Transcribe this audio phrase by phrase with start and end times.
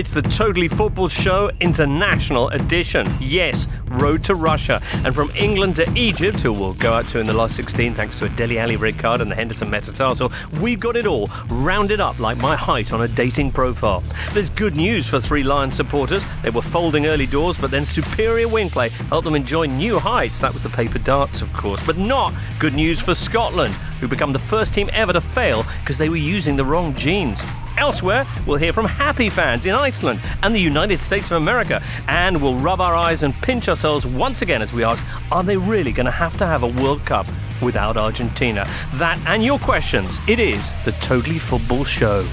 [0.00, 3.06] It's the Totally Football Show International Edition.
[3.20, 4.80] Yes, road to Russia.
[5.04, 8.16] And from England to Egypt, who we'll go out to in the last 16 thanks
[8.16, 10.32] to a Dele Alli red card and the Henderson metatarsal,
[10.62, 14.02] we've got it all rounded up like my height on a dating profile.
[14.32, 16.24] There's good news for three Lions supporters.
[16.40, 20.38] They were folding early doors, but then superior wing play helped them enjoy new heights.
[20.38, 21.84] That was the paper darts, of course.
[21.84, 25.98] But not good news for Scotland, who become the first team ever to fail because
[25.98, 27.44] they were using the wrong genes.
[27.80, 32.40] Elsewhere, we'll hear from happy fans in Iceland and the United States of America, and
[32.40, 35.02] we'll rub our eyes and pinch ourselves once again as we ask
[35.32, 37.26] are they really going to have to have a World Cup
[37.62, 38.66] without Argentina?
[38.96, 40.20] That and your questions.
[40.28, 42.26] It is the Totally Football Show.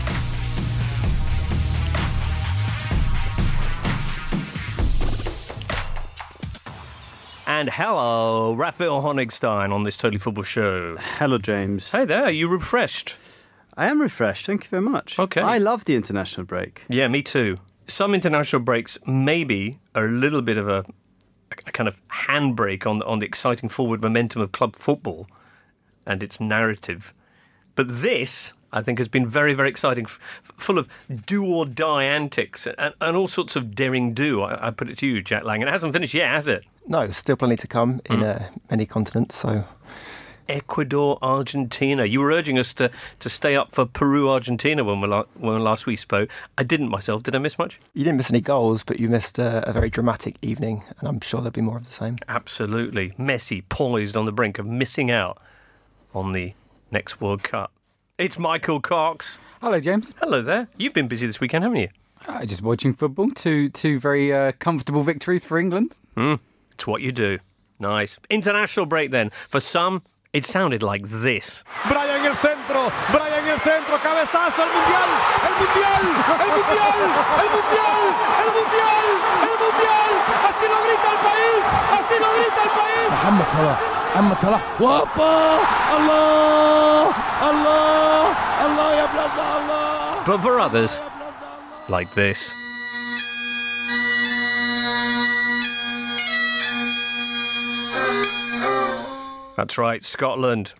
[7.47, 10.97] And hello, Raphael Honigstein on this Totally Football Show.
[10.97, 11.91] Hello, James.
[11.91, 13.17] Hey there, are you refreshed?
[13.77, 14.47] I am refreshed.
[14.47, 15.19] Thank you very much.
[15.19, 15.41] Okay.
[15.41, 16.83] I love the international break.
[16.89, 17.57] Yeah, me too.
[17.87, 20.83] Some international breaks maybe are a little bit of a,
[21.51, 25.27] a kind of handbrake on on the exciting forward momentum of club football
[26.05, 27.13] and its narrative.
[27.75, 30.19] But this, I think, has been very, very exciting, f-
[30.57, 30.87] full of
[31.25, 34.41] do or die antics and, and all sorts of daring do.
[34.41, 35.61] I, I put it to you, Jack Lang.
[35.61, 36.65] And it hasn't finished yet, has it?
[36.87, 39.35] No, still plenty to come in uh, many continents.
[39.35, 39.65] So
[40.49, 42.05] Ecuador, Argentina.
[42.05, 45.63] You were urging us to, to stay up for Peru, Argentina when we, la- when
[45.63, 46.29] last we spoke.
[46.57, 47.23] I didn't myself.
[47.23, 47.79] Did I miss much?
[47.93, 51.19] you didn't miss any goals, but you missed uh, a very dramatic evening, and I'm
[51.21, 52.17] sure there'll be more of the same.
[52.27, 53.11] Absolutely.
[53.11, 55.37] Messi poised on the brink of missing out
[56.13, 56.53] on the
[56.91, 57.71] next World Cup.
[58.17, 59.39] It's Michael Cox.
[59.61, 60.15] Hello, James.
[60.19, 60.67] Hello there.
[60.77, 61.89] You've been busy this weekend, haven't you?
[62.27, 63.29] Uh, just watching football.
[63.29, 65.97] Two two very uh, comfortable victories for England.
[66.15, 67.37] It's what you do.
[67.79, 68.17] Nice.
[68.31, 69.29] International break then.
[69.49, 70.01] For some,
[70.37, 71.63] it sounded like this.
[71.89, 75.09] Brian el centro, Brian el centro, cabezazo, el mundial,
[75.47, 76.03] el mundial,
[76.45, 76.99] el mundial,
[77.41, 78.01] el mundial,
[78.45, 79.05] el mundial,
[79.49, 80.11] el mundial.
[80.47, 81.61] Así lo grita el país,
[81.97, 83.07] así lo grita el país.
[83.09, 83.77] Mohamed Salah,
[84.13, 85.33] Mohamed Salah, guapa,
[85.97, 87.09] Allah,
[87.41, 88.21] Allah,
[88.61, 90.23] Allah, ya Allah.
[90.23, 91.01] But for others,
[91.89, 92.53] like this.
[99.57, 100.75] That's right, Scotland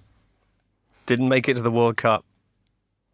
[1.08, 2.24] didn't make it to the World Cup.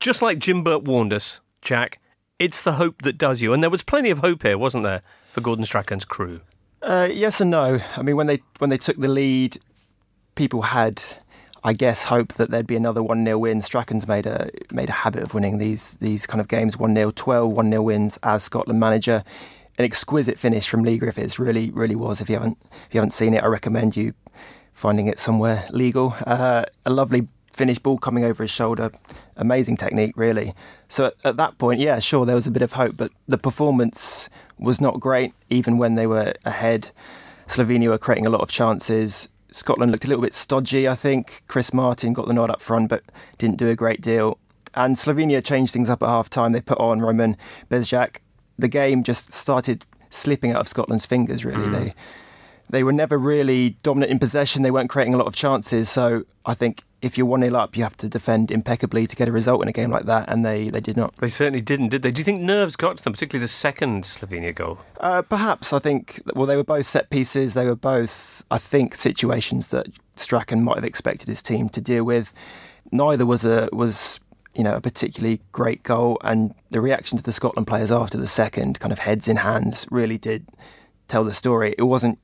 [0.02, 2.02] Just like Jim Burt warned us, Jack,
[2.38, 3.54] it's the hope that does you.
[3.54, 6.42] And there was plenty of hope here, wasn't there, for Gordon Strachan's crew?
[6.82, 7.80] Uh, yes and no.
[7.96, 9.58] I mean, when they when they took the lead,
[10.36, 11.02] people had,
[11.64, 13.62] I guess, hope that there'd be another one 0 win.
[13.62, 17.12] Strachan's made a made a habit of winning these these kind of games one 0
[17.12, 19.24] 12 one 0 wins as Scotland manager.
[19.78, 22.20] An exquisite finish from Leigh Griffiths, really, really was.
[22.20, 24.14] If you haven't if you haven't seen it, I recommend you
[24.74, 26.16] finding it somewhere legal.
[26.26, 28.92] Uh, a lovely finish ball coming over his shoulder,
[29.38, 30.54] amazing technique, really.
[30.90, 33.38] So at, at that point, yeah, sure, there was a bit of hope, but the
[33.38, 36.92] performance was not great, even when they were ahead.
[37.48, 39.30] Slovenia were creating a lot of chances.
[39.52, 41.44] Scotland looked a little bit stodgy, I think.
[41.48, 43.04] Chris Martin got the nod up front, but
[43.38, 44.40] didn't do a great deal.
[44.74, 46.52] And Slovenia changed things up at half time.
[46.52, 47.38] They put on Roman
[47.70, 48.18] Bezjak.
[48.58, 51.70] The game just started slipping out of Scotland's fingers, really.
[51.70, 51.94] They
[52.74, 54.64] they were never really dominant in possession.
[54.64, 55.90] They weren't creating a lot of chances.
[55.90, 59.28] So I think if you're 1 0 up, you have to defend impeccably to get
[59.28, 60.28] a result in a game like that.
[60.28, 61.16] And they, they did not.
[61.18, 62.10] They certainly didn't, did they?
[62.10, 64.80] Do you think nerves got to them, particularly the second Slovenia goal?
[65.00, 67.54] Uh, perhaps I think well they were both set pieces.
[67.54, 69.86] They were both I think situations that
[70.16, 72.34] Strachan might have expected his team to deal with.
[72.92, 74.20] Neither was a was
[74.56, 78.26] you know a particularly great goal, and the reaction to the Scotland players after the
[78.26, 80.48] second, kind of heads in hands, really did
[81.08, 81.76] tell the story.
[81.78, 82.18] It wasn't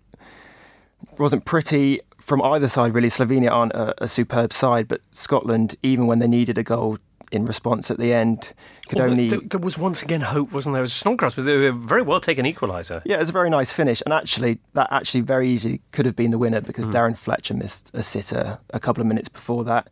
[1.18, 3.10] wasn't pretty from either side really.
[3.10, 6.98] Slovenia aren't a, a superb side, but Scotland, even when they needed a goal
[7.32, 8.54] in response at the end,
[8.88, 10.82] could Well, only there, there was once again hope, wasn't there?
[10.82, 13.02] It was Snodgrass with a very well taken equaliser.
[13.06, 16.16] Yeah, it was a very nice finish, and actually, that actually very easily could have
[16.16, 19.90] been the winner because Darren Fletcher missed a sitter a couple of minutes before that,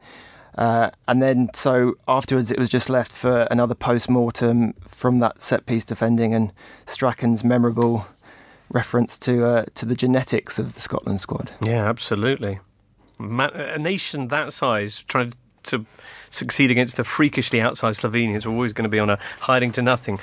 [0.57, 5.41] uh, and then so afterwards it was just left for another post mortem from that
[5.41, 6.51] set piece defending and
[6.87, 8.07] Strachan's memorable
[8.69, 11.51] reference to uh, to the genetics of the Scotland squad.
[11.61, 12.59] Yeah, absolutely.
[13.17, 15.33] Ma- a nation that size trying
[15.63, 15.85] to
[16.29, 19.81] succeed against the freakishly outsized Slovenians were always going to be on a hiding to
[19.81, 20.19] nothing.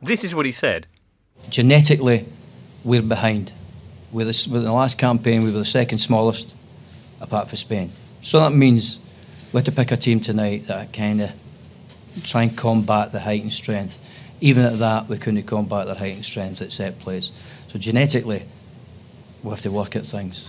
[0.00, 0.86] This is what he said.
[1.50, 2.26] genetically,
[2.84, 3.52] we're behind.
[4.12, 6.54] We're the, with the last campaign, we were the second smallest,
[7.20, 7.92] apart from Spain.
[8.22, 8.98] So that means
[9.52, 11.30] we have to pick a team tonight that kind of
[12.22, 14.00] try and combat the height and strength.
[14.40, 17.32] Even at that, we couldn't combat their height and strength at set plays.
[17.68, 18.42] So genetically,
[19.42, 20.48] we have to work at things.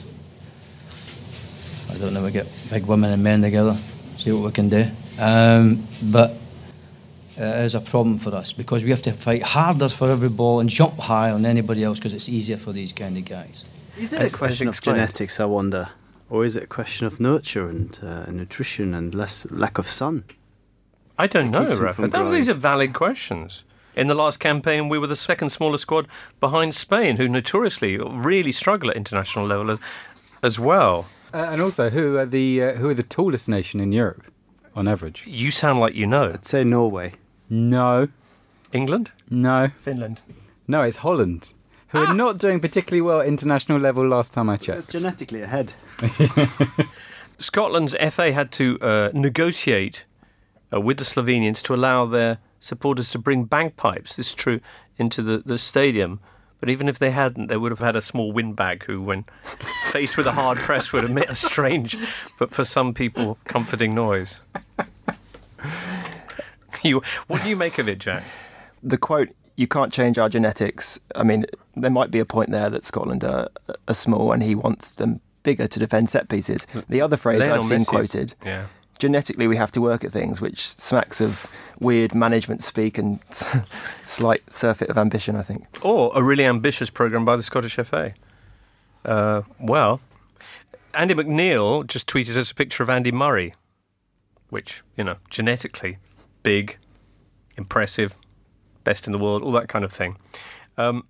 [1.90, 3.76] I don't know, we get big women and men together,
[4.18, 4.86] see what we can do.
[5.20, 6.36] Um, but
[7.36, 10.60] it is a problem for us because we have to fight harder for every ball
[10.60, 13.64] and jump higher than anybody else because it's easier for these kind of guys.
[13.98, 14.98] Is it As- a question of explained.
[15.00, 15.90] genetics, I wonder?
[16.30, 20.26] Or is it a question of nurture and uh, nutrition and less lack of sun?
[21.18, 22.30] I don't know, keeps Rafa.
[22.32, 23.64] these are valid questions.
[24.00, 26.08] In the last campaign, we were the second smallest squad
[26.40, 29.80] behind Spain, who notoriously really struggle at international level as,
[30.42, 31.10] as well.
[31.34, 34.24] Uh, and also, who are the uh, who are the tallest nation in Europe
[34.74, 35.26] on average?
[35.28, 36.32] You sound like you know.
[36.34, 37.12] I'd say Norway.
[37.50, 38.08] No,
[38.72, 39.12] England?
[39.30, 40.22] no, Finland.
[40.66, 40.82] no.
[40.84, 41.52] It's Holland,
[41.90, 44.08] who are not doing particularly well at international level.
[44.08, 44.92] Last time I checked.
[44.92, 45.74] Genetically ahead.
[47.38, 50.06] Scotland's FA had to uh, negotiate
[50.74, 54.60] uh, with the Slovenians to allow their supporters to bring bagpipes, this is true,
[54.98, 56.20] into the, the stadium.
[56.60, 59.24] But even if they hadn't, they would have had a small windbag who, when
[59.92, 61.98] faced with a hard press, would emit a strange,
[62.38, 64.40] but for some people, comforting noise.
[66.84, 68.24] You, what do you make of it, Jack?
[68.82, 70.98] The quote, you can't change our genetics.
[71.14, 71.46] I mean,
[71.76, 73.50] there might be a point there that Scotland are,
[73.88, 76.66] are small and he wants them bigger to defend set pieces.
[76.88, 78.68] The other phrase Lionel I've seen Messi's- quoted Yeah.
[79.00, 83.20] Genetically we have to work at things, which smacks of weird management speak and
[84.04, 85.66] slight surfeit of ambition, I think.
[85.84, 88.14] Or a really ambitious programme by the Scottish FA.
[89.06, 90.02] Uh, well,
[90.94, 93.56] Andy McNeil just tweeted us a picture of Andy Murray,
[94.50, 95.98] which, you know, genetically
[96.44, 96.78] big,
[97.58, 98.14] impressive,
[98.84, 100.18] best in the world, all that kind of thing.
[100.78, 101.08] Um,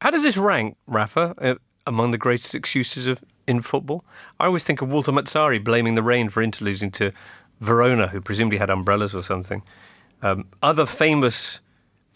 [0.00, 1.54] how does this rank, Rafa, uh,
[1.86, 4.04] among the greatest excuses of in football?
[4.38, 7.12] I always think of Walter Mazzarri blaming the rain for Inter losing to
[7.60, 9.62] Verona, who presumably had umbrellas or something.
[10.22, 11.60] Um, other famous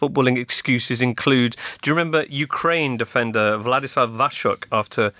[0.01, 5.13] footballing excuses include do you remember Ukraine defender Vladislav Vashchuk after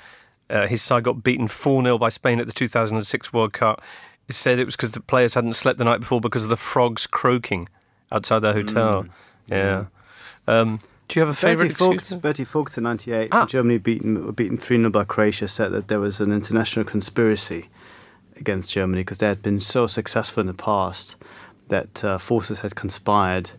[0.49, 3.83] uh, his side got beaten 4 0 by Spain at the 2006 World Cup?
[4.27, 6.57] He said it was because the players hadn't slept the night before because of the
[6.57, 7.69] frogs croaking
[8.13, 9.07] outside their hotel.
[9.49, 9.87] yeah.
[10.47, 10.81] Um,
[11.11, 12.19] do you have a favourite Bertie excuse?
[12.19, 13.47] Vogts, Bertie Vogts in '98, Ah.
[13.47, 17.69] Germany beaten beaten three 0 by Croatia, said that there was an international conspiracy
[18.37, 21.17] against Germany because they had been so successful in the past
[21.69, 23.51] that uh, forces had conspired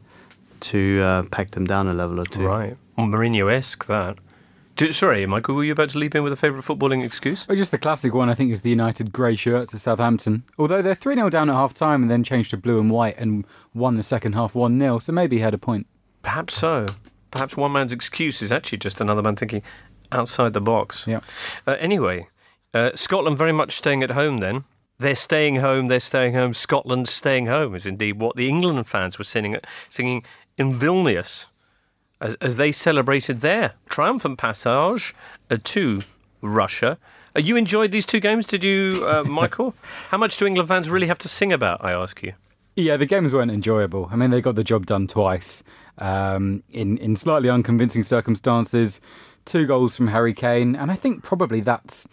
[0.62, 2.45] to uh, peg them down a level or two.
[2.48, 2.77] Right.
[2.98, 4.18] Well, Mourinho-esque, that.
[4.75, 7.48] Do, sorry, Michael, were you about to leap in with a favourite footballing excuse?
[7.48, 10.44] Well, just the classic one, I think, is the United grey shirts at Southampton.
[10.57, 13.18] Although they're 3 0 down at half time and then changed to blue and white
[13.18, 15.88] and won the second half 1 0, so maybe he had a point.
[16.24, 16.86] Perhaps so.
[17.31, 19.63] Perhaps one man's excuse is actually just another man thinking
[20.12, 21.06] outside the box.
[21.07, 21.22] Yeah.
[21.66, 22.25] Uh, anyway,
[22.74, 24.63] uh, Scotland very much staying at home then.
[25.00, 26.54] They're staying home, they're staying home.
[26.54, 29.57] Scotland's staying home is indeed what the England fans were singing,
[29.89, 30.24] singing
[30.57, 31.48] in Vilnius
[32.19, 35.16] as, as they celebrated their triumphant passage
[35.50, 36.01] uh, to
[36.42, 37.00] Russia.
[37.36, 39.74] Uh, you enjoyed these two games, did you, uh, Michael?
[40.10, 42.34] How much do England fans really have to sing about, I ask you?
[42.75, 44.07] Yeah, the games weren't enjoyable.
[44.12, 45.63] I mean, they got the job done twice
[46.01, 49.00] um, in in slightly unconvincing circumstances.
[49.45, 52.07] Two goals from Harry Kane, and I think probably that's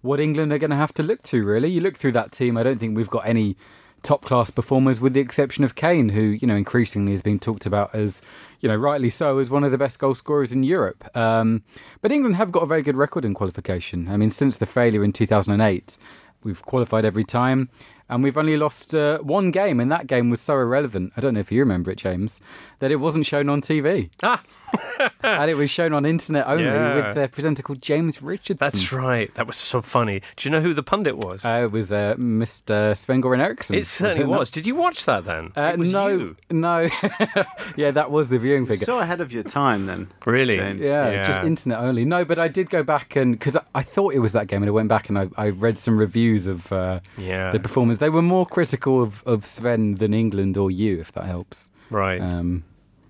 [0.00, 1.44] what England are going to have to look to.
[1.44, 2.56] Really, you look through that team.
[2.56, 3.56] I don't think we've got any
[4.02, 7.66] top class performers, with the exception of Kane, who you know increasingly is being talked
[7.66, 8.22] about as
[8.60, 11.04] you know rightly so as one of the best goal scorers in Europe.
[11.16, 11.64] Um,
[12.00, 14.08] but England have got a very good record in qualification.
[14.08, 15.98] I mean, since the failure in 2008,
[16.44, 17.68] we've qualified every time.
[18.06, 21.14] And we've only lost uh, one game, and that game was so irrelevant.
[21.16, 22.38] I don't know if you remember it, James,
[22.84, 24.10] that it wasn't shown on TV.
[24.22, 24.42] Ah,
[25.22, 27.08] and it was shown on internet only Yeah.
[27.08, 28.58] with a presenter called James Richardson.
[28.60, 29.34] that's right.
[29.36, 30.20] That was so funny.
[30.36, 31.46] Do you know who the pundit was?
[31.46, 32.94] Uh, it was uh, Mr.
[32.94, 33.76] Sven Goran Eriksson.
[33.76, 34.38] It certainly not?
[34.40, 34.50] was.
[34.50, 35.52] Did you watch that then?
[35.56, 36.36] Uh, it was no, you.
[36.50, 36.88] no.
[37.76, 38.84] yeah, that was the viewing figure.
[38.84, 40.08] So ahead of your time then.
[40.26, 40.58] Really?
[40.58, 40.82] James.
[40.82, 42.04] yeah, just internet only.
[42.04, 44.62] No, but I did go back and because I, I thought it was that game,
[44.62, 47.50] and I went back and I, I read some reviews of uh, Yeah.
[47.50, 47.96] the performance.
[47.98, 51.70] They were more critical of, of Sven than England or you, if that helps.
[51.90, 52.20] Right.
[52.20, 52.64] Um,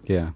[0.06, 0.30] yeah.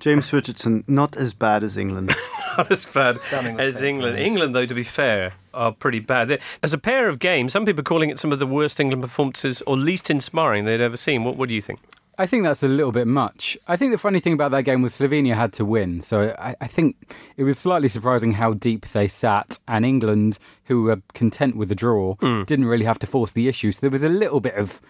[0.00, 2.14] James Richardson, not as bad as England.
[2.56, 3.16] Not as bad
[3.58, 4.14] as England.
[4.14, 4.26] news.
[4.26, 6.28] England, though, to be fair, are pretty bad.
[6.28, 8.78] They- As a pair of games, some people are calling it some of the worst
[8.78, 11.24] England performances or least inspiring they'd ever seen.
[11.24, 11.80] What, what do you think?
[12.16, 13.58] I think that's a little bit much.
[13.66, 16.00] I think the funny thing about that game was Slovenia had to win.
[16.00, 20.84] So I, I think it was slightly surprising how deep they sat, and England, who
[20.84, 22.44] were content with the draw, hmm.
[22.44, 23.72] didn't really have to force the issue.
[23.72, 24.80] So there was a little bit of,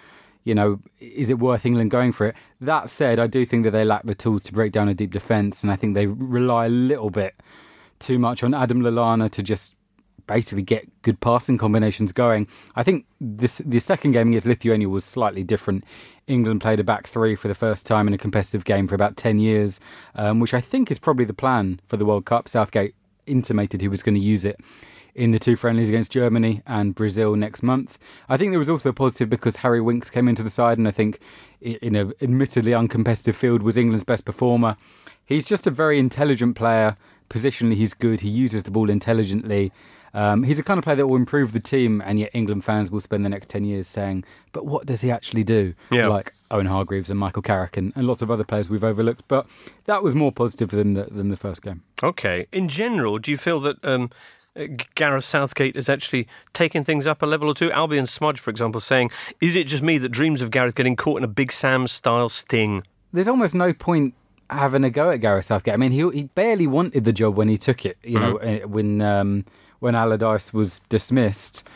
[0.45, 2.37] you know, is it worth England going for it?
[2.61, 5.11] That said, I do think that they lack the tools to break down a deep
[5.11, 7.35] defence, and I think they rely a little bit
[7.99, 9.75] too much on Adam Lallana to just
[10.27, 12.47] basically get good passing combinations going.
[12.77, 15.85] I think this the second game against Lithuania was slightly different.
[16.27, 19.17] England played a back three for the first time in a competitive game for about
[19.17, 19.81] 10 years,
[20.15, 22.49] um, which I think is probably the plan for the World Cup.
[22.49, 22.95] Southgate
[23.27, 24.59] intimated he was going to use it
[25.15, 27.99] in the two friendlies against Germany and Brazil next month.
[28.29, 30.89] I think there was also a positive because Harry Winks came into the side, and
[30.89, 31.21] I think
[31.61, 34.77] in an admittedly uncompetitive field, was England's best performer.
[35.25, 36.97] He's just a very intelligent player.
[37.31, 38.21] Positionally, he's good.
[38.21, 39.73] He uses the ball intelligently.
[40.13, 42.91] Um, he's the kind of player that will improve the team, and yet England fans
[42.91, 45.75] will spend the next 10 years saying, but what does he actually do?
[45.91, 46.07] Yeah.
[46.07, 49.25] Like Owen Hargreaves and Michael Carrick and, and lots of other players we've overlooked.
[49.27, 49.47] But
[49.87, 51.83] that was more positive than the, than the first game.
[52.03, 52.47] Okay.
[52.53, 54.11] In general, do you feel that um,
[54.95, 57.73] Gareth Southgate is actually taking things up a level or two?
[57.73, 61.19] Albion Smudge, for example, saying, "Is it just me that dreams of Gareth getting caught
[61.19, 62.83] in a Big Sam style sting?"
[63.15, 64.13] there's almost no point
[64.51, 65.73] having a go at Gareth Southgate.
[65.73, 67.97] I mean, he he barely wanted the job when he took it.
[68.03, 69.47] You know, eh, when um,
[69.79, 71.67] when Allardyce was dismissed.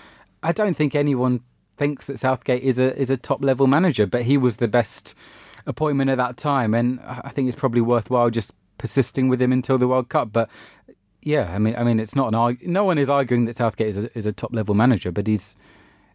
[0.43, 1.41] I don't think anyone
[1.77, 5.15] thinks that Southgate is a is a top level manager, but he was the best
[5.67, 9.79] appointment at that time, and I think it's probably worthwhile just persisting with him until
[9.79, 10.33] the World Cup.
[10.33, 10.51] But
[11.23, 13.89] yeah, I mean, I mean, it's not an arg- no one is arguing that Southgate
[13.89, 15.57] is a, is a top level manager, but he's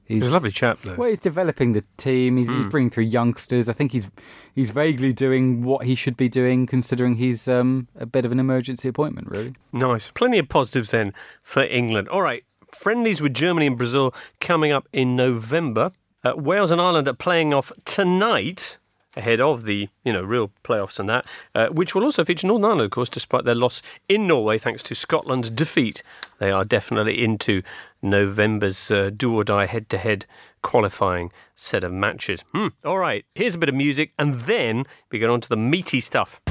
[0.05, 0.95] he's He's a lovely chap, though.
[0.95, 2.37] well, he's developing the team.
[2.37, 3.69] He's, he's bringing through youngsters.
[3.69, 4.07] I think he's
[4.55, 8.39] he's vaguely doing what he should be doing, considering he's um, a bit of an
[8.39, 9.29] emergency appointment.
[9.29, 10.11] Really, Nice.
[10.11, 12.09] Plenty of positives then for England.
[12.09, 12.43] All right.
[12.71, 15.91] Friendlies with Germany and Brazil coming up in November.
[16.23, 18.77] Uh, Wales and Ireland are playing off tonight
[19.15, 22.65] ahead of the you know real playoffs and that, uh, which will also feature Northern
[22.65, 26.03] Ireland, of course, despite their loss in Norway thanks to Scotland's defeat.
[26.39, 27.61] They are definitely into
[28.01, 30.25] November's uh, do or die head to head
[30.61, 32.43] qualifying set of matches.
[32.53, 32.67] Hmm.
[32.83, 35.99] All right, here's a bit of music, and then we get on to the meaty
[35.99, 36.41] stuff.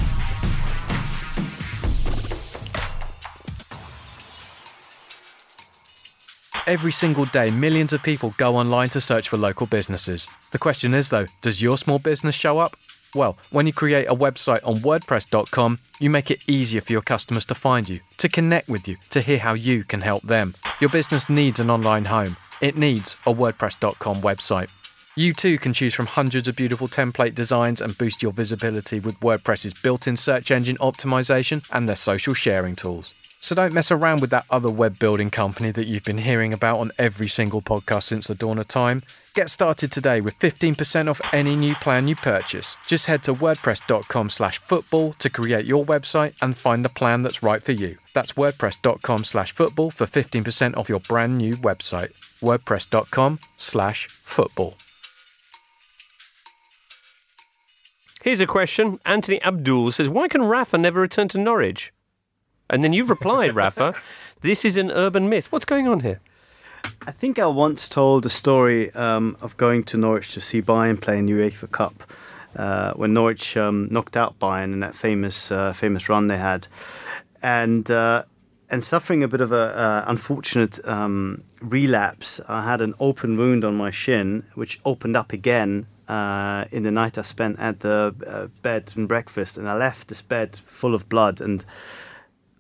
[6.69, 10.29] Every single day, millions of people go online to search for local businesses.
[10.53, 12.77] The question is, though, does your small business show up?
[13.17, 17.45] Well, when you create a website on WordPress.com, you make it easier for your customers
[17.47, 20.55] to find you, to connect with you, to hear how you can help them.
[20.79, 22.37] Your business needs an online home.
[22.61, 24.71] It needs a WordPress.com website.
[25.17, 29.19] You too can choose from hundreds of beautiful template designs and boost your visibility with
[29.19, 33.15] WordPress's built in search engine optimization and their social sharing tools.
[33.43, 36.79] So don't mess around with that other web building company that you've been hearing about
[36.79, 39.03] on every single podcast since the dawn of time.
[39.35, 42.77] Get started today with 15% off any new plan you purchase.
[42.87, 47.43] Just head to wordpress.com slash football to create your website and find the plan that's
[47.43, 47.97] right for you.
[48.15, 52.13] That's wordpress.com slash football for 15% off your brand new website.
[52.41, 54.75] wordpress.com slash football.
[58.23, 59.01] Here's a question.
[59.05, 61.93] Anthony Abdul says, Why can Rafa never return to Norwich?
[62.73, 63.95] And then you've replied, Rafa,
[64.41, 65.53] this is an urban myth.
[65.53, 66.21] What's going on here?
[67.07, 70.99] I think I once told a story um, of going to Norwich to see Bayern
[70.99, 72.03] play in the UEFA Cup
[72.57, 76.67] uh, when Norwich um, knocked out Bayern in that famous uh, famous run they had,
[77.43, 78.25] and uh,
[78.71, 82.41] and suffering a bit of a uh, unfortunate um, relapse.
[82.49, 85.87] I had an open wound on my shin, which opened up again.
[86.09, 90.09] Uh, in the night I spent at the uh, bed and breakfast, and I left
[90.09, 91.41] this bed full of blood.
[91.41, 91.65] And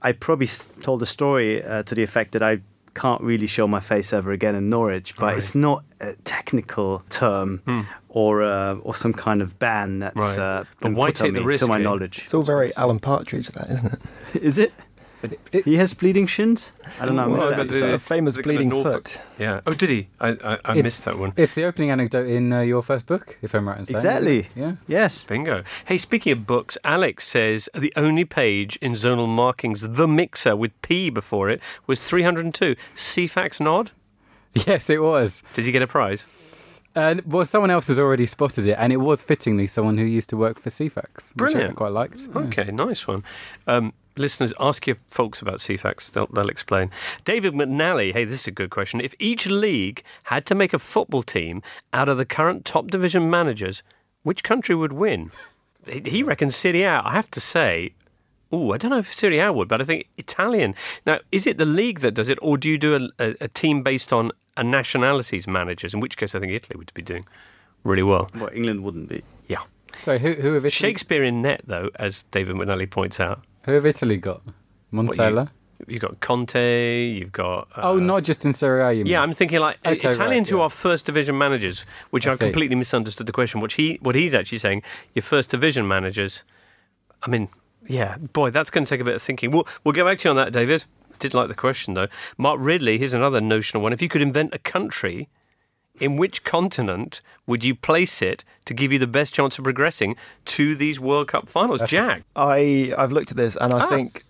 [0.02, 0.48] I probably
[0.82, 2.60] told a story uh, to the effect that I
[2.94, 5.38] can't really show my face ever again in Norwich, but Right.
[5.38, 7.62] it's not a technical term
[8.10, 10.38] or uh, or some kind of ban that's Right.
[10.38, 12.18] uh, But why put on the me, risk, to my knowledge.
[12.24, 13.92] it's all very Alan Partridge, that isn't
[14.34, 14.42] it?
[14.42, 14.72] Is it?
[15.52, 16.72] It- He has bleeding shins.
[17.00, 17.22] I don't know.
[17.22, 17.56] I missed Well, that.
[17.68, 19.20] but the- famous the kind of bleeding Norfolk- foot.
[19.38, 19.60] Yeah.
[19.66, 20.08] Oh, did he?
[20.20, 21.32] I, I, I missed that one.
[21.36, 23.96] it's the opening anecdote in uh, your first book, if I'm right in saying.
[23.98, 24.48] Exactly.
[24.56, 24.72] Yeah.
[24.88, 25.24] Yes.
[25.24, 25.62] Bingo.
[25.84, 30.72] Hey, speaking of books, Alex says the only page in zonal markings, The Mixer, with
[30.82, 32.74] P before it, was 302.
[32.96, 33.92] Ceefax nod?
[34.66, 35.42] Yes, it was.
[35.54, 36.26] Did he get a prize?
[36.94, 40.28] And well, someone else has already spotted it, and it was fittingly someone who used
[40.28, 41.14] to work for Ceefax.
[41.14, 41.76] Which I Brilliant.
[41.76, 42.20] quite liked.
[42.34, 42.40] Yeah.
[42.42, 43.24] Okay, nice one.
[43.66, 46.12] Um, listeners, ask your folks about Ceefax.
[46.12, 46.90] They'll, they'll explain.
[47.24, 49.00] David McNally, hey, this is a good question.
[49.00, 53.30] If each league had to make a football team out of the current top division
[53.30, 53.82] managers,
[54.22, 55.30] which country would win?
[55.86, 57.00] He he reckons Serie A.
[57.04, 57.94] I have to say,
[58.52, 60.74] oh, I don't know if Serie A would, but I think Italian.
[61.04, 63.48] Now, is it the league that does it, or do you do a, a, a
[63.48, 65.94] team based on a nationality's managers?
[65.94, 67.26] In which case, I think Italy would be doing
[67.82, 68.30] really well.
[68.34, 69.24] Well, England wouldn't be.
[69.48, 69.62] Yeah.
[70.02, 73.42] So who who have Italy, Shakespeare in net, though, as David McNally points out.
[73.64, 74.42] Who have Italy got?
[74.92, 75.50] Montella.
[75.86, 77.68] You've got Conte, you've got.
[77.76, 78.92] Uh, oh, not just in Serie A.
[78.92, 79.04] You?
[79.04, 80.64] Yeah, I'm thinking like Okay, Italians right, who yeah.
[80.64, 83.60] are first division managers, which I I, completely misunderstood the question.
[83.60, 84.82] What he, what he's actually saying,
[85.14, 86.44] your first division managers.
[87.22, 87.48] I mean,
[87.88, 89.50] yeah, boy, that's going to take a bit of thinking.
[89.50, 90.84] We'll we'll get back to you on that, David.
[91.18, 92.08] Did like the question though.
[92.36, 93.92] Mark Ridley, here's another notional one.
[93.92, 95.28] If you could invent a country,
[96.00, 100.16] in which continent would you place it to give you the best chance of progressing
[100.46, 101.82] to these World Cup finals?
[101.86, 102.22] Jack.
[102.36, 103.86] I I've looked at this and I Ah.
[103.88, 104.24] think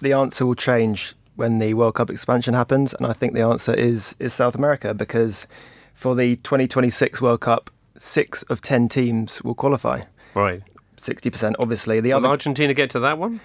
[0.00, 3.74] the answer will change when the World Cup expansion happens, and I think the answer
[3.74, 5.46] is is South America because
[5.94, 10.02] for the 2026 World Cup, six of ten teams will qualify.
[10.34, 10.62] Right.
[10.96, 12.00] Sixty percent, obviously.
[12.00, 13.40] The Will other, Argentina get to that one?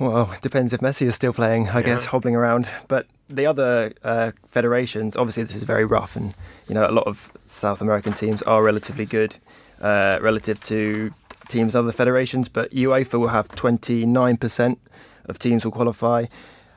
[0.00, 1.68] Well, it depends if Messi is still playing.
[1.68, 2.68] I guess hobbling around.
[2.88, 6.34] But the other uh, federations, obviously, this is very rough, and
[6.68, 9.36] you know, a lot of South American teams are relatively good
[9.80, 11.12] uh, relative to
[11.48, 12.48] teams in other federations.
[12.48, 14.78] But UEFA will have twenty nine percent
[15.26, 16.26] of teams will qualify.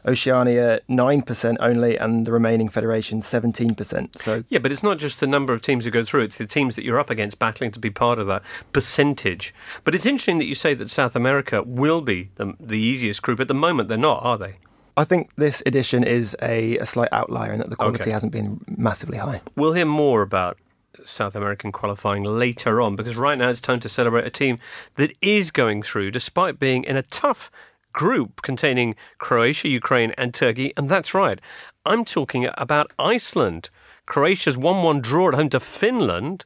[0.05, 4.17] Oceania nine percent only, and the remaining federations seventeen percent.
[4.19, 6.47] So Yeah, but it's not just the number of teams who go through, it's the
[6.47, 9.53] teams that you're up against battling to be part of that percentage.
[9.83, 13.39] But it's interesting that you say that South America will be the, the easiest group.
[13.39, 14.55] At the moment, they're not, are they?
[14.95, 18.11] I think this edition is a, a slight outlier in that the quality Okay.
[18.11, 19.41] hasn't been massively high.
[19.55, 20.57] We'll hear more about
[21.03, 24.59] South American qualifying later on because right now it's time to celebrate a team
[24.95, 27.49] that is going through despite being in a tough
[27.93, 30.73] group containing Croatia, Ukraine, and Turkey.
[30.75, 31.39] And that's right,
[31.85, 33.69] I'm talking about Iceland.
[34.05, 36.45] Croatia's 1 1 draw at home to Finland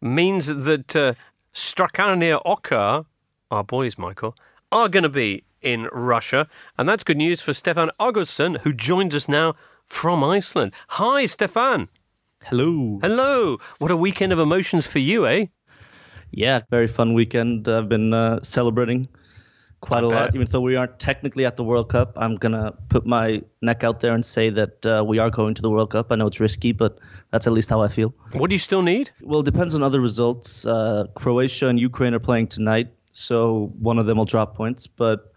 [0.00, 1.14] means that uh,
[1.52, 3.06] Strákarnir okkar,
[3.50, 4.36] our boys, Michael,
[4.72, 6.48] are going to be in Russia.
[6.78, 10.72] And that's good news for Stefan Ágústsson, who joins us now from Iceland.
[10.88, 11.88] Hi, Stefan.
[12.44, 12.98] Hello.
[13.02, 13.58] Hello.
[13.78, 15.46] What a weekend of emotions for you, eh?
[16.30, 17.68] Yeah, very fun weekend.
[17.68, 19.08] I've been uh, celebrating
[19.86, 22.12] quite a lot, even though we aren't technically at the World Cup.
[22.16, 25.62] I'm gonna put my neck out there and say that uh, we are going to
[25.62, 26.06] the World Cup.
[26.10, 26.98] I know it's risky, but
[27.30, 28.14] that's at least how I feel.
[28.32, 29.10] What do you still need?
[29.20, 30.66] Well, it depends on other results.
[30.66, 34.86] Uh, Croatia and Ukraine are playing tonight, so one of them will drop points.
[34.86, 35.32] But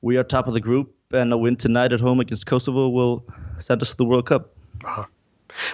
[0.00, 3.24] we are top of the group, and a win tonight at home against Kosovo will
[3.58, 4.54] send us to the World Cup.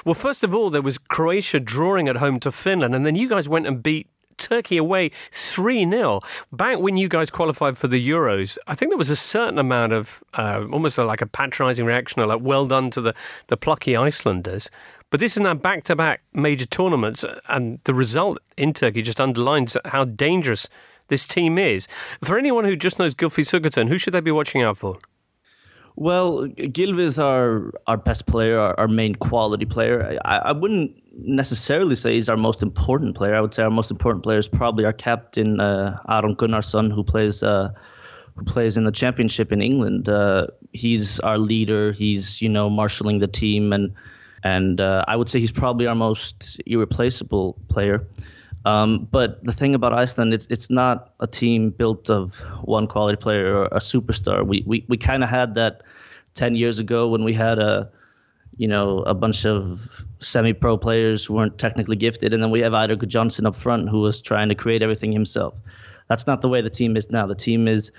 [0.05, 3.29] Well, first of all, there was Croatia drawing at home to Finland, and then you
[3.29, 6.21] guys went and beat Turkey away 3 0.
[6.53, 9.93] Back when you guys qualified for the Euros, I think there was a certain amount
[9.93, 13.15] of uh, almost like a patronising reaction, or like, well done to the,
[13.49, 14.71] the plucky Icelanders.
[15.11, 19.21] But this is now back to back major tournaments, and the result in Turkey just
[19.21, 20.69] underlines how dangerous
[21.09, 21.87] this team is.
[22.23, 24.99] For anyone who just knows Gylfi Sigurdsson, who should they be watching out for?
[25.97, 30.19] Well, Gylfi is our, our best player, our, our main quality player.
[30.25, 33.37] I, I wouldn't necessarily say he's our most important player.
[33.37, 37.05] I would say our most important player is probably our captain, uh, Aron Gunnarsson, who
[37.05, 37.71] plays uh,
[38.35, 40.09] who plays in the championship in England.
[40.09, 41.93] Uh, he's our leader.
[41.93, 43.95] He's you know marshaling the team, and
[44.43, 48.05] and uh, I would say he's probably our most irreplaceable player.
[48.65, 53.17] Um, but the thing about Iceland, it's it's not a team built of one quality
[53.17, 54.47] player or a superstar.
[54.47, 55.83] We we, we kind of had that
[56.35, 57.91] ten years ago when we had a
[58.57, 62.73] you know a bunch of semi-pro players who weren't technically gifted, and then we have
[62.73, 65.55] Eidur Gudjohnsen up front who was trying to create everything himself.
[66.09, 67.27] That's not the way the team is now.
[67.27, 67.93] The team is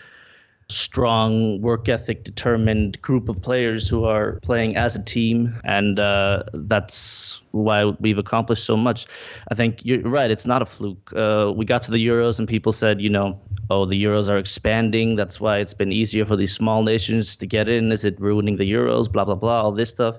[0.70, 6.44] strong, work ethic, determined group of players who are playing as a team, and uh,
[6.54, 9.06] that's why we've accomplished so much.
[9.52, 11.14] I think you're right; it's not a fluke.
[11.16, 14.38] Uh, we got to the Euros, and people said, you know, oh, the Euros are
[14.38, 15.16] expanding.
[15.16, 17.92] That's why it's been easier for these small nations to get in.
[17.92, 19.12] Is it ruining the Euros?
[19.12, 19.62] Blah blah blah.
[19.62, 20.18] All this stuff.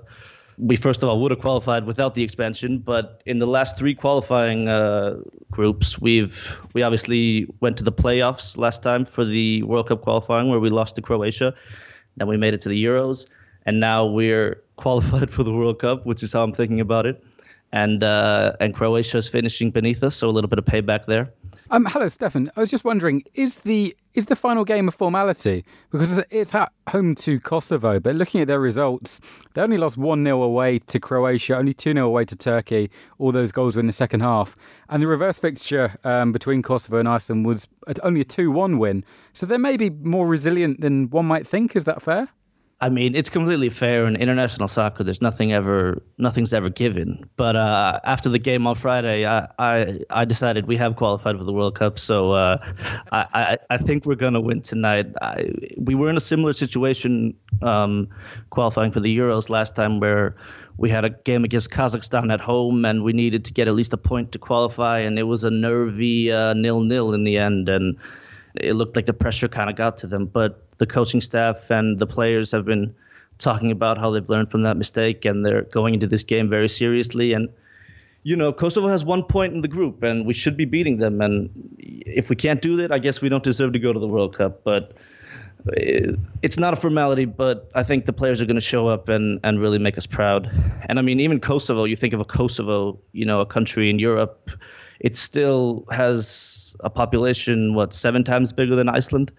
[0.57, 3.93] We first of all would have qualified without the expansion, but in the last three
[3.93, 5.17] qualifying uh,
[5.51, 10.49] groups, we've we obviously went to the playoffs last time for the World Cup qualifying,
[10.49, 11.53] where we lost to Croatia.
[12.15, 13.27] Then we made it to the Euros,
[13.67, 17.23] and now we're qualified for the World Cup, which is how I'm thinking about it.
[17.71, 21.31] And uh, and Croatia is finishing beneath us, so a little bit of payback there.
[21.69, 22.49] Um, hello, Stefan.
[22.55, 25.63] I was just wondering, is the is the final game a formality?
[25.91, 29.19] Because it's- at home to Kosovo, but looking at their results,
[29.53, 32.89] they only lost 1 0 away to Croatia, only 2 0 away to Turkey.
[33.19, 34.55] All those goals were in the second half.
[34.89, 37.67] And the reverse fixture um, between Kosovo and Iceland was
[38.01, 39.03] only a 2 1 win.
[39.33, 41.75] So they may be more resilient than one might think.
[41.75, 42.29] Is that fair?
[42.79, 45.03] I mean, it's completely fair in international soccer.
[45.03, 47.27] There's nothing ever, nothing's ever given.
[47.35, 51.43] But uh, after the game on Friday, I, I, I decided we have qualified for
[51.43, 51.97] the World Cup.
[51.97, 52.57] So uh,
[53.11, 55.07] I, I, I think we're gonna win tonight.
[55.23, 58.09] I, we were in a similar situation um,
[58.51, 60.35] qualifying for the Euros last time, where
[60.77, 63.93] we had a game against Kazakhstan at home, and we needed to get at least
[63.93, 67.97] a point to qualify, and it was a nervy uh, nil-nil in the end, and
[68.53, 70.27] it looked like the pressure kind of got to them.
[70.27, 72.93] But the coaching staff and the players have been
[73.37, 76.69] talking about how they've learned from that mistake and they're going into this game very
[76.69, 77.33] seriously.
[77.33, 77.49] And,
[78.23, 81.21] you know, Kosovo has one point in the group and we should be beating them.
[81.21, 84.07] And if we can't do that, I guess we don't deserve to go to the
[84.07, 84.63] World Cup.
[84.63, 84.93] But
[85.69, 89.09] uh, it's not a formality, but I think the players are going to show up
[89.09, 90.49] and, and really make us proud.
[90.89, 93.99] And I mean, even Kosovo, you think of a Kosovo, you know, a country in
[93.99, 94.51] Europe,
[94.99, 99.31] it still has a population, what, seven times bigger than Iceland?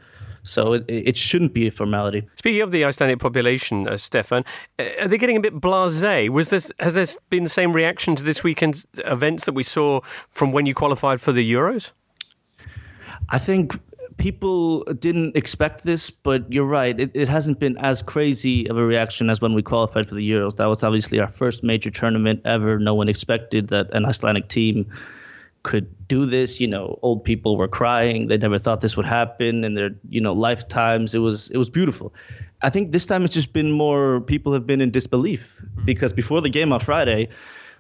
[0.43, 2.27] So it, it shouldn't be a formality.
[2.37, 4.45] Speaking of the Icelandic population, uh, Stefan,
[4.79, 6.29] uh, are they getting a bit blasé?
[6.29, 10.01] Was this has there been the same reaction to this weekend's events that we saw
[10.31, 11.93] from when you qualified for the Euros?
[13.31, 13.79] I think
[14.17, 16.99] people didn't expect this, but you're right.
[16.99, 20.31] It, it hasn't been as crazy of a reaction as when we qualified for the
[20.31, 20.57] Euros.
[20.57, 22.79] That was obviously our first major tournament ever.
[22.79, 24.87] No one expected that an Icelandic team
[25.63, 26.61] could do this.
[26.61, 28.29] You know, old people were crying.
[28.29, 31.15] They never thought this would happen in their, you know, lifetimes.
[31.15, 32.15] It was it was beautiful.
[32.63, 35.85] I think this time it's just been more people have been in disbelief mm-hmm.
[35.85, 37.29] because before the game on Friday,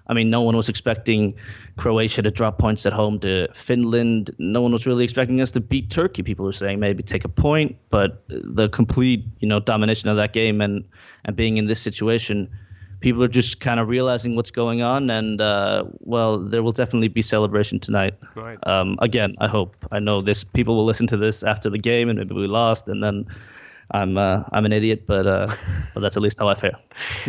[0.09, 1.35] I mean, no one was expecting
[1.77, 4.31] Croatia to drop points at home to Finland.
[4.39, 6.23] No one was really expecting us to beat Turkey.
[6.23, 10.33] People were saying maybe take a point, but the complete, you know, domination of that
[10.33, 10.85] game and
[11.25, 12.49] and being in this situation,
[13.01, 15.11] people are just kind of realizing what's going on.
[15.11, 18.15] And uh, well, there will definitely be celebration tonight.
[18.35, 18.59] Right.
[18.67, 19.77] Um, again, I hope.
[19.93, 20.45] I know this.
[20.45, 23.27] People will listen to this after the game, and maybe we lost, and then.
[23.91, 25.47] I'm uh, I'm an idiot, but uh,
[25.95, 26.79] but that's at least how I feel.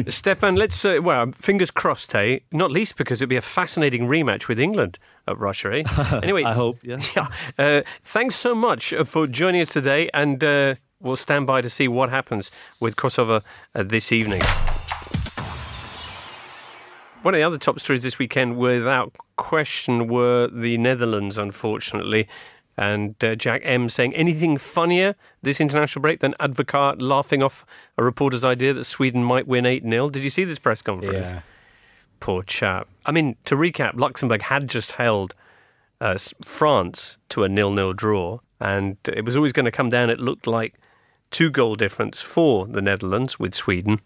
[0.08, 2.42] Stefan, let's uh, well, fingers crossed, hey.
[2.52, 5.84] Not least because it'd be a fascinating rematch with England at Russia, eh?
[6.22, 6.80] Anyway, I hope.
[6.84, 7.00] Yeah.
[7.16, 7.28] Yeah.
[7.58, 11.88] Uh, thanks so much for joining us today, and uh, we'll stand by to see
[11.88, 12.52] what happens
[12.82, 13.42] with Kosovo
[13.74, 14.42] uh, this evening.
[17.22, 22.30] One of the other top stories this weekend, without question, were the Netherlands, unfortunately.
[22.78, 27.66] And uh, Jack M saying anything funnier this international break than Advocaat laughing off
[27.98, 30.10] a reporter's idea that Sweden might win 8 0.
[30.10, 31.18] Did you see this press conference?
[31.18, 31.42] Yeah.
[32.22, 32.88] Poor chap.
[33.06, 35.36] I mean, to recap, Luxembourg had just held
[36.00, 40.10] uh, France to a nil-nil draw, and it was always going to come down.
[40.10, 40.76] It looked like
[41.32, 44.00] two goal difference for the Netherlands with Sweden,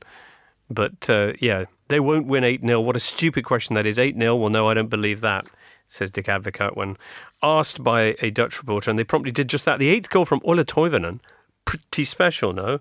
[0.73, 3.99] but uh, yeah, they won't win eight 0 What a stupid question that is.
[3.99, 5.45] Eight 0 Well, no, I don't believe that.
[5.87, 6.97] Says Dick Advocaat when
[7.43, 9.77] asked by a Dutch reporter, and they promptly did just that.
[9.79, 11.19] The eighth goal from Ola Toivonen,
[11.65, 12.79] pretty special, no?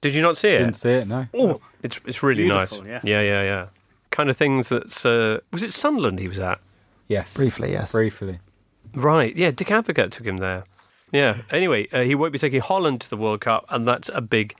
[0.00, 0.58] Did you not see it?
[0.58, 1.26] Didn't see it, no.
[1.32, 3.02] Oh, it's it's really Beautiful, nice.
[3.04, 3.20] yeah.
[3.20, 3.66] yeah, yeah, yeah.
[4.10, 6.60] Kind of things that's uh, was it Sunderland he was at?
[7.08, 7.36] Yes.
[7.36, 7.92] Briefly, yes.
[7.92, 8.40] Briefly.
[8.94, 9.50] Right, yeah.
[9.50, 10.64] Dick Advocaat took him there.
[11.12, 11.38] Yeah.
[11.50, 14.56] Anyway, uh, he won't be taking Holland to the World Cup, and that's a big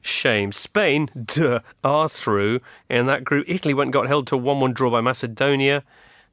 [0.00, 0.52] shame.
[0.52, 3.44] Spain, duh, are through in that group.
[3.48, 5.82] Italy went got held to a one-one draw by Macedonia.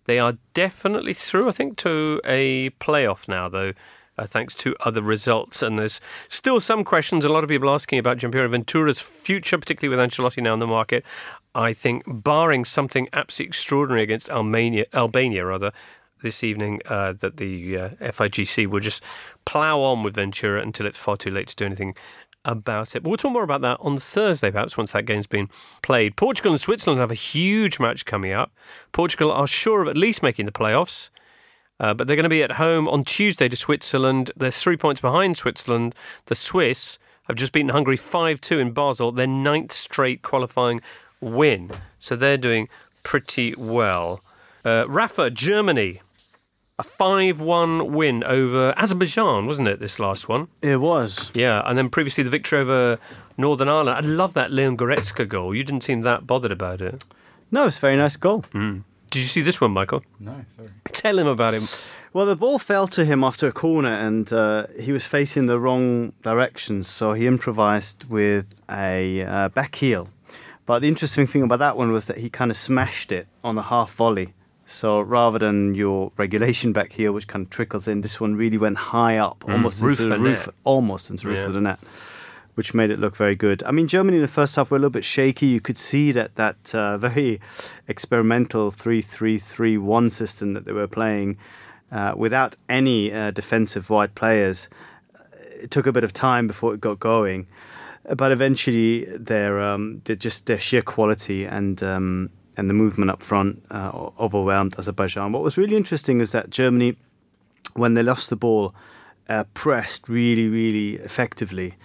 [0.05, 3.73] They are definitely through, I think, to a playoff now, though.
[4.19, 5.61] Uh, thanks to other results.
[5.61, 7.23] And there's still some questions.
[7.23, 10.65] A lot of people asking about Giampiero Ventura's future, particularly with Ancelotti now in the
[10.65, 11.05] market.
[11.53, 15.71] I think, barring something absolutely extraordinary against Albania, Albania rather,
[16.23, 19.03] this evening, uh, that the uh, FIGC will just
[19.45, 21.95] plough on with Ventura until it's far too late to do anything
[22.47, 23.03] about it.
[23.03, 25.49] But we'll talk more about that on Thursday, perhaps, once that game's been
[25.83, 26.15] played.
[26.15, 28.51] Portugal and Switzerland have a huge match coming up.
[28.91, 31.11] Portugal are sure of at least making the playoffs.
[31.79, 34.31] Uh, but they're going to be at home on Tuesday to Switzerland.
[34.35, 35.93] They're three points behind Switzerland.
[36.25, 40.81] The Swiss have just beaten Hungary 5 2 in Basel, their ninth straight qualifying
[41.21, 41.71] win.
[41.99, 42.67] So they're doing
[43.03, 44.23] pretty well.
[44.65, 46.01] Uh, Rafa, Germany,
[46.79, 50.47] a 5 1 win over Azerbaijan, wasn't it, this last one?
[50.61, 51.31] It was.
[51.33, 52.99] Yeah, and then previously the victory over
[53.35, 54.05] Northern Ireland.
[54.05, 55.55] I love that Leon Goretzka goal.
[55.55, 57.03] You didn't seem that bothered about it.
[57.49, 58.45] No, it's a very nice goal.
[58.51, 60.03] Did you see this one, Michael?
[60.19, 60.69] No, sorry.
[60.85, 61.63] Tell him about him.
[62.13, 65.59] Well, the ball fell to him after a corner, and uh, he was facing the
[65.59, 70.09] wrong direction, so he improvised with a uh, back heel.
[70.67, 73.55] But the interesting thing about that one was that he kind of smashed it on
[73.55, 74.33] the half volley.
[74.69, 78.57] So rather than your regulation back here, which kind of trickles in, this one really
[78.57, 81.45] went high up, almost roof into the of roof, almost into the roof Yeah.
[81.45, 81.79] of the net,
[82.55, 83.63] which made it look very good.
[83.63, 85.45] I mean, Germany in the first half were a little bit shaky.
[85.45, 87.39] You could see that that uh, very
[87.87, 91.37] experimental three-three-three-one system that they were playing
[91.89, 94.67] uh, without any uh, defensive wide players.
[95.63, 97.47] It took a bit of time before it got going,
[98.17, 103.23] but eventually their um, their just their sheer quality and um, and the movement up
[103.23, 105.31] front uh, overwhelmed Azerbaijan.
[105.31, 106.97] What was really interesting is that Germany,
[107.73, 108.73] when they lost the ball,
[109.29, 111.75] uh, pressed really really effectively,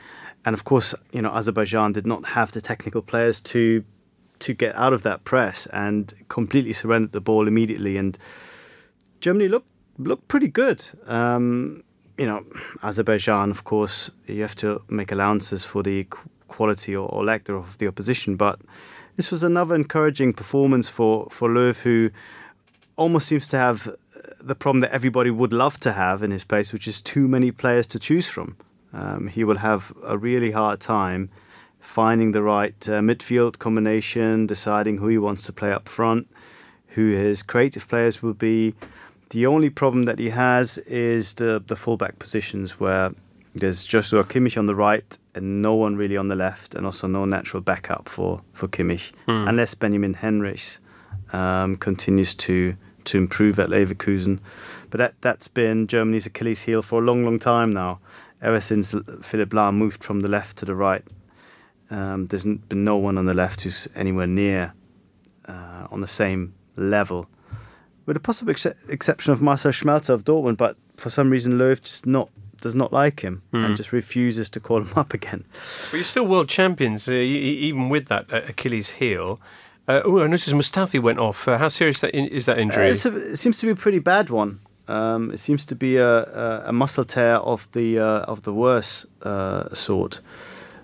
[0.44, 3.84] and of course you know Azerbaijan did not have the technical players to
[4.38, 8.18] to get out of that press and completely surrendered the ball immediately and
[9.20, 10.84] Germany looked looked pretty good.
[11.06, 11.84] Um,
[12.18, 12.44] you know,
[12.82, 16.06] Azerbaijan, of course, you have to make allowances for the
[16.48, 18.60] quality or, or lack thereof of the opposition, but
[19.16, 22.10] this was another encouraging performance for for Löw, who
[22.96, 23.92] almost seems to have uh,
[24.40, 27.50] the problem that everybody would love to have in his place, which is too many
[27.50, 28.56] players to choose from.
[28.92, 31.30] Um, he will have a really hard time
[31.80, 36.28] finding the right uh, midfield combination, deciding who he wants to play up front,
[36.88, 38.74] who his creative players will be.
[39.30, 43.12] The only problem that he has is the the fullback positions where
[43.54, 47.06] There's Joshua Kimmich on the right and no one really on the left, and also
[47.06, 49.46] no natural backup for for Kimmich, Hmm.
[49.48, 50.78] unless Benjamin Henrichs
[51.32, 54.38] um, continues to to improve at Leverkusen.
[54.90, 57.98] But that that's been Germany's Achilles heel for a long, long time now.
[58.40, 61.04] Ever since Philipp Lahm moved from the left to the right,
[61.90, 64.72] um, there's been no one on the left who's anywhere near
[65.46, 67.28] uh, on the same level,
[68.06, 70.56] with the possible ex- exception of Marcel Schmelzer of Dortmund.
[70.56, 72.30] But for some reason, Löw just not
[72.62, 75.44] does not like him and just refuses to call him up again.
[75.90, 79.38] But you're still world champions, uh, even with that uh, Achilles heel.
[79.88, 81.46] Uh, oh, I noticed Mustafi went off.
[81.48, 82.86] Uh, how serious that in- is that Uh, injury?
[82.88, 84.60] a, it seems to be a pretty bad one.
[84.88, 88.52] Um, it seems to be a, a, a muscle tear of the uh, of the
[88.52, 90.20] worst uh, sort.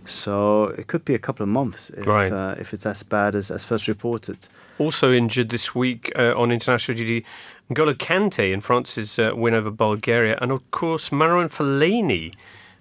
[0.04, 2.32] So it could be a couple of months if Right.
[2.32, 4.38] uh, if it's as bad as, as first reported.
[4.78, 7.24] Also injured this week uh, on international duty,
[7.70, 12.35] N'Golo Kante in France's uh, win over Bulgaria, and of course Marouane Fellaini,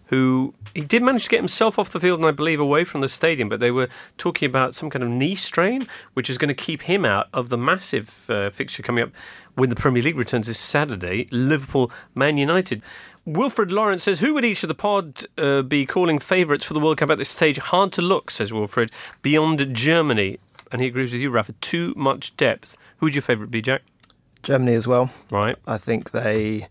[0.05, 3.01] who he did manage to get himself off the field and I believe away from
[3.01, 6.47] the stadium, but they were talking about some kind of knee strain, which is going
[6.47, 9.09] to keep him out of the massive uh, fixture coming up
[9.55, 12.81] when the Premier League returns this Saturday, Liverpool Man United.
[13.25, 16.79] Wilfred Lawrence says, Who would each of the pod uh, be calling favourites for the
[16.79, 17.57] World Cup at this stage?
[17.57, 18.89] Hard to look, says Wilfred,
[19.21, 20.39] beyond Germany.
[20.71, 21.53] And he agrees with you, Rafa.
[21.53, 22.77] Too much depth.
[22.99, 23.81] Who'd your favourite be, Jack?
[24.47, 25.11] Germany as well.
[25.29, 25.57] Right.
[25.67, 26.69] I think they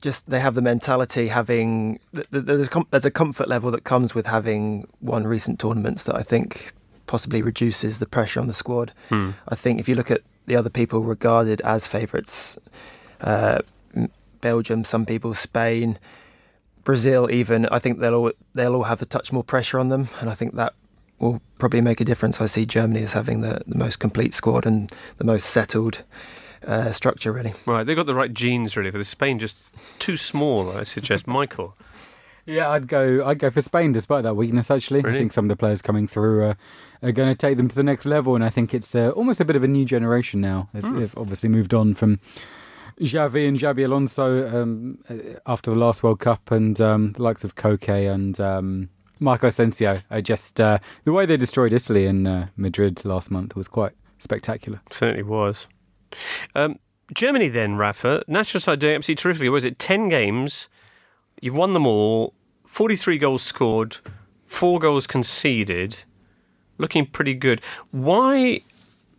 [0.00, 4.14] just they have the mentality having th- th- there's there's a comfort level that comes
[4.14, 6.72] with having won recent tournaments that I think
[7.08, 8.92] possibly reduces the pressure on the squad.
[9.08, 9.30] Hmm.
[9.48, 12.56] I think if you look at the other people regarded as favourites,
[13.20, 13.58] uh,
[14.40, 15.98] Belgium, some people, Spain,
[16.84, 20.08] Brazil, even I think they'll all, they'll all have a touch more pressure on them,
[20.20, 20.74] and I think that
[21.18, 22.40] will probably make a difference.
[22.40, 26.04] I see Germany as having the, the most complete squad and the most settled
[26.66, 27.54] uh, structure, really.
[27.66, 27.84] Right.
[27.84, 29.08] They've got the right genes, really, for this.
[29.08, 29.58] Spain just
[29.98, 31.26] too small, I suggest.
[31.38, 31.76] Michael.
[32.46, 33.26] Yeah, I'd go.
[33.26, 34.70] I'd go for Spain, despite that weakness.
[34.70, 35.18] Actually, Really?
[35.18, 36.54] I think some of the players coming through uh,
[37.02, 39.38] are going to take them to the next level, and I think it's uh, almost
[39.40, 40.68] a bit of a new generation now.
[40.72, 40.98] They've, Hmm.
[40.98, 42.20] they've obviously moved on from
[43.00, 45.14] Xavi and Xabi Alonso um, uh,
[45.46, 48.88] after the last World Cup, and um, the likes of Koke and um,
[49.20, 50.00] Marco Asensio.
[50.10, 53.92] I just uh, the way they destroyed Italy in uh, Madrid last month was quite
[54.18, 54.80] spectacular.
[54.90, 55.66] Certainly was.
[56.54, 56.78] Um,
[57.14, 58.22] Germany, then, Rafa.
[58.28, 59.48] National side doing absolutely terrifically.
[59.48, 60.68] Was it 10 games?
[61.40, 62.34] You've won them all.
[62.66, 63.96] 43 goals scored,
[64.44, 66.04] four goals conceded.
[66.76, 67.62] Looking pretty good.
[67.90, 68.62] Why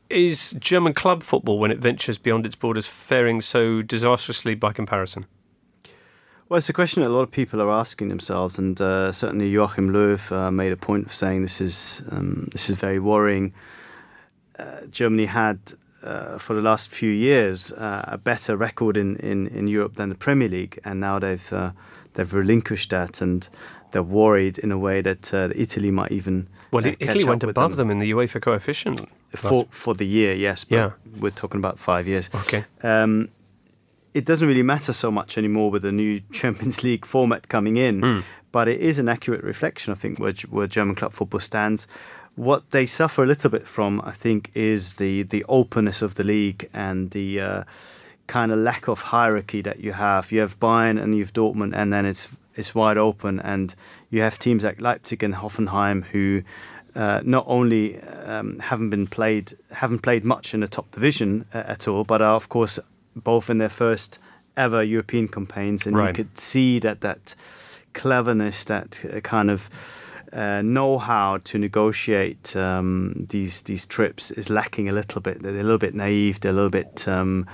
[0.09, 5.25] is German club football, when it ventures beyond its borders, faring so disastrously by comparison?
[6.49, 9.49] Well, it's a question that a lot of people are asking themselves, and uh, certainly
[9.49, 13.53] Joachim Löw uh, made a point of saying this is um, this is very worrying.
[14.57, 15.59] Uh, Germany had,
[16.03, 20.09] uh, for the last few years, uh, a better record in, in, in Europe than
[20.09, 21.71] the Premier League, and now they've uh,
[22.15, 23.47] they've relinquished that, and
[23.91, 27.91] they're worried in a way that uh, Italy might even Well, Italy went above them.
[27.91, 29.07] in the UEFA coefficient.
[29.35, 30.63] for for the year, yes.
[30.63, 30.91] But Yeah.
[31.19, 32.29] we're talking about five years.
[32.33, 32.65] Okay.
[32.81, 33.29] Um,
[34.13, 38.01] it doesn't really matter so much anymore with the new Champions League format coming in,
[38.01, 38.19] Hmm.
[38.51, 41.87] but it is an accurate reflection, I think, where, where German club football stands.
[42.35, 46.23] What they suffer a little bit from, I think, is the the openness of the
[46.23, 47.63] league and the uh,
[48.27, 50.31] kind of lack of hierarchy that you have.
[50.31, 53.75] You have Bayern and you have Dortmund, and then it's it's wide open, and
[54.09, 56.43] you have teams like Leipzig and Hoffenheim who.
[56.95, 61.63] Uh, not only um, haven't been played, haven't played much in the top division uh,
[61.67, 62.79] at all, but are of course
[63.19, 64.19] both in their first
[64.57, 66.07] ever European campaigns, and Right.
[66.17, 67.35] you could see that that
[67.93, 69.69] cleverness, that uh, kind of
[70.33, 75.41] uh, know-how to negotiate um, these these trips is lacking a little bit.
[75.41, 76.39] They're a little bit naive.
[76.39, 77.47] They're a little bit um,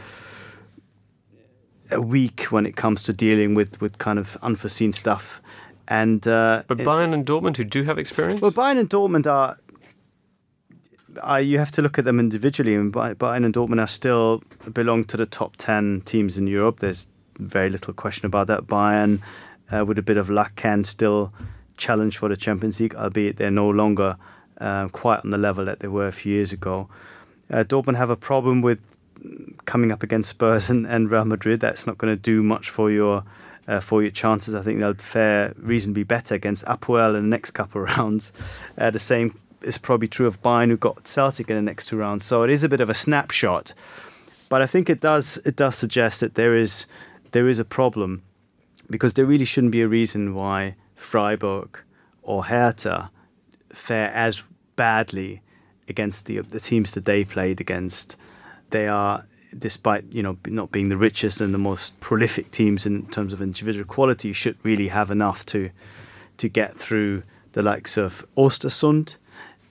[1.99, 5.41] weak when it comes to dealing with with kind of unforeseen stuff.
[5.87, 8.41] And uh, But it- Bayern and Dortmund, who do have experience?
[8.41, 9.57] well, Bayern and Dortmund are.
[11.41, 15.17] You have to look at them individually, and Bayern and Dortmund are still belong to
[15.17, 16.79] the top ten teams in Europe.
[16.79, 18.67] There's very little question about that.
[18.67, 19.21] Bayern,
[19.71, 21.33] uh, with a bit of luck, can still
[21.77, 24.17] challenge for the Champions League, albeit they're no longer
[24.59, 26.89] uh, quite on the level that they were a few years ago.
[27.49, 28.79] Uh, Dortmund have a problem with
[29.65, 31.59] coming up against Spurs and, and Real Madrid.
[31.59, 33.23] That's not going to do much for your
[33.67, 34.53] uh, for your chances.
[34.53, 38.31] I think they'll fare reasonably better against Apoel in the next couple of rounds.
[38.77, 41.97] Uh, the same is probably true of Bayern, who got Celtic in the next two
[41.97, 42.25] rounds.
[42.25, 43.73] So it is a bit of a snapshot,
[44.49, 46.85] but I think it does it does suggest that there is
[47.31, 48.23] there is a problem
[48.89, 51.79] because there really shouldn't be a reason why Freiburg
[52.21, 53.11] or Hertha
[53.69, 54.43] fare as
[54.75, 55.41] badly
[55.87, 58.15] against the the teams that they played against.
[58.69, 59.25] They are
[59.57, 63.41] despite you know not being the richest and the most prolific teams in terms of
[63.41, 65.71] individual quality, should really have enough to
[66.37, 67.23] to get through
[67.53, 69.15] the likes of Ostersund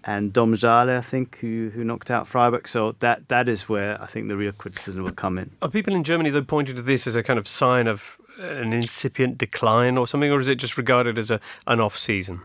[0.07, 2.69] and Domžale, I think, who who knocked out Freiburg.
[2.69, 5.51] So that that is where I think the real criticism will come in.
[5.63, 8.73] Are people in Germany though pointing to this as a kind of sign of an
[8.73, 12.41] incipient decline or something, or is it just regarded as a an off season?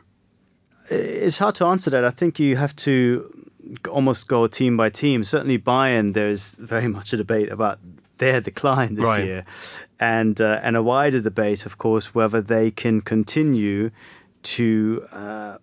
[0.92, 2.04] It's hard to answer that.
[2.04, 3.32] I think you have to
[3.92, 5.24] almost go team by team.
[5.24, 7.80] Certainly, Bayern, there's very much a debate about
[8.18, 9.26] their decline this Right.
[9.26, 9.46] year,
[10.00, 13.92] and uh, and a wider debate, of course, whether they can continue
[14.42, 15.58] to uh,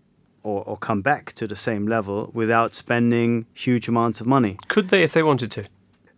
[0.46, 4.56] or, or come back to the same level without spending huge amounts of money.
[4.68, 5.64] Could they if they wanted to?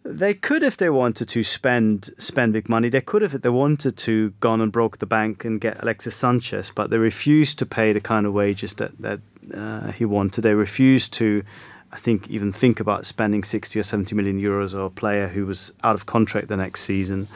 [0.05, 2.88] They could, if they wanted to, spend spend big money.
[2.91, 6.14] They could have, if they wanted to, gone and broke the bank and get Alexis
[6.14, 9.21] Sanchez, but they refused to pay the kind of wages that that
[9.55, 10.43] uh, he wanted.
[10.43, 11.43] They refused to,
[11.93, 15.47] I think, even think about spending sixty or seventy million euros on a player who
[15.47, 17.29] was out of contract the next season.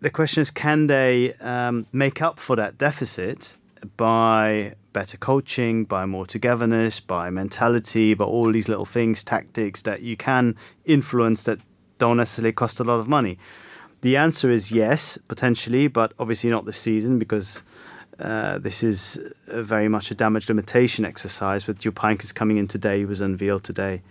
[0.00, 3.56] The question is, can they um, make up for that deficit
[3.96, 10.02] by better coaching, by more togetherness, by mentality, by all these little things, tactics that
[10.02, 11.58] you can influence that
[11.98, 13.38] don't necessarily cost a lot of money?
[14.02, 17.62] The answer is yes, potentially, but obviously not this season because
[18.18, 19.18] uh, this is
[19.48, 21.66] very much a damage limitation exercise.
[21.66, 24.02] With Jupp Heynckes coming in today, he was unveiled today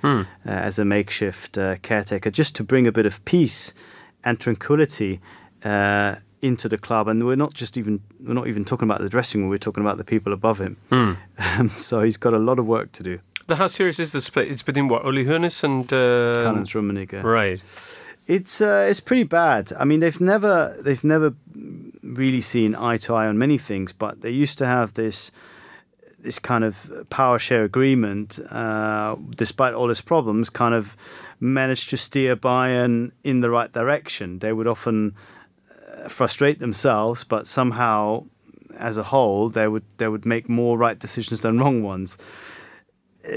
[0.45, 3.73] uh, as a makeshift uh, caretaker, just to bring a bit of peace
[4.23, 5.19] and tranquility
[5.63, 7.07] uh, into the club.
[7.07, 9.83] And we're not just even we're not even talking about the dressing room; we're talking
[9.83, 10.77] about the people above him.
[11.57, 13.19] Um, so he's got a lot of work to do.
[13.47, 14.49] The, how serious is the split?
[14.51, 17.23] It's between what Uli Hoeneß and uh, Karl-Heinz Rummenigge.
[17.23, 17.59] right.
[18.27, 19.73] It's uh, it's pretty bad.
[19.79, 21.33] I mean, they've never they've never
[22.03, 25.31] really seen eye to eye on many things, but they used to have this
[26.19, 28.39] this kind of power share agreement.
[28.51, 30.95] Uh, despite all its problems, kind of
[31.39, 34.39] managed to steer Bayern in the right direction.
[34.39, 35.15] They would often
[36.07, 38.25] frustrate themselves, but somehow,
[38.77, 42.17] as a whole, they would they would make more right decisions than wrong ones.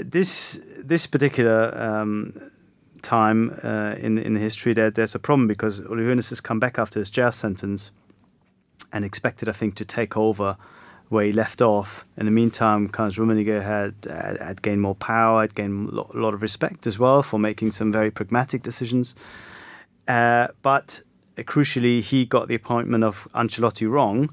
[0.02, 2.50] This this particular um,
[3.02, 6.98] time uh, in in history, there, there's a problem because Uli has come back after
[6.98, 7.90] his jail sentence
[8.92, 10.56] and expected, I think, to take over
[11.08, 12.04] where he left off.
[12.16, 13.94] In the meantime, Karl-Heinz Rummenigge had,
[14.40, 17.72] had gained more power, had gained a lot, lot of respect as well for making
[17.72, 19.14] some very pragmatic decisions.
[20.08, 21.02] Uh, but
[21.38, 24.30] crucially, he got the appointment of Ancelotti wrong.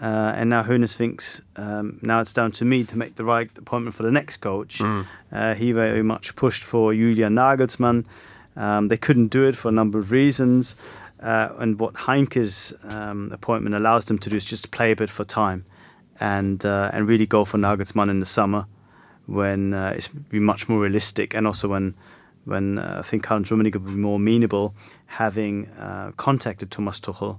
[0.00, 3.48] Uh, and now Hoeneß thinks um, now it's down to me to make the right
[3.56, 4.80] appointment for the next coach.
[4.80, 8.04] Uh, he very much pushed for Julian Nagelsmann.
[8.56, 10.74] Um, they couldn't do it for a number of reasons.
[11.20, 15.08] Uh, and what Heynckes' um, appointment allows them to do is just play a bit
[15.08, 15.64] for time
[16.20, 18.66] and uh, and really go for Nagelsmann in the summer
[19.26, 21.94] when uh, it's much more realistic and also when
[22.44, 24.74] when uh, I think Karl Rummenigge would be more amenable
[25.06, 27.38] having uh, contacted Thomas Tuchel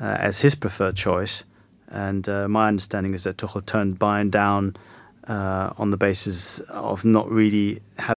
[0.00, 1.44] uh, as his preferred choice.
[1.88, 4.74] And my understanding is that Tuchel turned Bayern down
[5.28, 8.13] on the basis of not really having.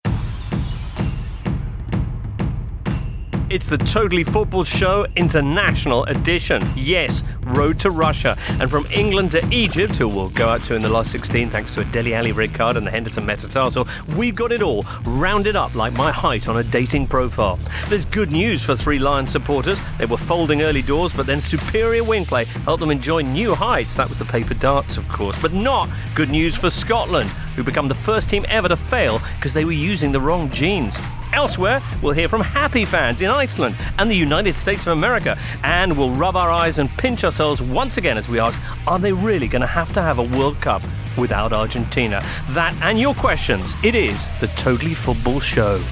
[3.55, 6.67] It's the Totally Football Show International Edition.
[6.75, 8.37] Yes, Road to Russia.
[8.61, 11.71] And from England to Egypt, who we'll go out to in the last 16 thanks
[11.71, 13.87] to a Dele Alli red card and the Henderson metatarsal,
[14.17, 17.61] we've got it all rounded up like my height on a dating profile.
[17.89, 19.81] There's good news for three Lions supporters.
[19.99, 23.95] They were folding early doors, but then superior wing play helped them enjoy new heights.
[23.95, 25.41] That was the paper darts, of course.
[25.41, 29.55] But not good news for Scotland, who become the first team ever to fail because
[29.55, 30.99] they were using the wrong genes.
[31.35, 35.99] Elsewhere, we'll hear from happy fans in Iceland and the United States of America, and
[35.99, 39.49] we'll rub our eyes and pinch ourselves once again as we ask, are they really
[39.49, 40.81] going to have to have a World Cup
[41.19, 42.23] without Argentina?
[42.51, 43.75] That and your questions.
[43.83, 45.83] It is the Totally Football Show.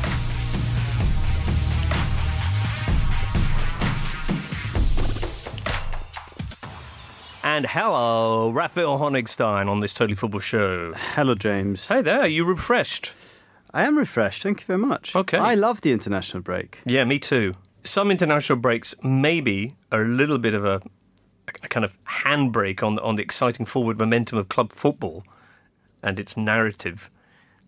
[7.44, 10.94] And hello, Raphael Honigstein on this Totally Football Show.
[10.94, 11.88] Hello, James.
[11.88, 13.14] Hey there, are you refreshed?
[13.74, 14.42] I am refreshed.
[14.42, 15.14] Thank you very much.
[15.16, 15.38] Okay.
[15.38, 16.80] I love the international break.
[16.85, 17.54] Yeah, me too.
[17.85, 20.82] Some international breaks maybe are a little bit of a,
[21.62, 25.24] a kind of handbrake on on the exciting forward momentum of club football
[26.02, 27.11] and its narrative.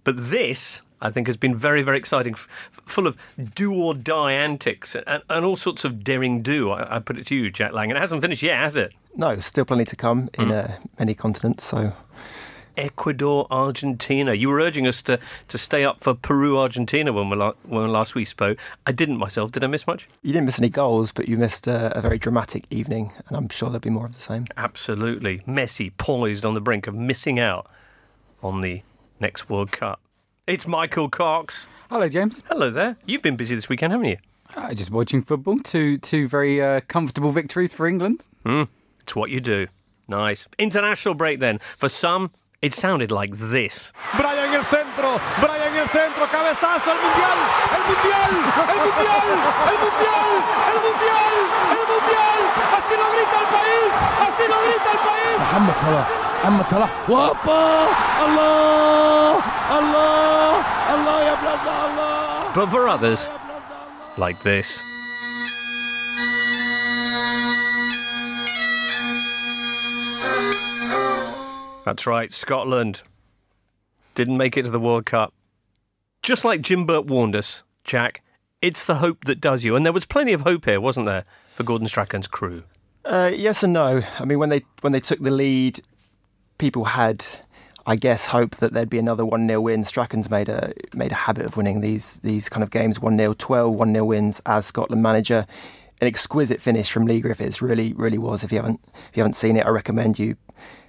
[0.05, 2.49] But this, I think, has been very, very exciting, f-
[2.85, 3.17] full of
[3.55, 6.71] do or die antics and, and all sorts of daring do.
[6.71, 7.91] I, I put it to you, Jack Lang.
[7.91, 8.93] And it hasn't finished yet, has it?
[9.17, 11.65] No, still plenty to come in uh, many continents.
[11.65, 11.93] So
[12.77, 14.35] Ecuador, Argentina.
[14.35, 15.19] You were urging us to,
[15.49, 18.59] to stay up for Peru, Argentina when we, la- when last we spoke.
[18.87, 19.53] I didn't myself.
[19.53, 20.09] Did I miss much?
[20.23, 23.49] you didn't miss any goals, but you missed uh, a very dramatic evening, and I'm
[23.49, 24.47] sure there'll be more of the same.
[24.57, 25.41] Absolutely.
[25.41, 27.67] Messi poised on the brink of missing out
[28.43, 28.83] on the
[29.21, 30.01] next World Cup.
[30.47, 31.69] It's Michael Cox.
[31.91, 32.43] Hello, James.
[32.49, 32.97] Hello there.
[33.07, 34.17] You've been busy this weekend, haven't you?
[34.55, 35.59] Uh, just watching football.
[35.59, 38.27] Two two very uh, comfortable victories for England.
[38.45, 38.69] Mm,
[39.01, 39.67] it's what you do.
[40.07, 40.47] Nice.
[40.59, 41.59] International break then.
[41.79, 42.31] For some,
[42.65, 43.93] it sounded like this.
[44.17, 47.39] Brian el centro, Brian el centro, cabezazo, el mundial,
[47.77, 48.33] el mundial,
[48.73, 49.29] el mundial,
[49.69, 50.29] el mundial,
[50.73, 51.35] el mundial,
[51.77, 52.41] el mundial.
[52.73, 53.91] Así lo grita el país,
[54.25, 55.37] así lo grita el país.
[55.45, 56.07] Mohamed Salah,
[56.43, 57.61] Mohamed Salah, ¡Opa!
[58.25, 61.37] Allah, Allah, Allah, ya
[61.85, 62.53] Allah.
[62.55, 63.29] But for others,
[64.17, 64.81] like this.
[71.85, 73.03] That's right, Scotland
[74.15, 75.33] didn't make it to the World Cup.
[76.23, 78.23] Just like Jim Burt warned us, Jack,
[78.63, 79.77] it's the hope that does you.
[79.77, 82.63] And there was plenty of hope here, wasn't there, for Gordon Strachan's crew?
[83.05, 84.03] Uh, yes and no.
[84.19, 85.81] I mean, when they when they took the lead,
[86.57, 87.27] people had,
[87.87, 89.85] I guess, hope that there'd be another one 0 win.
[89.85, 93.35] Strachan's made a made a habit of winning these these kind of games one 0
[93.35, 95.47] 12 one 0 wins as Scotland manager.
[96.01, 97.61] An exquisite finish from Leigh Griffiths.
[97.61, 98.43] Really, really was.
[98.43, 100.37] If you haven't if you haven't seen it, I recommend you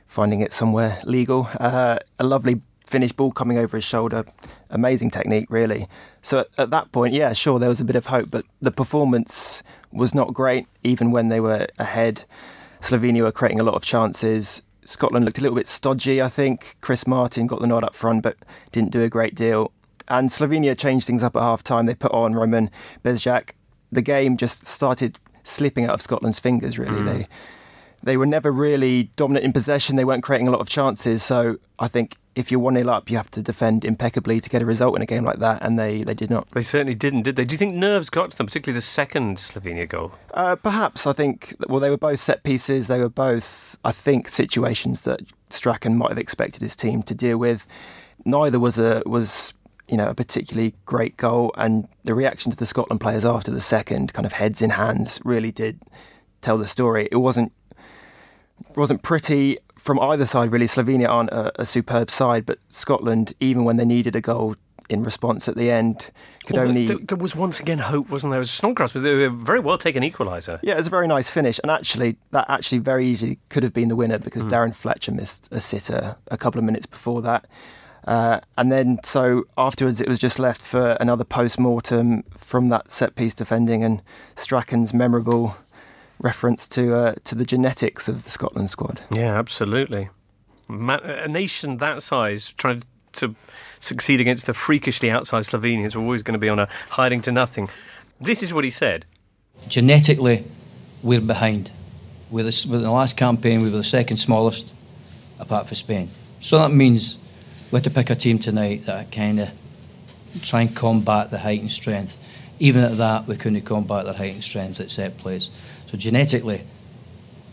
[0.07, 1.49] finding it somewhere legal.
[1.59, 4.25] Uh, a lovely finish ball coming over his shoulder.
[4.69, 5.87] Amazing technique, really.
[6.21, 8.71] So at, at, that point, yeah, sure, there was a bit of hope, but the
[8.71, 12.25] performance was not great, even when they were ahead.
[12.79, 14.61] Slovenia were creating a lot of chances.
[14.85, 16.77] Scotland looked a little bit stodgy, I think.
[16.81, 18.37] Chris Martin got the nod up front, but
[18.71, 19.71] didn't do a great deal.
[20.07, 21.87] And Slovenia changed things up at half time.
[21.87, 22.69] They put on Roman
[23.03, 23.51] Bezjak.
[23.91, 27.01] The game just started slipping out of Scotland's fingers, really.
[27.01, 27.05] Mm.
[27.05, 27.27] They
[28.05, 29.95] they were never really dominant in possession.
[29.95, 31.23] They weren't creating a lot of chances.
[31.23, 34.61] So I think if you're 1 0 up, you have to defend impeccably to get
[34.61, 36.49] a result in a game like that, and they, they did not.
[36.51, 37.45] They certainly didn't, did they?
[37.45, 40.13] Do you think nerves got to them, particularly the second Slovenia goal?
[40.33, 41.07] Uh, perhaps.
[41.07, 42.87] I think, well, they were both set pieces.
[42.87, 47.39] They were both, I think, situations that Strachan might have expected his team to deal
[47.39, 47.65] with.
[48.23, 49.53] Neither was a was
[49.87, 53.61] you know a particularly great goal, and the reaction to the Scotland players after the
[53.61, 55.79] second, kind of heads in hands, really did
[56.41, 57.07] tell the story.
[57.11, 57.51] It wasn't
[58.75, 60.65] wasn't pretty from either side, really.
[60.65, 64.55] Slovenia aren't a, a, superb side, but Scotland, even when they needed a goal
[64.89, 66.11] in response at the end,
[66.45, 66.87] could well, only.
[66.87, 68.39] There, there, was once again hope, wasn't there?
[68.39, 70.59] It was Snodgrass with a very well taken equaliser.
[70.63, 73.73] Yeah, it was a very nice finish, and actually, that actually very easily could have
[73.73, 74.51] been the winner because mm.
[74.51, 77.45] Darren Fletcher missed a sitter a couple of minutes before that.
[78.05, 82.91] Uh, and then, so afterwards, it was just left for another post mortem from that
[82.91, 84.01] set piece defending and
[84.35, 85.57] Strachan's memorable
[86.19, 89.01] reference to uh, to the genetics of the Scotland squad.
[89.11, 90.09] Yeah, absolutely.
[90.69, 93.35] a nation that size trying to
[93.79, 97.31] succeed against the freakishly outside Slovenians are always going to be on a hiding to
[97.31, 97.69] nothing.
[98.19, 99.05] This is what he said.
[99.67, 100.43] Genetically,
[101.03, 101.71] we're behind.
[102.31, 104.73] We're the, we're the last campaign, we were the second smallest,
[105.39, 106.09] apart from Spain.
[106.41, 107.17] So that means
[107.71, 109.49] we have to pick a team tonight that kind of
[110.41, 112.17] try and combat the height and strength.
[112.59, 115.49] Even at that, we couldn't combat their height and strength at set plays.
[115.87, 116.61] So genetically,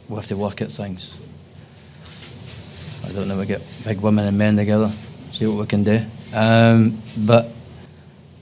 [0.08, 1.14] we have to work at things.
[3.04, 4.92] I don't know, we get big women and men together,
[5.32, 6.00] see what we can do.
[6.34, 7.48] Um, but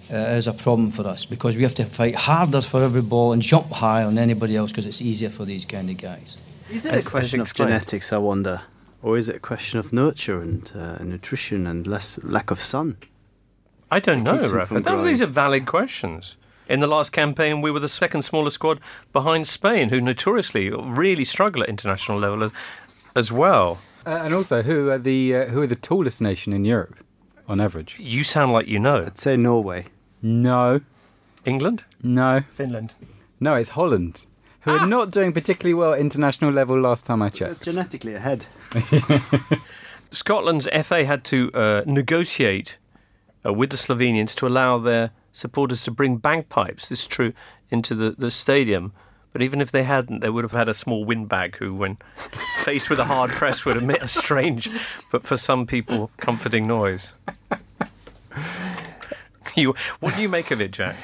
[0.09, 3.33] it is a problem for us because we have to fight harder for every ball
[3.33, 6.37] and jump higher than anybody else because it's easier for these kind of guys.
[6.71, 8.63] Is it as, a question of genetics, I wonder?
[9.03, 12.99] Or is it a question of nurture and uh, nutrition and less lack of sun?
[13.91, 14.81] I don't know, Rafa.
[14.81, 16.37] These are valid questions.
[16.71, 18.81] In the last campaign, we were the second smallest squad
[19.13, 22.53] behind Spain, who notoriously really struggle at international level as,
[23.17, 23.81] as well.
[24.07, 26.99] Uh, and also, who are the uh, who are the tallest nation in Europe
[27.49, 27.97] on average?
[27.99, 29.05] You sound like you know.
[29.05, 29.87] I'd say Norway.
[30.23, 30.81] No.
[31.45, 31.83] England?
[32.05, 32.43] No.
[32.55, 32.93] Finland.
[33.41, 34.27] No, it's Holland,
[34.61, 34.79] who ah.
[34.79, 36.81] are not doing particularly well at international level.
[36.81, 38.47] Last time I checked, They're genetically ahead.
[40.13, 42.77] Scotland's FA had to uh, negotiate
[43.45, 47.33] uh, with the Slovenians to allow their supporters to bring bagpipes, this is true,
[47.71, 48.93] into the, the stadium.
[49.33, 51.99] But even if they hadn't, they would have had a small windbag who, when
[52.65, 54.69] faced with a hard press, would emit a strange,
[55.13, 57.13] but for some people, comforting noise.
[59.57, 60.95] You, what do you make of it, Jack?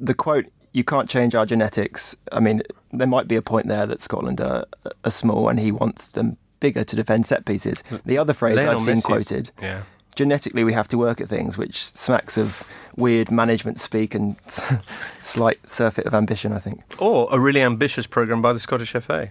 [0.00, 2.16] The quote, you can't change our genetics.
[2.32, 2.60] I mean,
[2.92, 4.66] there might be a point there that Scotland are,
[5.04, 7.84] are small and he wants them bigger to defend set pieces.
[8.04, 9.82] The other phrase I've seen quoted yeah
[10.14, 14.36] genetically we have to work at things, which smacks of weird management speak and
[15.20, 16.82] slight surfeit of ambition, I think.
[16.98, 19.30] Or a really ambitious programme by the Scottish FA.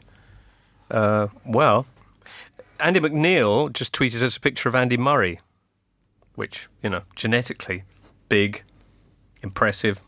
[0.91, 1.85] Uh, well,
[2.79, 5.39] Andy McNeil just tweeted us a picture of Andy Murray,
[6.35, 7.83] which, you know, genetically
[8.29, 8.63] big,
[9.41, 10.01] impressive,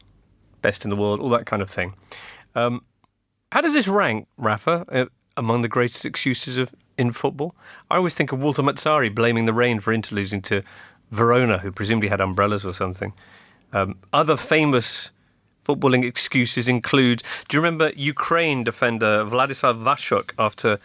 [0.61, 1.93] best in the world, all that kind of thing.
[2.53, 2.83] Um,
[3.51, 5.05] how does this rank, Rafa, uh,
[5.37, 7.55] among the greatest excuses of in football.
[7.89, 10.63] I always think of Walter Mazzarri blaming the rain for Inter losing to
[11.11, 13.13] Verona, who presumably had umbrellas or something.
[13.73, 15.11] Um, other famous
[15.65, 20.79] footballing excuses include do you remember Ukraine defender Vladislav Vashchuk after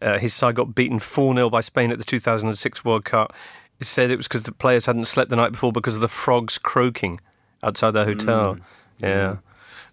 [0.00, 3.34] uh, his side got beaten 4 0 by Spain at the 2006 World Cup?
[3.78, 6.08] He said it was because the players hadn't slept the night before because of the
[6.08, 7.20] frogs croaking
[7.62, 8.58] outside their hotel.
[8.98, 9.36] yeah.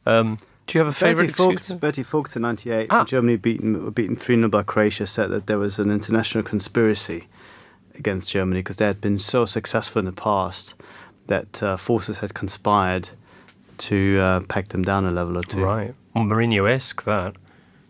[0.05, 1.80] Um, do you have a favourite Bertie excuse?
[1.80, 3.03] Bertie Vogts in '98, Ah.
[3.05, 7.28] Germany beaten beaten three 0 by Croatia, said that there was an international conspiracy
[7.95, 10.74] against Germany because they had been so successful in the past
[11.28, 13.09] that uh, forces had conspired
[13.80, 15.63] to uh, peg them down a level or two.
[15.63, 15.93] Right.
[16.13, 17.36] Well, Mourinho-esque, that.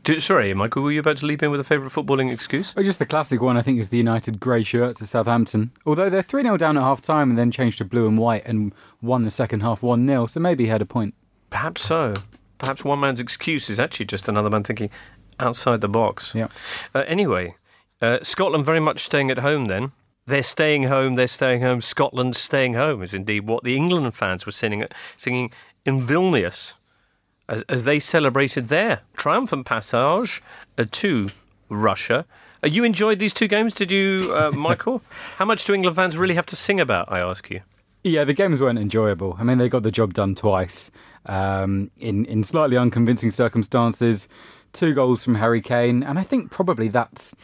[0.03, 2.73] Do, sorry, Michael, were you about to leap in with a favourite footballing excuse?
[2.77, 5.71] Oh, just the classic one, I think, is the United grey shirts at Southampton.
[5.85, 8.43] Although they're 3 0 down at half time and then changed to blue and white
[8.45, 11.13] and won the second half 1 0, so maybe he had a point.
[11.49, 12.13] Perhaps so.
[12.57, 14.89] Perhaps one man's excuse is actually just another man thinking
[15.39, 16.33] outside the box.
[16.33, 16.47] Yeah.
[16.93, 17.55] Uh, anyway,
[18.01, 19.91] uh, Scotland very much staying at home then.
[20.25, 21.79] They're staying home, they're staying home.
[21.81, 24.83] Scotland's staying home is indeed what the England fans were singing,
[25.15, 25.51] singing
[25.85, 26.73] in Vilnius
[27.47, 30.43] as, as they celebrated their triumphant passage
[30.77, 31.29] uh, to
[31.69, 32.25] Russia.
[32.63, 35.01] Uh, you enjoyed these two games, did you, uh, Michael?
[35.37, 37.61] How much do England fans really have to sing about, I ask you?
[38.03, 39.37] Yeah, the games weren't enjoyable.
[39.39, 40.91] I mean, they got the job done twice
[41.27, 44.27] um, in in slightly unconvincing circumstances.
[44.73, 47.35] Two goals from Harry Kane, and I think probably that's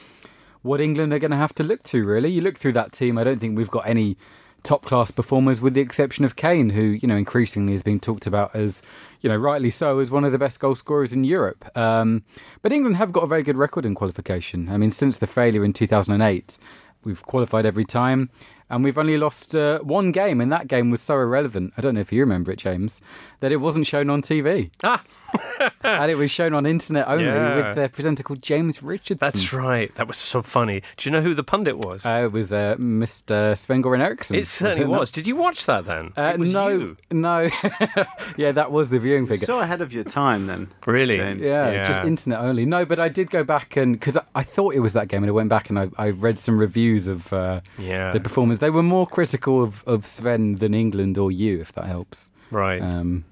[0.61, 2.05] what England are going to have to look to.
[2.05, 3.17] Really, you look through that team.
[3.17, 4.17] I don't think we've got any
[4.63, 8.25] top class performers, with the exception of Kane, who you know increasingly has been talked
[8.25, 8.81] about as
[9.21, 11.65] you know rightly so as one of the best goal scorers in Europe.
[11.77, 12.23] Um,
[12.61, 14.69] but England have got a very good record in qualification.
[14.69, 16.57] I mean, since the failure in 2008,
[17.03, 18.29] we've qualified every time.
[18.73, 21.73] And we've only lost uh, one game, and that game was so irrelevant.
[21.77, 23.01] I don't know if you remember it, James,
[23.39, 24.71] that it wasn't shown on TV.
[24.83, 25.03] Ah,
[25.83, 27.69] and it was shown on internet only Yeah.
[27.69, 29.17] with a presenter called James Richardson.
[29.19, 29.93] that's right.
[29.95, 30.81] That was so funny.
[30.97, 32.05] Do you know who the pundit was?
[32.05, 33.55] Uh, it was uh, Mr.
[33.57, 34.35] Sven Goran Eriksson.
[34.37, 34.99] It certainly it not?
[35.01, 35.11] was.
[35.11, 36.11] Did you watch that then?
[36.17, 36.97] Uh, it was no, you.
[37.11, 37.49] no.
[38.37, 39.45] yeah, that was the viewing figure.
[39.45, 40.69] So ahead of your time then.
[40.87, 41.17] Really?
[41.17, 41.41] James.
[41.41, 41.87] yeah, Yeah.
[41.87, 42.65] just internet only.
[42.65, 45.23] No, but I did go back and because I, I thought it was that game,
[45.23, 48.11] and I went back and I, I read some reviews of uh, Yeah.
[48.11, 48.59] the performance.
[48.63, 52.31] They were more critical of, of Sven than England or you, if that helps.
[52.49, 52.81] Right.
[52.81, 53.25] Um,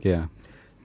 [0.00, 0.28] yeah.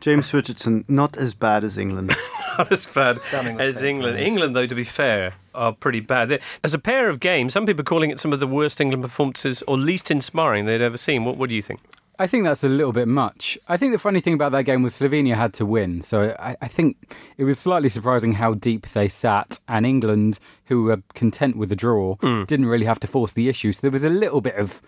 [0.02, 2.14] James Richardson, not as bad as England.
[2.58, 4.18] Not as bad as England.
[4.18, 4.28] praise.
[4.28, 6.40] England, though, to be fair, are pretty bad.
[6.64, 9.02] As a pair of games, some people are calling it some of the worst England
[9.02, 11.26] performances or least inspiring they'd ever seen.
[11.26, 11.80] What, what do you think?
[12.20, 13.58] I think that's a little bit much.
[13.68, 16.02] I think the funny thing about that game was Slovenia had to win.
[16.04, 20.84] So I, I think it was slightly surprising how deep they sat, and England, who
[20.84, 22.44] were content with the draw, hmm.
[22.44, 23.74] didn't really have to force the issue.
[23.74, 24.80] So there was a little bit of,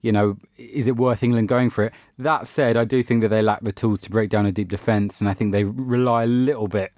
[0.00, 1.92] you know, is it worth England going for it?
[2.18, 4.68] That said, I do think that they lack the tools to break down a deep
[4.68, 6.92] defence, and I think they rely a little bit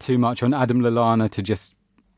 [0.00, 1.74] too much on Adam Lallana to just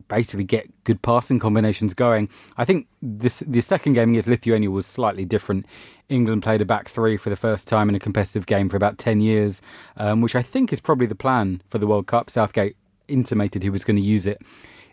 [0.08, 2.28] basically get good passing combinations going.
[2.56, 5.66] I think this the second game against Lithuania was slightly different.
[6.08, 8.98] England played a back three for the first time in a competitive game for about
[8.98, 9.62] 10 years,
[9.96, 12.28] um, which I think is probably the plan for the World Cup.
[12.28, 12.76] Southgate
[13.08, 14.40] intimated he was going to use it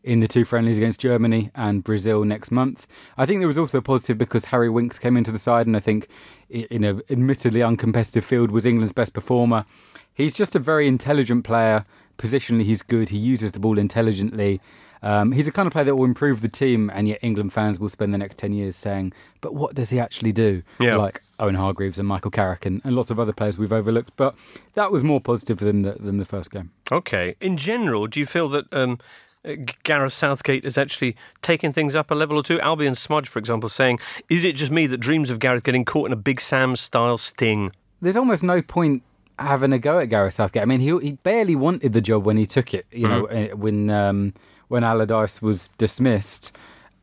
[0.03, 2.88] in the two friendlies against Germany and Brazil next month.
[3.18, 5.78] I think there was also a positive because Harry Winks came into the side, and
[5.78, 6.07] I think
[6.49, 9.66] in an admittedly uncompetitive field was England's best performer.
[10.14, 11.86] He's just a very intelligent player.
[12.18, 13.09] Positionally, he's good.
[13.09, 14.59] He uses the ball intelligently.
[15.04, 17.80] Um, he's the kind of player that will improve the team, and yet England fans
[17.80, 20.62] will spend the next 10 years saying, but what does he actually do?
[20.80, 20.97] Yeah.
[20.97, 24.12] Like Owen Hargreaves and Michael Carrick and, and lots of other players we've overlooked.
[24.16, 24.36] But
[24.76, 26.72] that was more positive than the, than the first game.
[26.91, 27.36] Okay.
[27.41, 28.99] In general, do you feel that um,
[29.43, 32.60] uh, Gareth Southgate has actually taken things up a level or two?
[32.62, 33.99] Albion Smudge, for example, saying,
[34.30, 37.18] Is it just me that dreams of Gareth getting caught in a Big Sam style
[37.18, 37.72] sting?
[38.02, 39.04] there's almost no point
[39.39, 40.64] having a go at Gareth Southgate.
[40.64, 42.86] I mean, he he barely wanted the job when he took it.
[42.91, 44.34] You know, eh, when um,
[44.72, 46.55] when Allardyce was dismissed.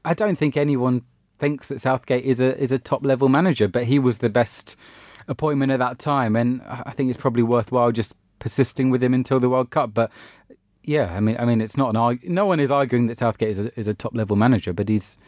[0.04, 1.02] I don't think anyone
[1.38, 4.74] thinks that Southgate is a is a top level manager, but he was the best
[5.28, 9.38] appointment at that time, and I think it's probably worthwhile just persisting with him until
[9.38, 9.92] the World Cup.
[9.92, 10.10] But
[10.82, 13.58] yeah, I mean, I mean, it's not an no one is arguing that Southgate is
[13.58, 15.18] a, is a top level manager, but he's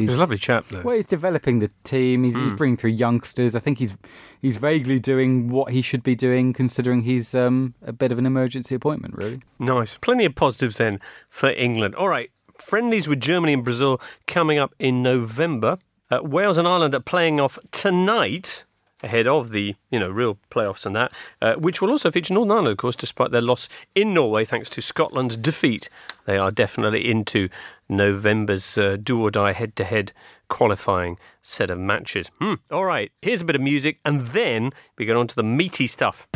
[0.00, 0.82] He's a lovely chap, though.
[0.82, 2.24] well, he's developing the team.
[2.24, 3.54] He's, he's bringing through youngsters.
[3.54, 3.96] I think he's
[4.40, 8.26] he's vaguely doing what he should be doing, considering he's um, a bit of an
[8.26, 9.40] emergency appointment, really.
[9.58, 9.96] Nice.
[9.98, 11.94] Plenty of positives then for England.
[11.94, 12.30] All right.
[12.56, 15.76] Friendlies with Germany and Brazil coming up in November.
[16.10, 18.64] Uh, Wales and Ireland are playing off tonight
[19.02, 22.52] ahead of the you know real playoffs and that, uh, which will also feature Northern
[22.52, 25.88] Ireland, of course, despite their loss in Norway thanks to Scotland's defeat.
[26.26, 27.48] They are definitely into
[27.88, 30.12] November's uh, do or die head to head
[30.48, 32.30] qualifying set of matches.
[32.40, 32.54] Hmm.
[32.70, 35.86] All right, here's a bit of music, and then we get on to the meaty
[35.86, 36.26] stuff.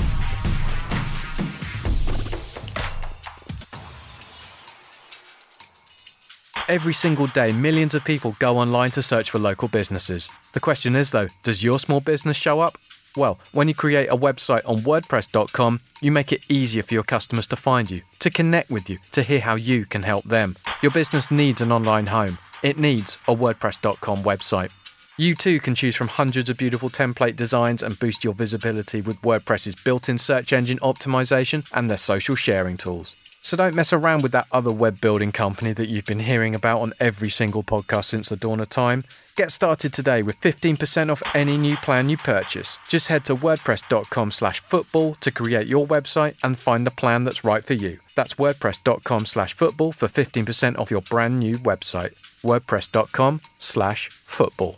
[6.69, 10.31] Every single day, millions of people go online to search for local businesses.
[10.53, 12.79] The question is, though, does your small business show up?
[13.17, 17.49] Well, when you create a website on WordPress.com, you make it easier for your customers
[17.49, 20.55] to find you, to connect with you, to hear how you can help them.
[20.83, 22.39] Your business needs an online home.
[22.63, 24.71] It needs a WordPress.com website.
[25.19, 29.21] You too can choose from hundreds of beautiful template designs and boost your visibility with
[29.21, 33.17] WordPress's built in search engine optimization and their social sharing tools.
[33.43, 36.80] So don't mess around with that other web building company that you've been hearing about
[36.80, 39.03] on every single podcast since the dawn of time.
[39.34, 42.78] Get started today with 15% off any new plan you purchase.
[42.88, 47.45] Just head to wordpress.com slash football to create your website and find the plan that's
[47.45, 47.99] right for you.
[48.14, 52.12] That's wordpress.com slash football for 15% off your brand new website.
[52.43, 54.76] wordpress.com slash football.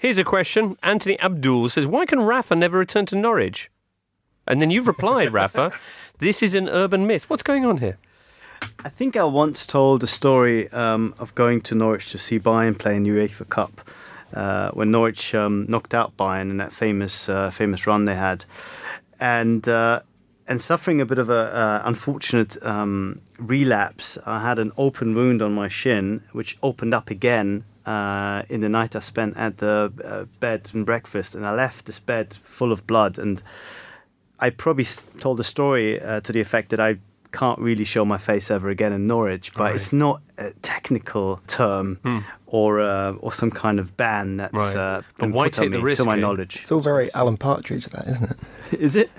[0.00, 0.76] Here's a question.
[0.80, 3.68] Anthony Abdul says, Why can Rafa never return to Norwich?
[4.48, 5.72] And then you've replied, Rafa,
[6.18, 7.28] this is an urban myth.
[7.30, 7.98] What's going on here?
[8.84, 12.76] I think I once told a story um, of going to Norwich to see Bayern
[12.76, 13.88] play in the UEFA Cup
[14.34, 18.44] uh, when Norwich um, knocked out Bayern in that famous uh, famous run they had,
[19.20, 20.00] and uh,
[20.46, 24.18] and suffering a bit of a uh, unfortunate um, relapse.
[24.26, 28.68] I had an open wound on my shin, which opened up again uh, in the
[28.68, 32.72] night I spent at the uh, bed and breakfast, and I left this bed full
[32.72, 33.18] of blood.
[33.18, 33.42] And
[34.40, 34.84] I probably
[35.20, 36.98] told a story uh, to the effect that I
[37.32, 39.74] can't really show my face ever again in Norwich, but Right.
[39.74, 41.98] it's not a technical term
[42.46, 44.76] or uh, or some kind of ban that's Right.
[44.76, 46.56] uh, But been why put on take the me, risk, to my knowledge.
[46.62, 48.80] It's all very Alan Partridge, that isn't it?
[48.80, 49.10] Is it?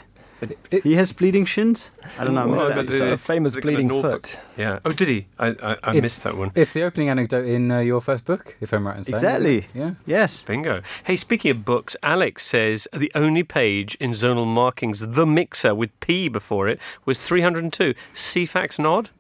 [0.72, 1.92] It- he has bleeding shins.
[2.18, 2.42] I don't know.
[2.42, 2.76] I missed Well, that.
[2.76, 4.38] but the- famous the kind of bleeding foot.
[4.58, 4.80] Yeah.
[4.86, 5.28] Oh, did he?
[5.38, 6.52] I, I, I missed that one.
[6.56, 9.16] It's the opening anecdote in uh, your first book, if I'm right in saying.
[9.16, 9.66] Exactly.
[9.74, 9.92] Yeah.
[10.06, 10.42] Yes.
[10.44, 10.82] Bingo.
[11.04, 15.98] Hey, speaking of books, Alex says the only page in zonal markings, The Mixer, with
[16.00, 17.94] P before it, was 302.
[18.14, 19.10] Ceefax nod?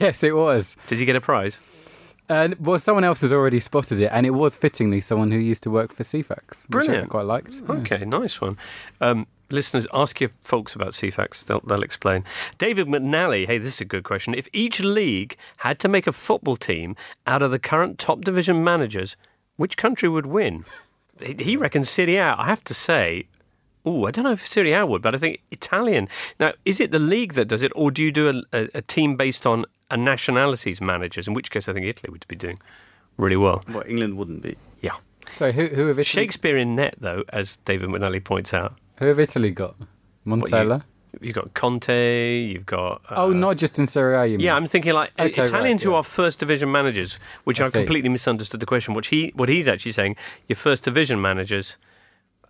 [0.00, 0.76] Yes, it was.
[0.86, 1.60] Did he get a prize?
[2.26, 5.62] And well, someone else has already spotted it, and it was fittingly someone who used
[5.64, 7.10] to work for Ceefax, which I Brilliant.
[7.10, 7.60] quite liked.
[7.68, 7.74] Yeah.
[7.74, 8.56] Okay, nice one.
[9.02, 11.44] Um, listeners, ask your folks about Ceefax.
[11.44, 12.24] They'll, they'll explain.
[12.58, 14.34] David McNally, hey, this is a good question.
[14.34, 18.64] If each league had to make a football team out of the current top division
[18.64, 19.16] managers,
[19.56, 20.64] which country would win?
[21.20, 22.34] He, he reckons Serie A.
[22.36, 23.26] I have to say,
[23.84, 26.08] oh, I don't know if Serie A would, but I think Italian.
[26.40, 28.82] Now, is it the league that does it, or do you do a, a, a
[28.82, 31.28] team based on a nationality's managers?
[31.28, 32.58] In which case, I think Italy would be doing
[33.16, 33.62] really well.
[33.68, 34.56] Well, England wouldn't be.
[34.80, 34.96] Yeah.
[35.36, 38.76] So who who have Italy, Shakespeare in net, though, as David McNally points out.
[39.04, 39.76] Who have Italy got?
[40.26, 40.82] Montella.
[41.20, 43.02] You've got Conte, you've got.
[43.08, 44.26] Uh, oh, not just in Serie A.
[44.26, 44.46] You mean?
[44.46, 45.98] Yeah, I'm thinking like Okay, Italians right, who yeah.
[45.98, 48.94] are first division managers, which I I, completely misunderstood the question.
[48.94, 50.16] What he what he's actually saying,
[50.48, 51.76] your first division managers.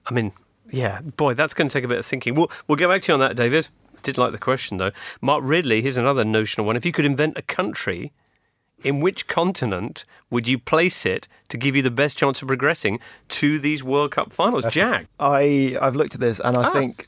[0.07, 0.32] I mean,
[0.70, 2.34] yeah, boy, that's going to take a bit of thinking.
[2.34, 3.68] We'll we'll get back to you on that, David.
[4.02, 4.92] Did like the question though.
[5.20, 6.76] Mark Ridley, here's another notional one.
[6.76, 8.12] If you could invent a country,
[8.85, 12.99] in which continent would you place it to give you the best chance of progressing
[13.28, 14.64] to these World Cup finals?
[14.70, 15.07] Jack.
[15.20, 16.70] I I've looked at this and I Ah.
[16.70, 17.07] think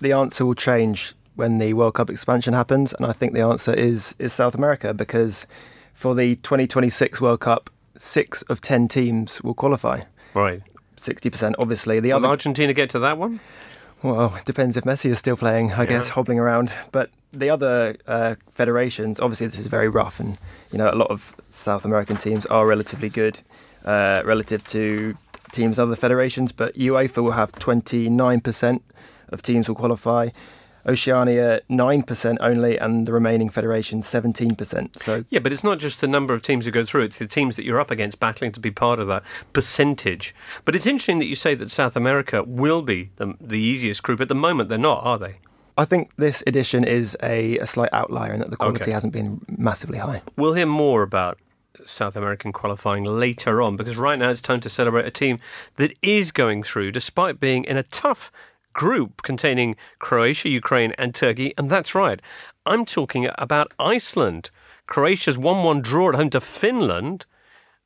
[0.00, 3.72] the answer will change when the World Cup expansion happens, and I think the answer
[3.72, 5.46] is is South America because
[5.94, 10.00] for the 2026 World Cup, six of ten teams will qualify.
[10.34, 10.62] Right.
[10.96, 12.00] Sixty percent, obviously.
[12.00, 13.40] The Will other, Argentina get to that one?
[14.02, 15.72] well, it depends if Messi is still playing.
[15.72, 20.38] I guess hobbling around, but the other uh, federations, obviously, this is very rough, and
[20.70, 23.40] you know a lot of South American teams are relatively good
[23.84, 25.16] uh, relative to
[25.52, 26.52] teams in other federations.
[26.52, 28.80] But UEFA will have 29%
[29.30, 30.30] of teams will qualify.
[30.86, 34.98] Oceania 9% only, and the remaining federations 17%.
[34.98, 37.28] So Yeah, but it's not just the number of teams who go through, it's the
[37.28, 39.22] teams that you're up against battling to be part of that
[39.52, 40.34] percentage.
[40.64, 44.20] But it's interesting that you say that South America will be the, the easiest group.
[44.20, 45.36] At the moment, they're not, are they?
[45.76, 48.92] I think this edition is a, a slight outlier in that the quality Okay.
[48.92, 50.22] hasn't been massively high.
[50.36, 51.38] We'll hear more about
[51.84, 55.38] South American qualifying later on because right now it's time to celebrate a team
[55.76, 58.30] that is going through despite being in a tough
[58.74, 61.54] group containing Croatia, Ukraine, and Turkey.
[61.58, 62.20] And that's right,
[62.66, 64.50] I'm talking about Iceland.
[64.86, 67.24] Croatia's 1 1 draw at home to Finland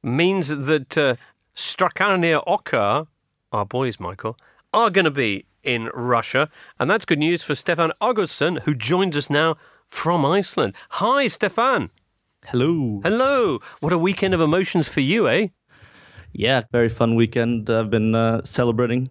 [0.03, 1.15] means that uh,
[1.55, 3.07] Strákarnir okkar,
[3.53, 4.37] our boys, Michael,
[4.75, 6.49] are going to be in Russia.
[6.79, 9.57] And that's good news for Stefan Ágústsson, who joins us now
[9.87, 10.75] from Iceland.
[10.91, 11.91] Hi, Stefan.
[12.47, 13.01] Hello.
[13.05, 13.59] Hello.
[13.81, 15.49] What a weekend of emotions for you, eh?
[16.33, 17.69] Yeah, very fun weekend.
[17.69, 19.11] I've been uh, celebrating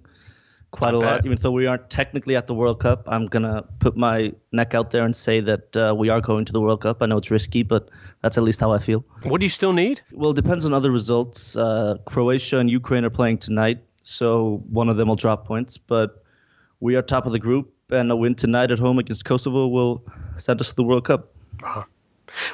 [0.71, 1.25] quite I a lot.
[1.25, 4.91] Even though we aren't technically at the World Cup, I'm gonna put my neck out
[4.91, 7.01] there and say that uh, we are going to the World Cup.
[7.01, 7.89] I know it's risky, but
[8.21, 9.03] that's at least how I feel.
[9.23, 10.01] What do you still need?
[10.11, 11.55] Well, it depends on other results.
[11.55, 15.77] Uh, Croatia and Ukraine are playing tonight, so one of them will drop points.
[15.77, 16.23] But
[16.85, 20.03] we are top of the group, and a win tonight at home against Kosovo will
[20.35, 21.33] send us to the World Cup.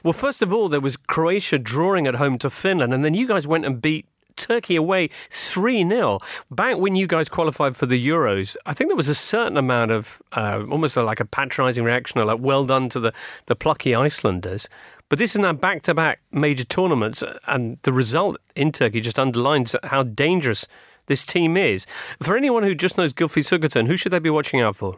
[0.04, 3.28] Well, first of all, there was Croatia drawing at home to Finland, and then you
[3.28, 4.06] guys went and beat
[4.38, 6.20] Turkey away 3 0.
[6.50, 9.92] Back when you guys qualified for the Euros, I think there was a certain amount
[9.92, 13.14] of uh, almost like a patronising reaction, or like, well done to the,
[13.48, 14.70] the plucky Icelanders.
[15.10, 19.20] But this is now back to back major tournaments, and the result in Turkey just
[19.20, 20.68] underlines how dangerous
[21.08, 21.86] this team is.
[22.22, 24.98] For anyone who just knows Gylfi Sigurdsson, who should they be watching out for?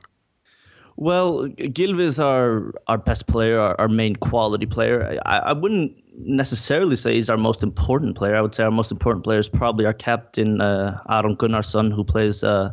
[0.95, 5.19] Well, Gylfi is our our best player, our, our main quality player.
[5.25, 8.35] I, I wouldn't necessarily say he's our most important player.
[8.35, 12.03] I would say our most important player is probably our captain, uh, Aron Gunnarsson, who
[12.03, 12.71] plays uh,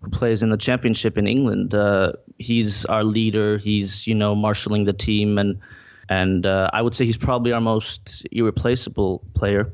[0.00, 1.74] who plays in the championship in England.
[1.74, 3.58] Uh, he's our leader.
[3.58, 5.58] He's you know marshaling the team, and
[6.08, 9.72] and uh, I would say he's probably our most irreplaceable player.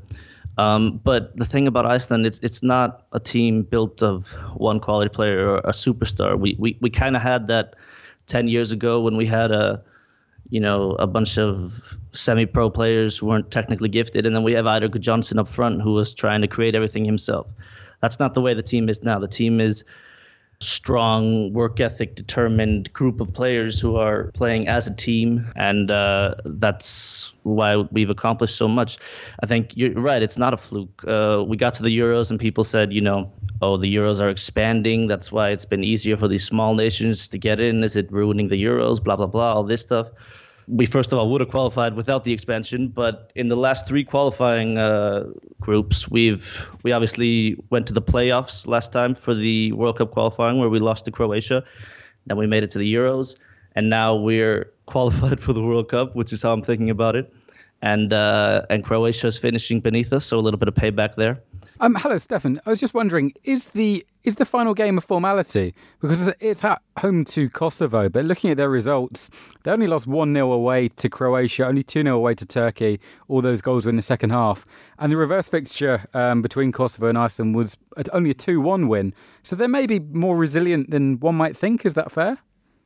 [0.57, 5.09] Um, but the thing about Iceland, it's it's not a team built of one quality
[5.09, 6.39] player or a superstar.
[6.39, 7.75] We we, we kind of had that
[8.27, 9.83] ten years ago when we had a
[10.49, 14.65] you know a bunch of semi-pro players who weren't technically gifted, and then we have
[14.65, 17.47] Eidur Gudjohnsen up front who was trying to create everything himself.
[18.01, 19.19] That's not the way the team is now.
[19.19, 19.83] The team is
[20.59, 26.35] strong, work ethic, determined group of players who are playing as a team, and uh,
[26.45, 28.97] that's why we've accomplished so much.
[29.41, 31.03] I think you're right; it's not a fluke.
[31.07, 33.31] Uh, we got to the Euros, and people said, you know,
[33.61, 35.07] oh, the Euros are expanding.
[35.07, 37.83] That's why it's been easier for these small nations to get in.
[37.83, 39.03] Is it ruining the Euros?
[39.03, 39.53] Blah blah blah.
[39.53, 40.09] All this stuff
[40.67, 44.03] we first of all would have qualified without the expansion, but in the last three
[44.03, 45.25] qualifying uh,
[45.59, 50.59] groups, we've we obviously went to the playoffs last time for the World Cup qualifying
[50.59, 51.63] where we lost to Croatia.
[52.25, 53.37] Then we made it to the Euros,
[53.75, 57.31] and now we're qualified for the World Cup, which is how I'm thinking about it.
[57.81, 61.41] And uh, and Croatia is finishing beneath us, so a little bit of payback there.
[61.81, 62.61] Um, hello, Stefan.
[62.65, 65.75] I was just wondering, is the is the final game a formality?
[65.99, 69.29] Because it's at home to Kosovo, but looking at their results,
[69.63, 73.01] they only lost 1 0 away to Croatia, only 2 0 away to Turkey.
[73.27, 74.65] All those goals were in the second half.
[74.99, 77.75] And the reverse fixture um, between Kosovo and Iceland was
[78.13, 79.13] only a 2 1 win.
[79.43, 81.85] So they may be more resilient than one might think.
[81.85, 82.37] Is that fair?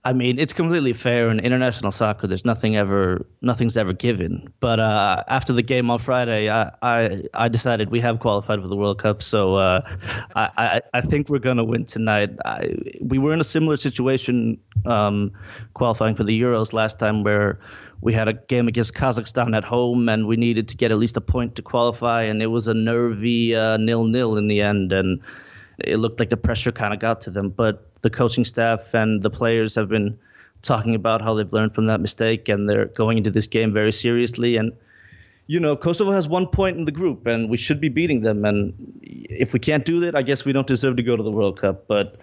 [0.06, 2.26] I mean, it's completely fair in international soccer.
[2.26, 4.48] There's nothing ever, nothing's ever given.
[4.62, 8.68] But uh, after the game on Friday, I, I, I decided we have qualified for
[8.70, 9.22] the World Cup.
[9.22, 9.82] So uh,
[10.36, 12.30] I, I, think we're gonna win tonight.
[12.46, 15.34] I, we were in a similar situation um,
[15.74, 17.60] qualifying for the Euros last time, where
[18.00, 21.18] we had a game against Kazakhstan at home, and we needed to get at least
[21.18, 25.20] a point to qualify, and it was a nervy uh, nil-nil in the end, and
[25.80, 29.22] it looked like the pressure kind of got to them, but the coaching staff and
[29.24, 30.18] the players have been
[30.62, 33.92] talking about how they've learned from that mistake and they're going into this game very
[33.92, 34.58] seriously.
[34.58, 34.74] And,
[35.48, 38.46] you know, Kosovo has one point in the group and we should be beating them.
[38.46, 41.32] And if we can't do that, I guess we don't deserve to go to the
[41.32, 41.88] World Cup.
[41.88, 42.18] But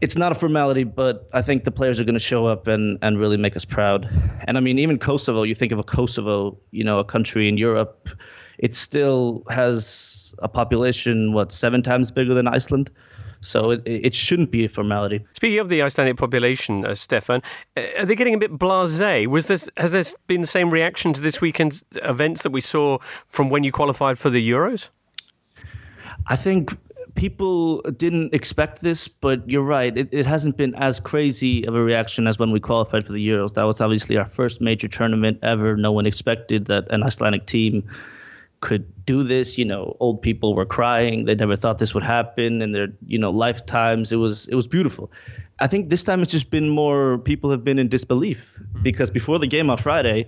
[0.00, 2.98] it's not a formality, but I think the players are going to show up and,
[3.02, 4.08] and really make us proud.
[4.42, 7.56] And I mean, even Kosovo, you think of a Kosovo, you know, a country in
[7.56, 8.08] Europe,
[8.58, 12.90] it still has a population, what, seven times bigger than Iceland?
[13.44, 15.24] So it, it shouldn't be a formality.
[15.34, 17.42] Speaking of the Icelandic population, uh, Stefan,
[17.76, 19.26] uh, are they getting a bit blasé?
[19.26, 22.98] Was this has there been the same reaction to this weekend's events that we saw
[23.26, 24.90] from when you qualified for the Euros?
[26.26, 26.76] I think
[27.14, 29.96] people didn't expect this, but you're right.
[29.96, 33.28] It, it hasn't been as crazy of a reaction as when we qualified for the
[33.28, 33.54] Euros.
[33.54, 35.76] That was obviously our first major tournament ever.
[35.76, 37.88] No one expected that an Icelandic team
[38.64, 39.58] could do this.
[39.58, 43.18] You know, old people were crying; they never thought this would happen in their you
[43.18, 44.10] know lifetimes.
[44.10, 45.12] It was it was beautiful.
[45.60, 48.82] I think this time it's just been more people have been in disbelief mm-hmm.
[48.82, 50.26] because before the game on Friday.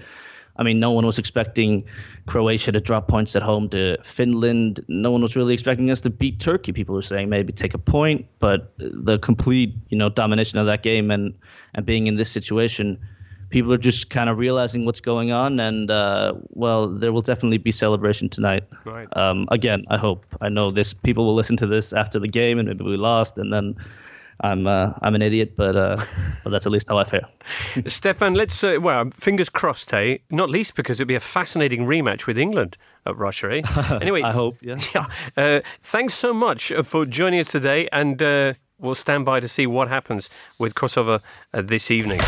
[0.59, 1.85] I mean, no one was expecting
[2.25, 4.81] Croatia to drop points at home to Finland.
[4.89, 6.73] No one was really expecting us to beat Turkey.
[6.73, 10.83] People were saying maybe take a point, but the complete, you know, domination of that
[10.83, 11.35] game and
[11.75, 12.99] and being in this situation
[13.51, 17.59] people are just kind of realizing what's going on, and uh, well, there will definitely
[17.59, 18.65] be celebration tonight.
[18.85, 19.09] Right.
[19.17, 20.25] Um, again, I hope.
[20.41, 20.93] I know this.
[20.93, 23.77] People will listen to this after the game, and maybe we lost, and then.
[24.41, 25.97] I'm uh, I'm an idiot, but uh,
[26.45, 27.27] but that's at least how I feel.
[27.87, 30.21] Stefan, let's uh, well, fingers crossed, hey.
[30.31, 32.77] Not least because it'd be a fascinating rematch with England
[33.07, 33.99] at Russia, eh?
[34.03, 34.59] Anyway, I hope.
[34.61, 34.77] Yeah.
[34.95, 35.07] yeah.
[35.37, 39.67] Uh, thanks so much for joining us today, and uh, we'll stand by to see
[39.67, 40.29] what happens
[40.59, 41.21] with Kosovo
[41.55, 42.21] uh, this evening.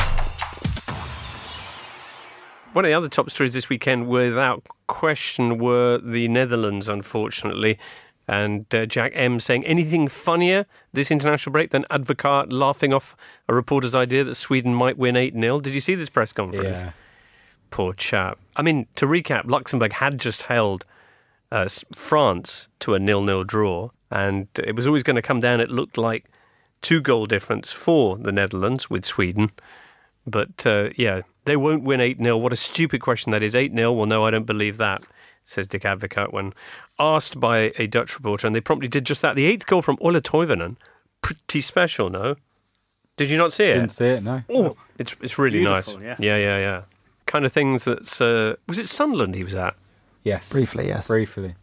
[2.72, 7.78] One of the other top stories this weekend, without question, were the Netherlands, unfortunately.
[8.28, 13.16] And uh, Jack M saying anything funnier this international break than Advocaat laughing off
[13.48, 15.60] a reporter's idea that Sweden might win 8 0.
[15.60, 16.68] Did you see this press conference?
[16.68, 16.90] Yeah.
[17.70, 18.38] Poor chap.
[18.54, 20.84] I mean, to recap, Luxembourg had just held
[21.50, 25.60] uh, France to a nil-nil draw, and it was always going to come down.
[25.60, 26.26] It looked like
[26.82, 29.50] two goal difference for the Netherlands with Sweden.
[30.30, 32.36] But uh, yeah, they won't win 8 0.
[32.36, 33.54] What a stupid question that is.
[33.56, 33.92] 8 0?
[33.92, 35.02] Well, no, I don't believe that.
[35.44, 36.52] says Dick Advocaat when
[36.98, 39.36] asked by a Dutch reporter, and they promptly did just that.
[39.36, 40.76] The eighth goal from Ola Toivonen,
[41.22, 42.36] pretty special, no?
[43.16, 43.74] Did you not see it?
[43.74, 44.42] Didn't see it, no.
[44.50, 46.02] Oh, it's it's really Beautiful, nice.
[46.02, 46.16] yeah.
[46.18, 46.82] yeah, yeah, yeah.
[47.26, 49.74] Kind of things that's uh, was it Sunderland he was at?
[50.24, 50.52] Yes.
[50.52, 51.08] Briefly, yes.
[51.08, 51.54] Briefly.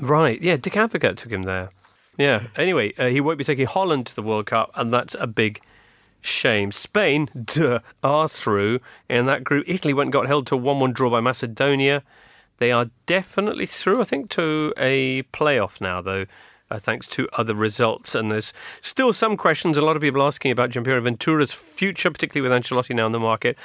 [0.00, 0.40] Right.
[0.40, 1.70] Yeah, Dick Advocaat took him there.
[2.18, 2.48] Yeah.
[2.56, 5.60] Anyway, uh, he won't be taking Holland to the World Cup, and that's a big
[6.20, 6.72] shame.
[6.72, 9.64] Spain, duh, are through in that group.
[9.66, 12.02] Italy went and got held to a 1 1 draw by Macedonia.
[12.58, 16.26] They are definitely through, I think, to a playoff now, though.
[16.70, 18.14] Uh, thanks to other results.
[18.14, 18.52] And there's
[18.82, 19.78] still some questions.
[19.78, 23.18] A lot of people asking about Giampiero Ventura's future, particularly with Ancelotti now in the
[23.18, 23.56] market.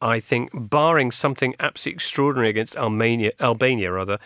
[0.00, 4.18] I think, barring something absolutely extraordinary against Albania, Albania rather,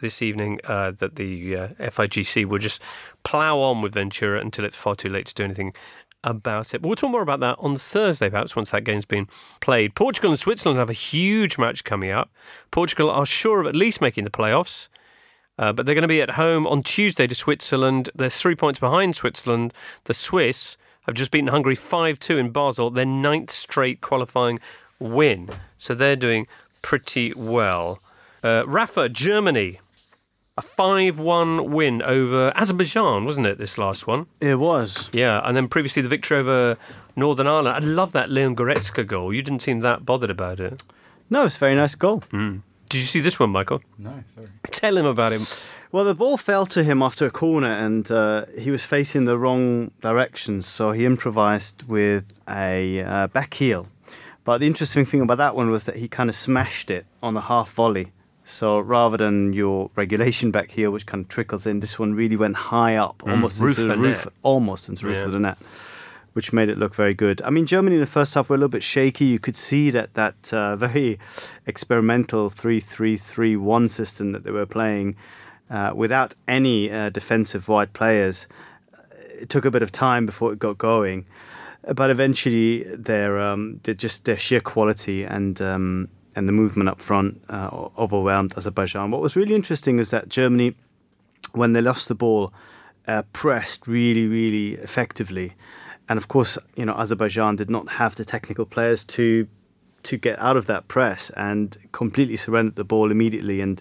[0.00, 2.82] this evening, uh, that the uh, FIGC will just
[3.22, 5.72] plough on with Ventura until it's far too late to do anything
[6.24, 6.82] about it.
[6.82, 9.28] But we'll talk more about that on Thursday, perhaps, once that game's been
[9.60, 9.94] played.
[9.94, 12.30] Portugal and Switzerland have a huge match coming up.
[12.70, 14.88] Portugal are sure of at least making the playoffs.
[15.56, 18.10] Uh, but they're going to be at home on Tuesday to Switzerland.
[18.14, 19.72] They're three points behind Switzerland.
[20.04, 24.58] The Swiss have just beaten Hungary 5 2 in Basel, their ninth straight qualifying
[24.98, 25.50] win.
[25.78, 26.46] So they're doing
[26.82, 28.00] pretty well.
[28.42, 29.80] Uh, Rafa, Germany.
[30.56, 34.26] A 5 1 win over Azerbaijan, wasn't it, this last one?
[34.38, 35.10] It was.
[35.12, 36.76] Yeah, and then previously the victory over
[37.16, 37.76] Northern Ireland.
[37.76, 39.34] I love that Leon Goretzka goal.
[39.34, 40.84] You didn't seem that bothered about it.
[41.28, 42.22] No, it's a very nice goal.
[42.30, 43.82] Did you see this one, Michael?
[43.98, 44.46] No, sorry.
[44.62, 45.42] Tell him about him.
[45.90, 49.36] Well, the ball fell to him after a corner, and uh, he was facing the
[49.36, 53.88] wrong direction, so he improvised with a uh, back heel.
[54.44, 57.34] But the interesting thing about that one was that he kind of smashed it on
[57.34, 58.12] the half volley.
[58.46, 62.36] So rather than your regulation back heel, which kind of trickles in, this one really
[62.36, 65.24] went high up, almost roof into the of roof, almost into the roof Yeah.
[65.24, 65.58] of the net,
[66.34, 67.40] which made it look very good.
[67.42, 69.24] I mean, Germany in the first half were a little bit shaky.
[69.24, 71.18] You could see that that uh, very
[71.66, 75.16] experimental three-three-three-one system that they were playing
[75.70, 78.46] uh, without any uh, defensive wide players.
[79.40, 81.24] It took a bit of time before it got going,
[81.94, 87.42] but eventually their um, just their sheer quality and um, and the movement up front
[87.48, 89.10] uh, overwhelmed Azerbaijan.
[89.10, 90.74] What was really interesting is that Germany,
[91.52, 92.52] when they lost the ball,
[93.06, 95.52] uh, pressed really really effectively,
[96.08, 99.46] and of course you know Azerbaijan did not have the technical players to
[100.04, 103.80] to get out of that press and completely surrendered the ball immediately and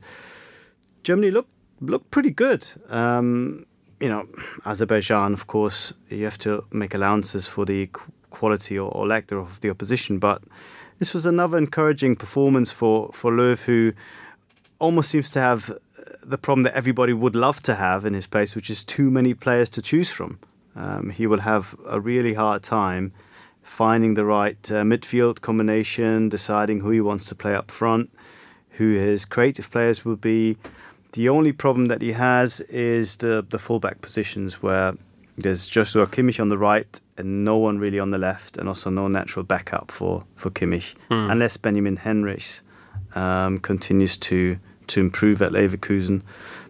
[1.04, 1.51] Germany looked
[1.82, 2.68] looked pretty good.
[2.89, 3.66] Um,
[3.99, 4.28] you know,
[4.66, 7.89] Azerbaijan, of course, you have to make allowances for the
[8.30, 10.41] quality or, or lack thereof of the opposition, but
[11.00, 13.94] this was another encouraging performance for for Löw, who
[14.80, 15.76] almost seems to have uh,
[16.24, 19.34] the problem that everybody would love to have in his place, which is too many
[19.34, 20.39] players to choose from.
[20.76, 23.14] Um, he will have a really hard time
[23.62, 28.10] finding the right uh, midfield combination, deciding who he wants to play up front,
[28.72, 30.58] who his creative players will be.
[31.14, 34.96] The only problem that he has is the the fullback positions where
[35.38, 38.90] there's Joshua Kimmich on the right and no one really on the left, and also
[38.90, 42.62] no natural backup for for Kimmich, unless Benjamin Henrichs
[43.16, 44.58] um, continues to
[44.88, 46.22] to improve at Leverkusen.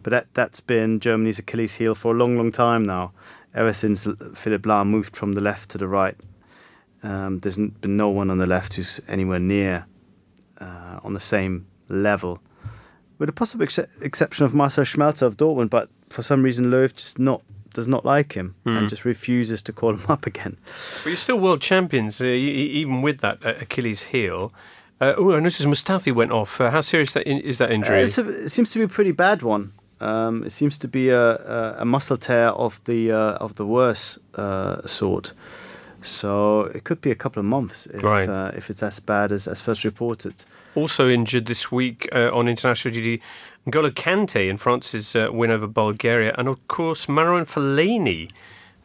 [0.03, 3.11] But that that's been Germany's Achilles heel for a long, long time now.
[3.55, 6.15] Ever since Philipp Lahm moved from the left to the right,
[7.03, 9.85] um, there's been no one on the left who's anywhere near
[10.59, 12.39] uh, on the same level,
[13.19, 15.69] with the possible ex- exception of Marcel Schmelzer of Dortmund.
[15.69, 17.43] But for some reason, Löw just not
[17.73, 20.57] does not like him and just refuses to call him up again.
[21.03, 24.51] But you're still world champions, uh, even with that uh, Achilles heel.
[25.01, 26.61] Uh, oh, I noticed Mustafi went off.
[26.61, 27.99] Uh, how serious that in- is that Uh, injury?
[28.01, 28.03] a,
[28.45, 29.71] it seems to be a pretty bad one.
[29.99, 33.65] Um, it seems to be a, a, a muscle tear of the uh, of the
[33.65, 35.33] worse uh, sort.
[36.01, 38.27] So it could be a couple of months if Right.
[38.29, 40.33] uh, if it's as bad as, as first reported.
[40.75, 43.21] also injured this week uh, on international duty,
[43.65, 48.29] N'Golo Kante in France's uh, win over Bulgaria, and of course Marouane Fellaini,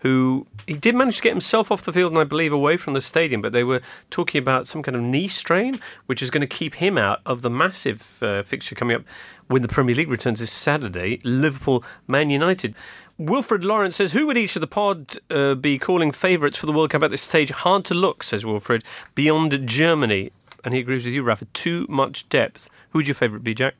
[0.00, 2.92] who he did manage to get himself off the field and I believe away from
[2.92, 6.42] the stadium, but they were talking about some kind of knee strain, which is going
[6.42, 9.02] to keep him out of the massive uh, fixture coming up
[9.48, 12.74] when the Premier League returns this Saturday, Liverpool Man United.
[13.16, 16.72] Wilfred Lawrence says, Who would each of the pod uh, be calling favourites for the
[16.72, 17.50] World Cup at this stage?
[17.50, 18.84] Hard to look, says Wilfred,
[19.16, 20.30] beyond Germany.
[20.64, 21.46] And he agrees with you, Rafa.
[21.46, 22.68] Too much depth.
[22.90, 23.74] Who'd your favourite be, Jack?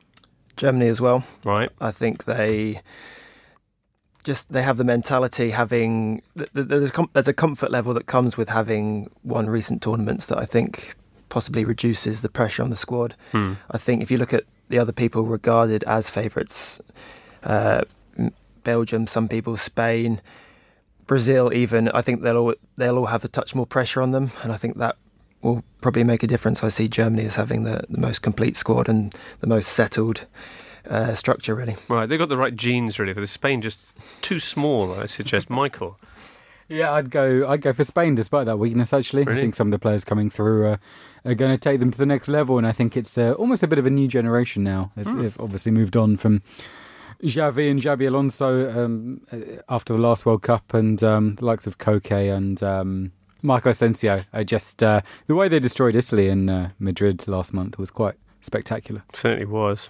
[0.59, 1.23] Germany as well.
[1.45, 1.69] Right.
[1.79, 2.81] I think they
[4.25, 8.05] just they have the mentality having th- th- there's a there's a comfort level that
[8.05, 10.95] comes with having won recent tournaments that I think
[11.29, 13.15] possibly reduces the pressure on the squad.
[13.33, 16.81] I think if you look at the other people regarded as favourites,
[17.43, 17.83] uh,
[18.63, 20.21] Belgium, some people, Spain,
[21.07, 24.31] Brazil, even I think they'll all, they'll all have a touch more pressure on them,
[24.43, 24.97] and I think that
[25.41, 26.63] will probably make a difference.
[26.63, 30.25] I see Germany as having the, the most complete squad and the most settled
[30.89, 31.75] uh, structure, really.
[31.87, 33.61] Right, they've got the right genes really for the Spain.
[33.61, 33.79] Just
[34.21, 35.49] too small, I suggest.
[35.61, 35.97] Michael.
[36.67, 37.47] Yeah, I'd go.
[37.49, 38.93] I'd go for Spain despite that weakness.
[38.93, 39.39] Actually, Really?
[39.39, 40.77] I think some of the players coming through uh,
[41.25, 43.63] are going to take them to the next level, and I think it's uh, almost
[43.63, 44.91] a bit of a new generation now.
[44.95, 45.21] They've, Hmm.
[45.21, 46.43] they've obviously moved on from
[47.23, 49.37] Xavi and Xabi Alonso um, uh,
[49.67, 53.11] after the last World Cup, and um, the likes of Koke and um,
[53.41, 54.21] Marco Asensio.
[54.33, 58.15] I just uh, the way they destroyed Italy in uh, Madrid last month was quite
[58.41, 59.03] spectacular.
[59.13, 59.89] Certainly was.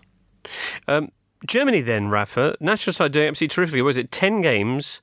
[0.87, 1.11] Um,
[1.47, 2.55] Germany then, Rafa.
[2.59, 3.81] National side doing absolutely terrifically.
[3.81, 5.01] Was it 10 games?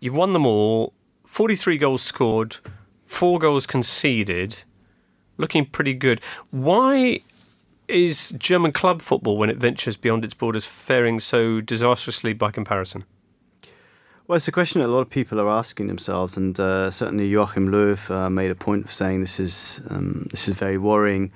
[0.00, 0.94] You've won them all.
[1.24, 2.56] 43 goals scored,
[3.04, 4.62] four goals conceded.
[5.38, 6.20] Looking pretty good.
[6.50, 7.20] Why
[7.88, 13.04] is German club football, when it ventures beyond its borders, faring so disastrously by comparison?
[14.28, 17.28] Well, it's a question that a lot of people are asking themselves, and uh, certainly
[17.28, 21.30] Joachim Löw uh, made a point of saying this is um, this is very worrying.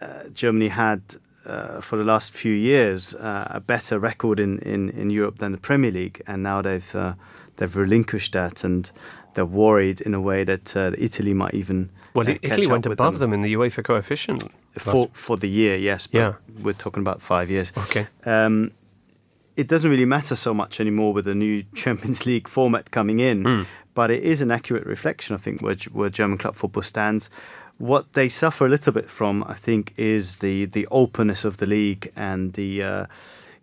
[0.00, 1.02] Uh, Germany had,
[1.44, 5.50] uh, for the last few years, uh, a better record in, in, in Europe than
[5.52, 7.14] the Premier League, and now they've uh,
[7.56, 8.92] they've relinquished that, and
[9.34, 13.32] they're worried in a way that uh, Italy might even Well, Italy went above them.
[13.32, 14.44] in the UEFA coefficient.
[14.78, 16.06] for for the year, yes.
[16.06, 16.32] But Yeah.
[16.62, 17.72] we're talking about five years.
[17.76, 18.06] Okay.
[18.24, 18.70] Um,
[19.56, 23.44] it doesn't really matter so much anymore with the new Champions League format coming in,
[23.44, 23.62] Hmm.
[23.94, 27.30] but it is an accurate reflection, I think, where, where German club football stands.
[27.78, 31.66] What they suffer a little bit from, I think, is the the openness of the
[31.66, 33.06] league and the uh,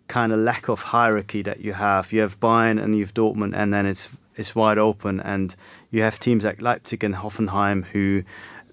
[0.08, 2.12] kind of lack of hierarchy that you have.
[2.12, 5.54] You have Bayern and you have Dortmund, and then it's it's wide open, and
[5.92, 8.22] you have teams like Leipzig and Hoffenheim who.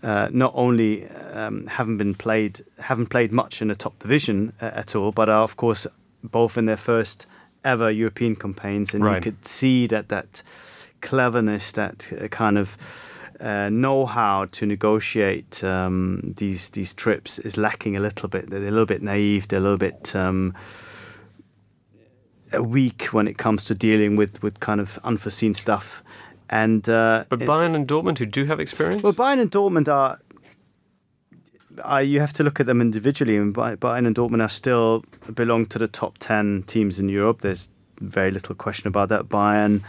[0.04, 4.66] Uh, not only um, haven't been played, haven't played much in the top division uh,
[4.76, 5.88] at all, but are of course
[6.32, 7.28] both in their first
[7.64, 9.16] ever European campaigns, and Right.
[9.26, 10.44] you could see that that
[11.02, 12.78] cleverness, that uh, kind of
[13.40, 18.50] uh, know-how to negotiate um, these these trips is lacking a little bit.
[18.50, 19.48] They're a little bit naive.
[19.48, 20.54] They're a little bit um,
[22.60, 26.04] weak when it comes to dealing with with kind of unforeseen stuff.
[26.50, 29.02] And uh, But it- Bayern and Dortmund, who do have experience?
[29.04, 30.20] well, Bayern and Dortmund are.
[31.84, 35.04] Uh, you have to look at them individually, and Bayern and Dortmund are still
[35.34, 37.42] belong to the top ten teams in Europe.
[37.42, 37.70] There's
[38.00, 39.30] very little question about that.
[39.30, 39.82] Bayern,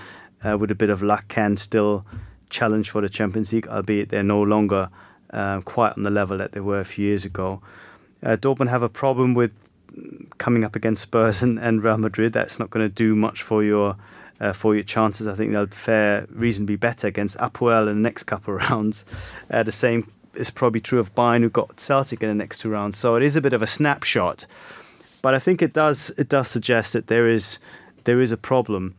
[0.44, 2.04] uh, with a bit of luck, can still
[2.50, 4.88] challenge for the Champions League, albeit they're no longer
[5.30, 7.60] uh, quite on the level that they were a few years ago.
[8.22, 9.52] Uh, Dortmund have a problem with
[10.38, 12.32] coming up against Spurs and, and Real Madrid.
[12.32, 13.96] That's not going to do much for your
[14.38, 15.26] uh, for your chances.
[15.26, 19.04] I think they'll fare reasonably better against Apoel in the next couple of rounds.
[19.50, 22.70] Uh, the same is probably true of Bayern, who got Celtic in the next two
[22.70, 22.98] rounds.
[22.98, 24.46] So it is a bit of a snapshot,
[25.22, 27.58] but I think it does it does suggest that there is
[28.04, 28.94] there is a problem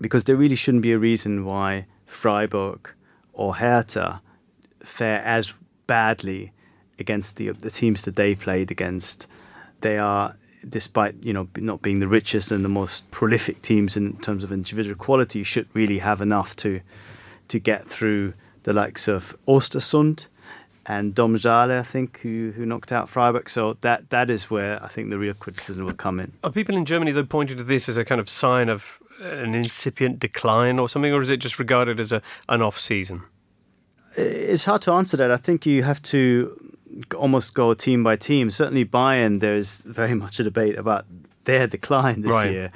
[0.00, 2.90] because there really shouldn't be a reason why Freiburg
[3.32, 4.20] or Hertha
[4.80, 5.54] fare as
[5.86, 6.52] badly
[6.98, 9.26] against the the teams that they played against.
[9.80, 10.36] They are,
[10.68, 14.52] despite you know not being the richest and the most prolific teams in terms of
[14.52, 16.80] individual quality, should really have enough to
[17.48, 20.26] to get through the likes of Ostersund
[20.86, 23.48] and Domžale, I think, who who knocked out Freiburg.
[23.50, 26.32] So that that is where I think the real criticism will come in.
[26.42, 29.54] Are people in Germany though pointing to this as a kind of sign of an
[29.54, 33.22] incipient decline or something, or is it just regarded as a an off season?
[34.16, 35.30] It's hard to answer that.
[35.30, 36.56] I think you have to
[37.16, 38.50] almost go team by team.
[38.50, 41.06] Certainly, Bayern, there's very much a debate about
[41.44, 42.50] their decline this Right.
[42.52, 42.72] year,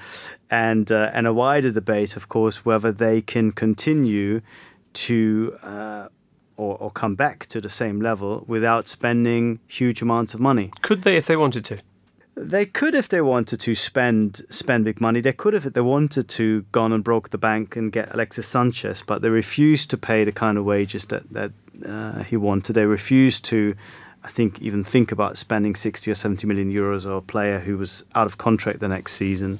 [0.50, 4.40] and uh, and a wider debate, of course, whether they can continue
[4.94, 6.08] to uh,
[6.58, 10.70] or, or come back to the same level without spending huge amounts of money.
[10.82, 11.78] Could they if they wanted to?
[12.34, 15.20] They could, if they wanted to spend spend big money.
[15.20, 19.02] They could, if they wanted to, gone and broke the bank and get Alexis Sanchez.
[19.04, 21.50] But they refused to pay the kind of wages that that
[21.84, 22.74] uh, he wanted.
[22.74, 23.74] They refused to,
[24.22, 27.76] I think, even think about spending sixty or seventy million euros on a player who
[27.76, 29.58] was out of contract the next season.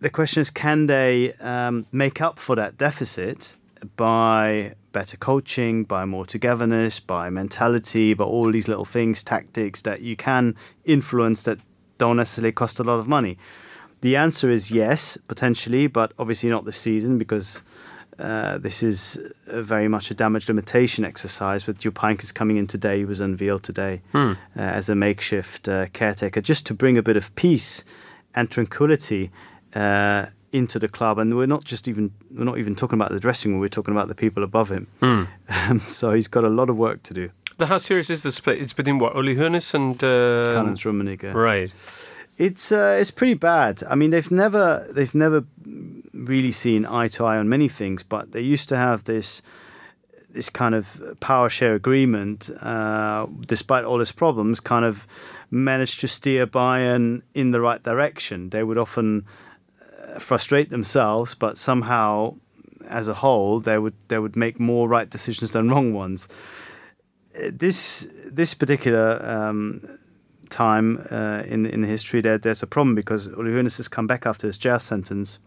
[0.00, 3.56] The question is, can they um, make up for that deficit
[3.96, 10.02] by better coaching, by more togetherness, by mentality, by all these little things, tactics that
[10.02, 11.58] you can influence that
[11.98, 13.38] don't necessarily cost a lot of money?
[14.00, 17.62] The answer is yes, potentially, but obviously not this season because
[18.18, 21.66] uh, this is very much a damage limitation exercise.
[21.66, 24.02] With Jupp Heynckes coming in today, he was unveiled today
[24.56, 27.84] uh, as a makeshift uh, caretaker, just to bring a bit of peace
[28.34, 29.30] and tranquility
[29.74, 31.18] uh, into the club.
[31.18, 33.92] And we're not just even we're not even talking about the dressing room; we're talking
[33.94, 34.86] about the people above him.
[35.68, 37.30] Um, so he's got a lot of work to do.
[37.58, 38.60] The, how serious is the split?
[38.60, 41.34] It's between what Uli Hoeneß and uh, Rummenigge.
[41.34, 41.70] right.
[42.38, 43.82] It's uh, it's pretty bad.
[43.90, 45.44] I mean, they've never they've never
[46.14, 49.42] really seen eye to eye on many things, but they used to have this
[50.30, 55.06] this kind of power share agreement, uh, despite all its problems, kind of
[55.50, 58.50] managed to steer Bayern in the right direction.
[58.50, 59.26] They would often
[60.18, 62.36] frustrate themselves, but somehow,
[62.88, 66.28] as a whole, they would they would make more right decisions than wrong ones.
[67.52, 69.98] This this particular um,
[70.48, 74.46] time uh, in in history, there, there's a problem because Uli has come back after
[74.46, 75.38] his jail sentence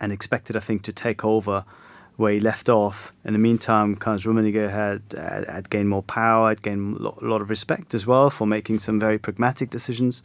[0.00, 1.64] and expected, I think, to take over
[2.16, 3.12] where he left off.
[3.24, 7.40] In the meantime, Karl-Heinz Rummenigge had, had had gained more power, had gained a lot,
[7.40, 10.22] of respect as well for making some very pragmatic decisions.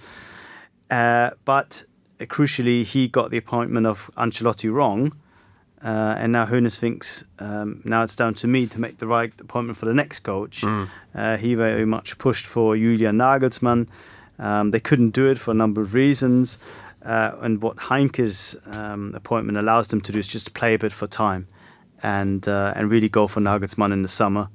[0.92, 1.86] Uh, but
[2.20, 5.14] crucially, he got the appointment of Ancelotti wrong.
[5.84, 9.32] Uh, and now Hoeneß thinks um, now it's down to me to make the right
[9.40, 10.64] appointment for the next coach.
[10.64, 13.88] Uh, he very much pushed for Julian Nagelsmann.
[14.40, 16.58] Um, they couldn't do it for a number of reasons.
[17.04, 20.92] Uh, and what Heynckes' um, appointment allows them to do is just play a bit
[20.92, 21.48] for time
[22.02, 24.50] and uh, and really go for Nagelsmann in the summer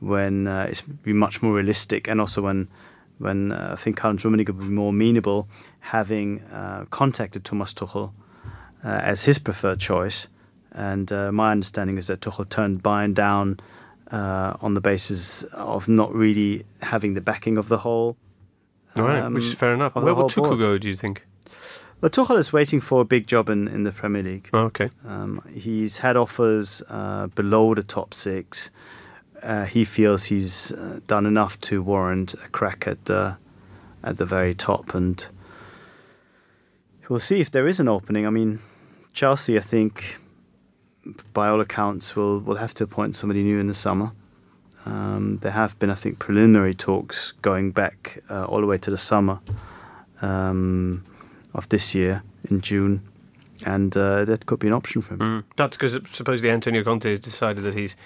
[0.00, 2.68] when uh, it's be much more realistic and also when
[3.18, 5.48] when uh, I think Karl Rummenigge would be more amenable
[5.80, 8.12] having uh, contacted Thomas Tuchel
[8.84, 10.28] uh, as his preferred choice.
[10.72, 13.60] And uh, my understanding is that Tuchel turned Bayern down
[14.10, 18.16] uh, on the basis of not really having the backing of the whole.
[18.94, 19.94] All right, um, which is fair enough.
[19.94, 20.60] Where will whole Tuchel board.
[20.60, 21.26] go, do you think?
[22.00, 24.50] Well, Tuchel is waiting for a big job in, in the Premier League.
[24.52, 24.90] Oh, okay.
[25.06, 28.70] Um, he's had offers uh, below the top six.
[29.46, 33.34] Uh, he feels he's uh, done enough to warrant a crack at uh,
[34.02, 35.28] at the very top, and
[37.08, 38.26] we'll see if there is an opening.
[38.26, 38.58] I mean,
[39.12, 40.18] Chelsea, I think,
[41.32, 44.10] by all accounts, will will have to appoint somebody new in the summer.
[44.84, 48.90] Um, there have been, I think, preliminary talks going back uh, all the way to
[48.90, 49.40] the summer
[50.22, 51.04] um,
[51.54, 53.00] of this year in June,
[53.64, 55.20] and uh, that could be an option for him.
[55.20, 55.44] Mm.
[55.54, 57.96] That's because supposedly Antonio Conte has decided that he's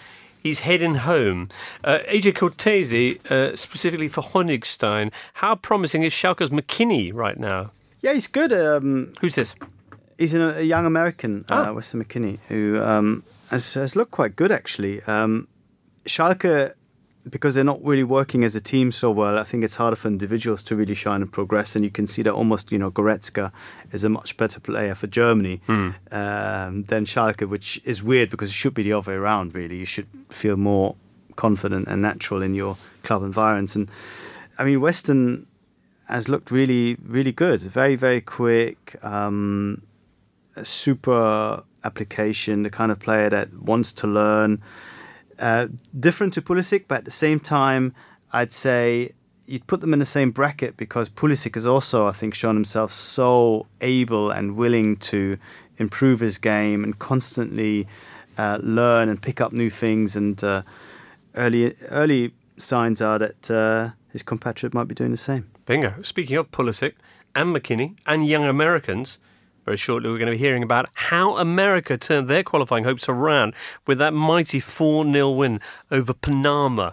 [0.42, 1.48] he's heading home.
[1.84, 7.70] Uh, AJ Cortese, uh, specifically for Honigstein, how promising is Schalke's McKennie right now?
[8.02, 8.52] Yeah, he's good.
[8.52, 9.54] Um, Who's this?
[10.18, 11.72] he's an, a young American, uh, Ah.
[11.72, 15.02] Weston McKennie, who um, has, has looked quite good actually.
[15.02, 15.48] Um,
[16.06, 16.72] Schalke,
[17.30, 20.08] because they're not really working as a team so well, I think it's harder for
[20.08, 21.76] individuals to really shine and progress.
[21.76, 23.52] And you can see that almost, you know, Goretzka
[23.92, 28.54] is a much better player for Germany um, than Schalke, which is weird because it
[28.54, 29.54] should be the other way around.
[29.54, 30.96] Really, you should feel more
[31.36, 33.76] confident and natural in your club environments.
[33.76, 33.90] And
[34.58, 35.46] I mean, Weston
[36.08, 37.62] has looked really, really good.
[37.62, 38.96] Very, very quick.
[39.02, 39.82] Um,
[40.62, 44.62] super application, the kind of player that wants to learn.
[45.40, 45.68] Uh,
[45.98, 47.94] different to Pulisic, but at the same time,
[48.32, 49.12] I'd say
[49.46, 52.92] you'd put them in the same bracket because Pulisic has also, I think, shown himself
[52.92, 55.38] so able and willing to
[55.78, 57.88] improve his game and constantly
[58.38, 60.14] uh, learn and pick up new things.
[60.14, 60.62] And uh,
[61.34, 65.50] early early signs are that uh, his compatriot might be doing the same.
[65.66, 65.94] Bingo.
[66.02, 66.94] Speaking of Pulisic
[67.34, 69.18] and McKennie and young Americans,
[69.64, 73.54] very shortly we're going to be hearing about how America turned their qualifying hopes around
[73.86, 76.92] with that mighty 4 0 win over Panama.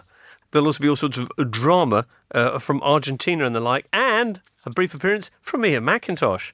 [0.50, 4.70] There'll also be all sorts of drama uh, from Argentina and the like, and a
[4.70, 6.52] brief appearance from Ian McIntosh.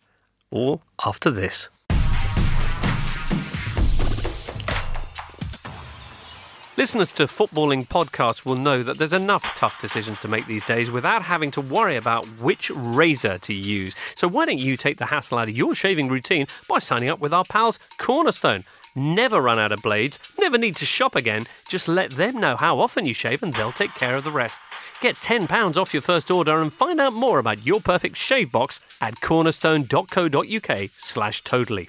[0.51, 1.69] All after this.
[6.77, 10.91] Listeners to footballing podcasts will know that there's enough tough decisions to make these days
[10.91, 13.95] without having to worry about which razor to use.
[14.16, 17.20] So why don't you take the hassle out of your shaving routine by signing up
[17.20, 18.64] with our pals Cornerstone?
[18.97, 21.45] Never run out of blades, never need to shop again.
[21.68, 24.61] Just let them know how often you shave and they'll take care of the rest.
[25.01, 28.81] Get £10 off your first order and find out more about your perfect shave box
[29.01, 31.89] at cornerstone.co.uk slash totally.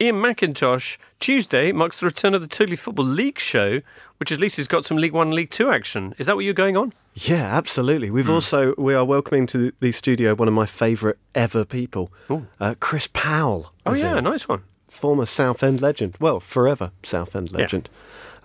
[0.00, 3.80] Ian McIntosh, Tuesday marks the return of the Totally Football League show,
[4.18, 6.14] which at least has got some League One and League Two action.
[6.18, 6.92] Is that what you're going on?
[7.14, 8.10] Yeah, absolutely.
[8.10, 12.10] We've also we are welcoming to the studio one of my favourite ever people,
[12.58, 13.72] uh, Chris Powell.
[13.86, 14.24] Oh, yeah, in.
[14.24, 14.62] nice one.
[14.88, 16.16] former Southend legend.
[16.18, 17.88] Well, forever Southend legend.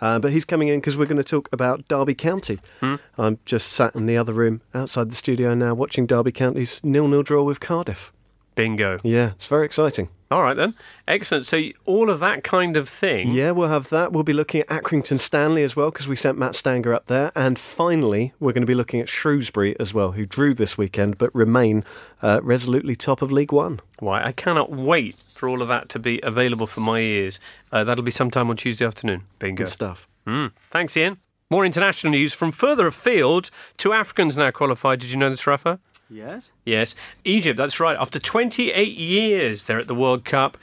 [0.01, 2.59] Uh, but he's coming in because we're going to talk about Derby County.
[2.79, 2.95] Hmm.
[3.17, 7.23] I'm just sat in the other room outside the studio now watching Derby County's nil-nil
[7.23, 8.13] draw with Cardiff.
[8.55, 8.99] Bingo.
[9.03, 10.09] Yeah, it's very exciting.
[10.31, 10.75] All right, then.
[11.07, 11.47] Excellent.
[11.47, 13.31] So, all of that kind of thing.
[13.33, 14.11] Yeah, we'll have that.
[14.11, 17.31] We'll be looking at Accrington Stanley as well because we sent Matt Stanger up there.
[17.35, 21.17] And finally, we're going to be looking at Shrewsbury as well, who drew this weekend
[21.17, 21.83] but remain
[22.21, 23.79] uh, resolutely top of League One.
[23.97, 27.39] Why, I cannot wait for all of that to be available for my ears.
[27.71, 29.23] Uh, that'll be sometime on Tuesday afternoon.
[29.39, 29.63] Bingo.
[29.63, 30.07] Good stuff.
[30.27, 30.51] Mm.
[30.69, 31.17] Thanks, Ian.
[31.49, 33.49] More international news from further afield.
[33.77, 34.99] Two Africans now qualified.
[34.99, 35.79] Did you know this, Rafa?
[36.09, 36.51] Yes.
[36.65, 36.95] Yes.
[37.23, 37.97] Egypt, that's right.
[37.99, 40.57] After 28 years, they're at the World Cup.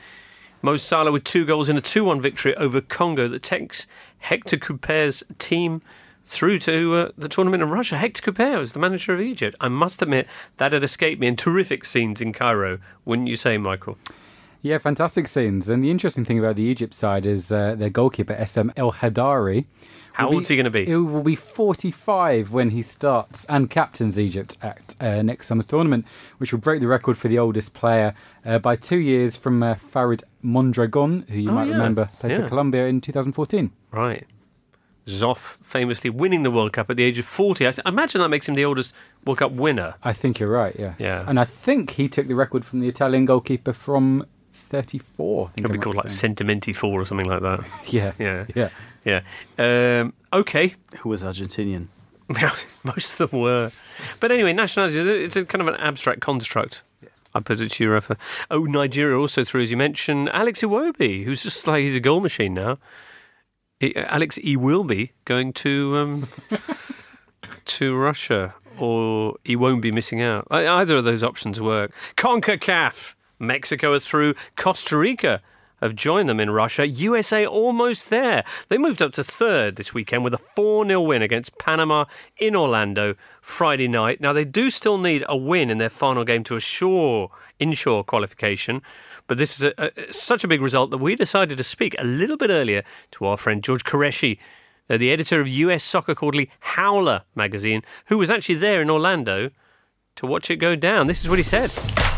[0.63, 3.87] Mo Salah with two goals in a 2 1 victory over Congo that takes
[4.19, 5.83] Hector Cuper's team
[6.25, 7.97] through to uh, the tournament in Russia.
[7.97, 9.57] Hector Cuper was the manager of Egypt.
[9.61, 13.57] I must admit, that had escaped me in terrific scenes in Cairo, wouldn't you say,
[13.59, 13.97] Michael?
[14.63, 15.69] Yeah, fantastic scenes.
[15.69, 19.67] And the interesting thing about the Egypt side is uh, their goalkeeper, Essam El Hadary.
[20.17, 20.85] How old's he going to be?
[20.87, 26.07] He will be 45 when he starts and captains Egypt at uh, next summer's tournament,
[26.39, 28.15] which will break the record for the oldest player
[28.45, 31.73] uh, by two years from uh, Faryd Mondragón, who you Oh, might yeah.
[31.75, 32.43] remember played Yeah.
[32.43, 33.71] for Colombia in 2014.
[33.93, 34.27] Right.
[35.07, 37.67] Zoff famously winning the World Cup at the age of 40.
[37.67, 38.93] I imagine that makes him the oldest
[39.25, 39.95] World Cup winner.
[40.03, 40.97] I think you're right, yes.
[40.99, 41.25] Yeah.
[41.29, 45.47] And I think he took the record from the Italian goalkeeper from 34.
[45.49, 46.07] I think It'll be called like.
[46.07, 47.65] Sentimenti 4 or something like that.
[47.87, 48.13] Yeah.
[48.19, 48.47] Yeah.
[48.55, 48.71] Yeah.
[49.07, 49.21] Yeah.
[49.57, 50.75] Um, okay.
[50.99, 51.87] Who was Argentinian?
[52.85, 53.71] Most of them were.
[54.19, 56.83] But anyway, nationality, it's a kind of an abstract construct.
[57.33, 58.17] I put it to you, Rafa.
[58.51, 62.21] Oh, Nigeria also through, as you mentioned, Alex Iwobi, who's just like, he's a goal
[62.21, 62.79] machine now.
[63.79, 66.29] He- Alex, he will be going to um,
[67.67, 70.49] to Russia, or he won't be missing out.
[70.51, 71.93] Either of those options work.
[72.17, 74.35] CONCACAF, Mexico is through.
[74.57, 75.43] Costa Rica
[75.87, 76.87] have joined them in Russia.
[76.87, 78.45] USA almost there.
[78.69, 82.05] They moved up to third this weekend with a 4 0 win against Panama
[82.39, 84.21] in Orlando Friday night.
[84.21, 88.83] Now, they do still need a win in their final game to assure inshore qualification.
[89.27, 92.05] But this is a, a, such a big result that we decided to speak a
[92.05, 92.83] little bit earlier
[93.13, 94.39] to our friend George Quraishi,
[94.91, 99.51] uh, the editor of US Soccer Quarterly Howler magazine, who was actually there in Orlando
[100.17, 101.07] to watch it go down.
[101.07, 102.16] This is what he said.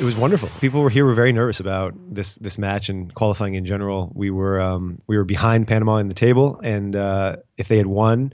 [0.00, 0.48] It was wonderful.
[0.60, 4.12] People were here were very nervous about this this match and qualifying in general.
[4.14, 7.88] We were um, we were behind Panama in the table, and uh, if they had
[7.88, 8.32] won,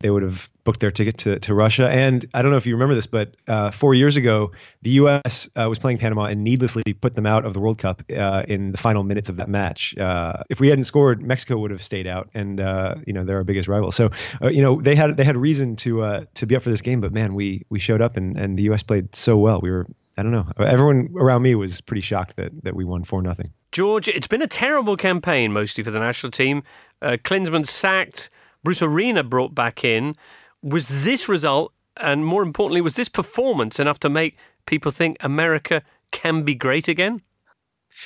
[0.00, 1.86] they would have booked their ticket to, to Russia.
[1.86, 5.50] And I don't know if you remember this, but uh, four years ago, the U.S.
[5.54, 8.72] Uh, was playing Panama and needlessly put them out of the World Cup uh, in
[8.72, 9.94] the final minutes of that match.
[9.98, 13.36] Uh, if we hadn't scored, Mexico would have stayed out, and uh, you know they're
[13.36, 13.92] our biggest rival.
[13.92, 16.80] So uh, you know they had they had reason to to be up for this
[16.80, 18.82] game, but man, we we showed up and, and the U.S.
[18.82, 19.60] played so well.
[19.60, 19.86] We were
[20.16, 20.46] I don't know.
[20.58, 23.52] Everyone around me was pretty shocked that that we won four nothing.
[23.72, 26.62] George, it's been a terrible campaign mostly for the national team.
[27.00, 28.28] Uh, Klinsmann sacked,
[28.62, 30.14] Bruce Arena brought back in.
[30.62, 34.36] Was this result, and more importantly, was this performance enough to make
[34.66, 37.22] people think America can be great again?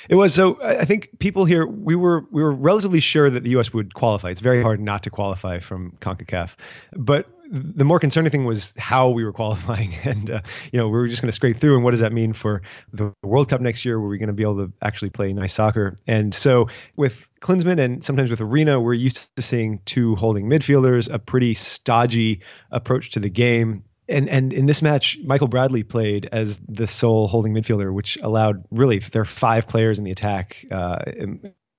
[0.09, 0.59] It was so.
[0.61, 3.73] I I think people here we were we were relatively sure that the U.S.
[3.73, 4.29] would qualify.
[4.29, 6.55] It's very hard not to qualify from Concacaf,
[6.93, 10.41] but the more concerning thing was how we were qualifying, and uh,
[10.71, 11.75] you know we were just going to scrape through.
[11.75, 12.61] And what does that mean for
[12.93, 13.99] the World Cup next year?
[13.99, 15.95] Were we going to be able to actually play nice soccer?
[16.07, 21.11] And so with Klinsmann and sometimes with Arena, we're used to seeing two holding midfielders,
[21.11, 22.41] a pretty stodgy
[22.71, 27.27] approach to the game and and in this match, Michael Bradley played as the sole
[27.27, 30.65] holding midfielder, which allowed really there are five players in the attack.
[30.71, 30.99] Uh,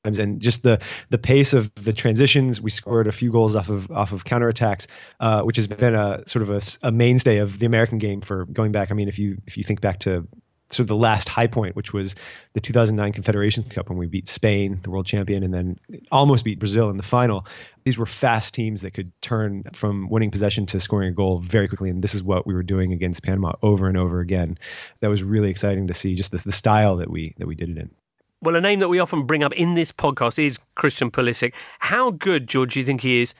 [0.04, 0.80] and- just the
[1.10, 4.86] the pace of the transitions, we scored a few goals off of off of counterattacks,
[5.20, 8.72] uh, which has been a sort of a mainstay of the American game for going
[8.72, 8.90] back.
[8.90, 10.26] I mean, if you if you think back to
[10.70, 12.14] sort of the last high point, which was
[12.52, 15.78] the 2009 Confederations Cup when we beat Spain, the world champion, and then
[16.12, 17.46] almost beat Brazil in the final.
[17.84, 21.68] These were fast teams that could turn from winning possession to scoring a goal very
[21.68, 24.58] quickly, and this is what we were doing against Panama over and over again.
[25.00, 27.70] That was really exciting to see, just the, the style that we that we did
[27.70, 27.90] it in.
[28.40, 31.54] Well, a name that we often bring up in this podcast is Christian Pulisic.
[31.80, 33.34] How good, George, do you think he is?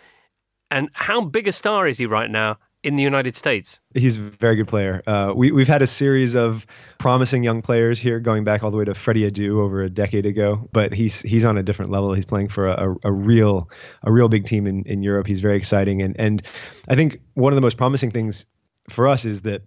[0.73, 3.79] And how big a star is he right now in the United States?
[3.95, 5.01] He's a very good player.
[5.07, 6.67] Uh, we, we've had a series of
[6.99, 10.27] promising young players here, going back all the way to Freddie Adu over a decade
[10.27, 10.69] ago.
[10.73, 12.13] But he's he's on a different level.
[12.13, 13.71] He's playing for a, a, real
[14.03, 15.29] a real big team in, in Europe.
[15.29, 16.43] He's very exciting, and and
[16.89, 18.47] I think one of the most promising things
[18.91, 19.63] for us is that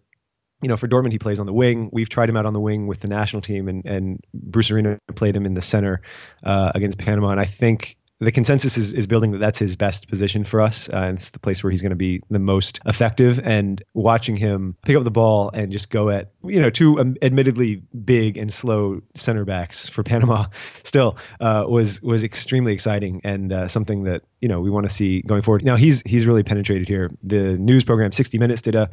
[0.61, 1.89] you know, for Dortmund, he plays on the wing.
[1.91, 4.99] We've tried him out on the wing with the national team, and, and Bruce Arena
[5.15, 6.01] played him in the center
[6.43, 7.29] uh, against Panama.
[7.29, 10.87] And I think the consensus is, is building that that's his best position for us.
[10.87, 13.39] Uh, and it's the place where he's going to be the most effective.
[13.39, 17.15] And watching him pick up the ball and just go at, you know, two um,
[17.23, 20.45] admittedly big and slow center backs for Panama
[20.83, 24.93] still uh, was was extremely exciting and uh, something that you know we want to
[24.93, 25.65] see going forward.
[25.65, 27.11] Now he's he's really penetrated here.
[27.23, 28.91] The news program 60 Minutes did a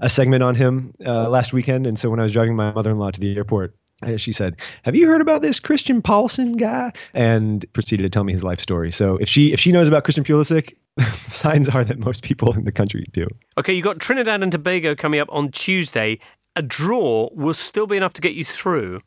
[0.00, 3.12] a segment on him uh, last weekend, and so when I was driving my mother-in-law
[3.12, 3.74] to the airport.
[4.02, 8.24] Uh, She said, "Have you heard about this Christian Paulson guy?" And proceeded to tell
[8.24, 8.92] me his life story.
[8.92, 10.74] So if she if she knows about Christian Pulisic,
[11.28, 13.26] signs are that most people in the country do.
[13.58, 16.18] Okay, you've got Trinidad and Tobago coming up on Tuesday.
[16.54, 19.00] A draw will still be enough to get you through,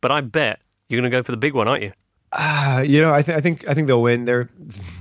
[0.00, 1.92] but I bet you're going to go for the big one, aren't you?
[2.32, 4.24] Uh, you know, I, th- I think I think they'll win.
[4.24, 4.48] They're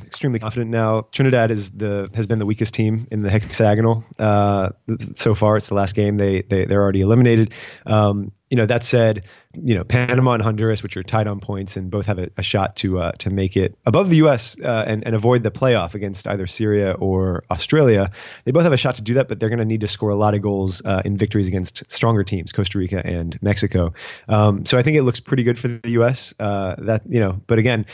[0.05, 1.07] extremely confident now.
[1.11, 4.69] Trinidad is the has been the weakest team in the hexagonal uh,
[5.15, 5.55] so far.
[5.55, 6.17] It's the last game.
[6.17, 7.53] They they they're already eliminated.
[7.85, 9.23] Um, you know, that said,
[9.53, 12.43] you know, Panama and Honduras, which are tied on points and both have a, a
[12.43, 14.57] shot to uh, to make it above the U.S.
[14.59, 18.11] Uh, and and avoid the playoff against either Syria or Australia.
[18.43, 20.09] They both have a shot to do that, but they're going to need to score
[20.09, 23.93] a lot of goals uh, in victories against stronger teams, Costa Rica and Mexico.
[24.27, 26.33] Um, so I think it looks pretty good for the U.S.
[26.37, 27.85] Uh, that you know, but again,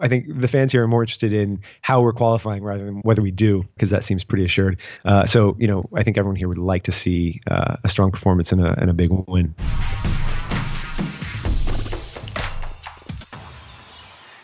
[0.00, 3.22] I think the fans here are more interested in how we're qualifying rather than whether
[3.22, 4.80] we do, because that seems pretty assured.
[5.02, 8.10] Uh, so you know, I think everyone here would like to see uh, a strong
[8.10, 9.54] performance and a and a big win.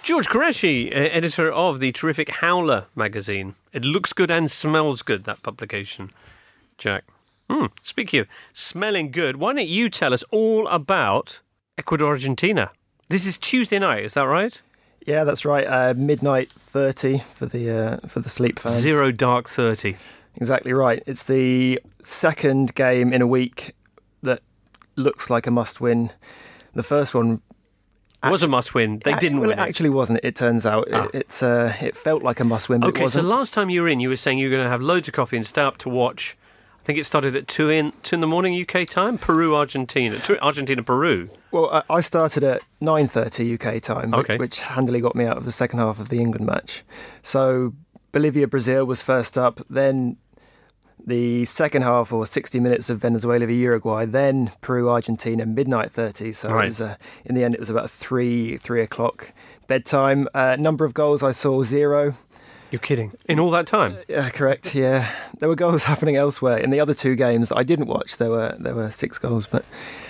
[0.02, 3.54] George Quraishi, editor of the terrific Howler magazine.
[3.72, 6.10] It looks good and smells good, that publication.
[6.76, 7.04] Jack.
[7.50, 7.66] Hmm.
[7.82, 11.40] Speaking of smelling good, why don't you tell us all about
[11.78, 12.70] Ecuador Argentina?
[13.08, 14.60] This is Tuesday night, is that right?
[15.06, 15.66] Yeah, that's right.
[15.66, 18.76] Uh, midnight thirty for the uh, for the sleep fans.
[18.76, 19.96] Zero dark thirty.
[20.36, 21.02] Exactly right.
[21.06, 23.74] It's the second game in a week
[24.96, 26.10] looks like a must-win.
[26.74, 27.40] The first one
[28.22, 29.02] it was a must-win.
[29.04, 29.58] They didn't well, win.
[29.58, 30.20] It actually wasn't.
[30.22, 31.04] It turns out Ah.
[31.04, 32.80] it, it's uh, it felt like a must-win.
[32.80, 33.24] But Okay, it so wasn't.
[33.26, 35.08] so last time you were in, you were saying you were going to have loads
[35.08, 36.36] of coffee and stay up to watch.
[36.80, 39.18] I think it started at two in two in the morning UK time.
[39.18, 41.28] Peru, Argentina, two, Argentina, Peru.
[41.50, 44.36] Well, I I started at 9:30 UK time, which, Okay.
[44.38, 46.82] which handily got me out of the second half of the England match.
[47.22, 47.74] So
[48.12, 50.16] Bolivia Brazil was first up, then
[51.06, 56.32] the second half or 60 minutes of Venezuela v Uruguay, then Peru Argentina midnight 30.
[56.32, 56.64] So Right.
[56.64, 59.32] it was uh, in the end it was about three three o'clock
[59.66, 60.28] bedtime.
[60.34, 62.14] Uh, number of goals I saw zero.
[62.70, 63.12] You're kidding.
[63.26, 63.98] In all that time.
[64.08, 64.74] Yeah, correct.
[64.74, 65.08] Yeah,
[65.38, 66.58] there were goals happening elsewhere.
[66.58, 69.64] In the other two games I didn't watch, there were there were six goals, but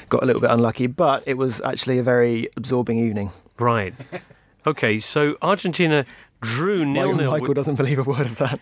[0.09, 0.87] got a little bit unlucky.
[0.87, 3.31] But it was actually a very absorbing evening.
[3.59, 3.95] Right.
[4.67, 6.07] Okay, so Argentina
[6.45, 7.31] drew nil nil.
[7.31, 8.61] Michael doesn't believe a word of that.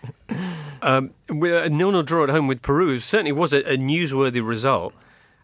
[0.81, 4.93] um, a nil nil draw at home with Peru certainly was a, a newsworthy result,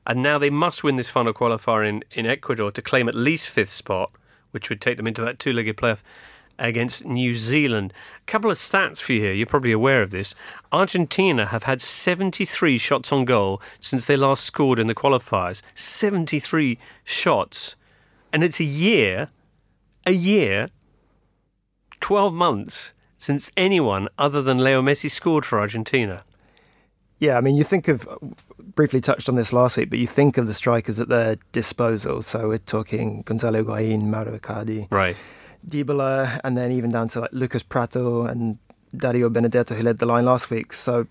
[0.07, 3.47] and now they must win this final qualifier in, in Ecuador to claim at least
[3.47, 4.11] fifth spot,
[4.51, 6.01] which would take them into that two-legged playoff
[6.59, 7.93] against New Zealand.
[8.21, 9.33] A couple of stats for you here.
[9.33, 10.35] You're probably aware of this.
[10.71, 15.61] Argentina have had 73 shots on goal since they last scored in the qualifiers.
[15.73, 17.75] 73 shots,
[18.31, 19.29] and it's a year,
[20.05, 20.69] a year
[21.99, 26.23] 12 months since anyone other than Leo Messi scored for Argentina.
[27.19, 28.07] Yeah, I mean, you think of
[28.75, 32.21] briefly touched on this last week, but you think of the strikers at their disposal.
[32.21, 35.17] So we're talking Gonzalo Higuain, Mauro Icardi, Right.
[35.67, 38.57] Dybala, and then even down to like Lucas Pratto and
[38.95, 40.71] Dario Benedetto, who led the line last week.
[40.71, 41.07] So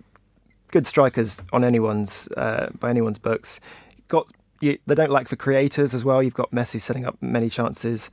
[0.68, 3.60] good strikers on anyone's uh, by anyone's books.
[4.08, 4.30] Got
[4.62, 6.22] you, they don't lack for creators as well.
[6.22, 8.10] You've got Messi setting up many chances.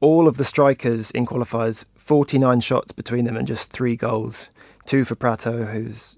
[0.00, 4.50] All of the strikers in qualifiers, 49 shots between them and just three goals.
[4.84, 6.16] Two for Pratto, who's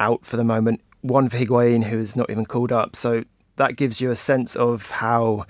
[0.00, 0.80] out for the moment.
[1.00, 2.96] One for Higuain, who is not even called up.
[2.96, 3.22] So
[3.54, 5.46] that gives you a sense of how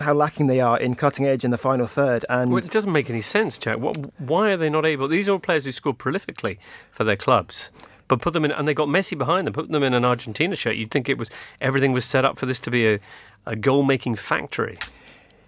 [0.00, 2.26] how lacking they are in cutting edge in the final third.
[2.28, 3.78] And Well, it doesn't make any sense, Jack.
[3.78, 5.06] What, why are they not able?
[5.06, 6.58] These are all players who scored prolifically
[6.90, 7.70] for their clubs.
[8.08, 9.54] But put them in, and they got Messi behind them.
[9.54, 10.76] Put them in an Argentina shirt.
[10.76, 13.00] You'd think it was everything was set up for this to be a,
[13.46, 14.76] a goal-making factory.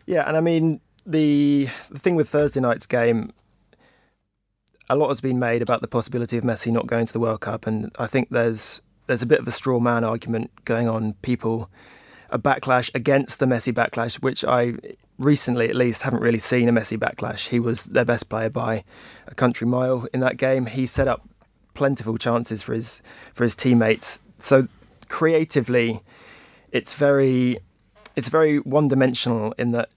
[0.06, 3.32] Yeah, and I mean the the thing with Thursday night's game,
[4.90, 7.40] a lot has been made about the possibility of Messi not going to the World
[7.40, 11.14] Cup, and I think there's there's a bit of a straw man argument going on.
[11.22, 11.70] People
[12.30, 14.74] a backlash against the Messi backlash, which I
[15.18, 17.48] recently at least haven't really seen a Messi backlash.
[17.48, 18.84] He was their best player by
[19.26, 20.66] a country mile in that game.
[20.66, 21.28] He set up
[21.74, 23.00] plentiful chances for his
[23.32, 24.18] for his teammates.
[24.38, 24.68] So
[25.08, 26.02] creatively,
[26.72, 27.58] it's very
[28.16, 29.90] it's very one dimensional in that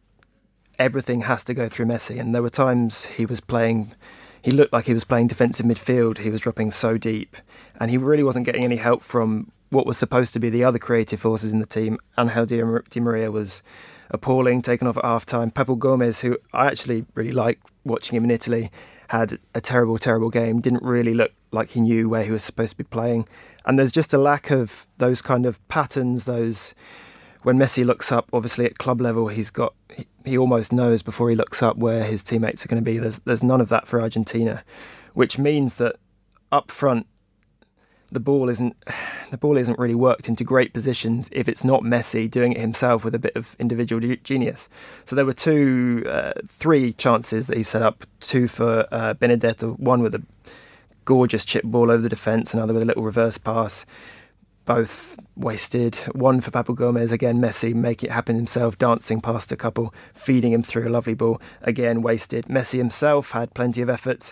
[0.80, 2.20] everything has to go through Messi.
[2.20, 3.94] And there were times he was playing,
[4.42, 6.20] he looked like he was playing defensive midfield.
[6.20, 7.38] He was dropping so deep,
[7.80, 10.80] and he really wasn't getting any help from what was supposed to be the other
[10.80, 12.00] creative forces in the team.
[12.18, 13.62] Angel Di Mar- Di Maria was
[14.10, 15.52] appalling, taken off at half time.
[15.52, 18.72] Papu Gomez, who I actually really like watching him in Italy,
[19.10, 20.62] had a terrible, terrible game.
[20.62, 23.28] Didn't really look like he knew where he was supposed to be playing.
[23.66, 26.74] And there's just a lack of those kind of patterns, those
[27.44, 29.74] when Messi looks up, obviously at club level, he's got
[30.30, 32.98] he, almost knows before he looks up where his teammates are going to be.
[32.98, 34.64] There's there's none of that for Argentina,
[35.14, 35.98] which means that
[36.52, 37.08] up front,
[38.12, 38.76] the ball isn't
[39.32, 43.04] the ball isn't really worked into great positions if it's not Messi doing it himself
[43.04, 44.70] with a bit of individual genius.
[45.06, 49.74] So there were two, uh, three chances that he set up: two for uh, Benedetto,
[49.74, 50.24] one with a
[51.06, 53.86] gorgeous chip ball over the defence, another with a little reverse pass
[54.70, 55.96] both wasted.
[56.14, 60.54] One for Papu Gomez, again, Messi making it happen himself, dancing past a couple, feeding
[60.54, 62.46] him through a lovely ball, again, wasted.
[62.46, 64.32] Messi himself had plenty of efforts.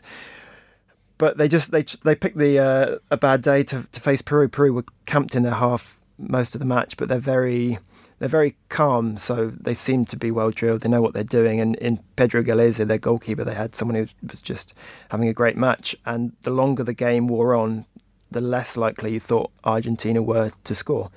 [1.17, 4.47] But they just they they picked the uh, a bad day to, to face Peru.
[4.47, 7.79] Peru were camped in their half most of the match, but they're very
[8.19, 9.17] they're very calm.
[9.17, 10.81] So they seem to be well drilled.
[10.81, 11.59] They know what they're doing.
[11.59, 14.75] And in Pedro Gallese, their goalkeeper, they had someone who was just
[15.09, 15.95] having a great match.
[16.05, 17.87] And the longer the game wore on,
[18.31, 21.09] the less likely you thought Argentina were to score.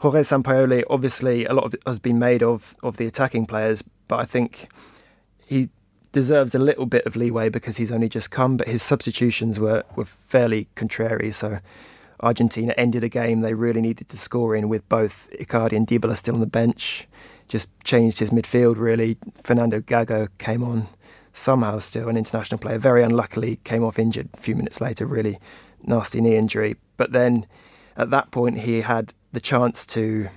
[0.00, 4.24] Jorge Sampaoli, obviously, a lot has been made of of the attacking players, but I
[4.24, 4.68] think
[5.46, 5.68] he
[6.12, 8.56] deserves a little bit of leeway because he's only just come.
[8.56, 11.30] But his substitutions were were fairly contrary.
[11.32, 11.58] So
[12.20, 16.16] Argentina ended a game they really needed to score in with both Icardi and Dybala
[16.16, 17.06] still on the bench.
[17.48, 19.18] Just changed his midfield really.
[19.42, 20.88] Fernando Gago came on
[21.32, 22.78] somehow still an international player.
[22.78, 25.06] Very unluckily came off injured a few minutes later.
[25.06, 25.38] Really
[25.82, 26.76] nasty knee injury.
[26.96, 27.46] But then
[27.96, 30.28] at that point he had the chance to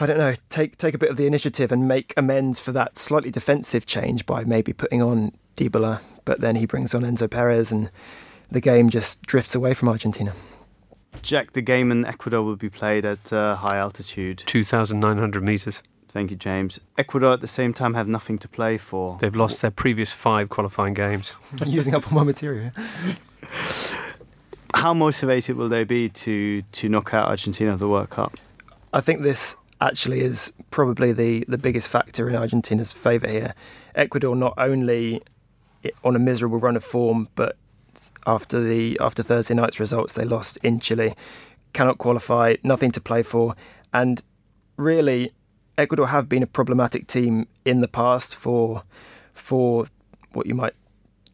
[0.00, 2.98] I don't know, take take a bit of the initiative and make amends for that
[2.98, 7.70] slightly defensive change by maybe putting on Dybala, but then he brings on Enzo Perez
[7.70, 7.90] and
[8.50, 10.32] the game just drifts away from Argentina.
[11.22, 14.42] Jack, the game in Ecuador will be played at uh, high altitude.
[14.46, 15.82] 2,900 metres.
[16.08, 16.80] Thank you, James.
[16.98, 19.18] Ecuador at the same time have nothing to play for.
[19.20, 21.34] They've lost their previous five qualifying games.
[21.64, 22.72] Using up all my material.
[24.74, 28.36] How motivated will they be to, to knock out Argentina of the World Cup?
[28.92, 33.54] I think this actually is probably the, the biggest factor in Argentina's favour here.
[33.94, 35.22] Ecuador not only
[36.04, 37.56] on a miserable run of form, but
[38.26, 41.14] after the after Thursday night's results, they lost in Chile,
[41.72, 43.54] cannot qualify, nothing to play for,
[43.92, 44.22] and
[44.76, 45.32] really,
[45.78, 48.82] Ecuador have been a problematic team in the past for
[49.34, 49.86] for
[50.32, 50.74] what you might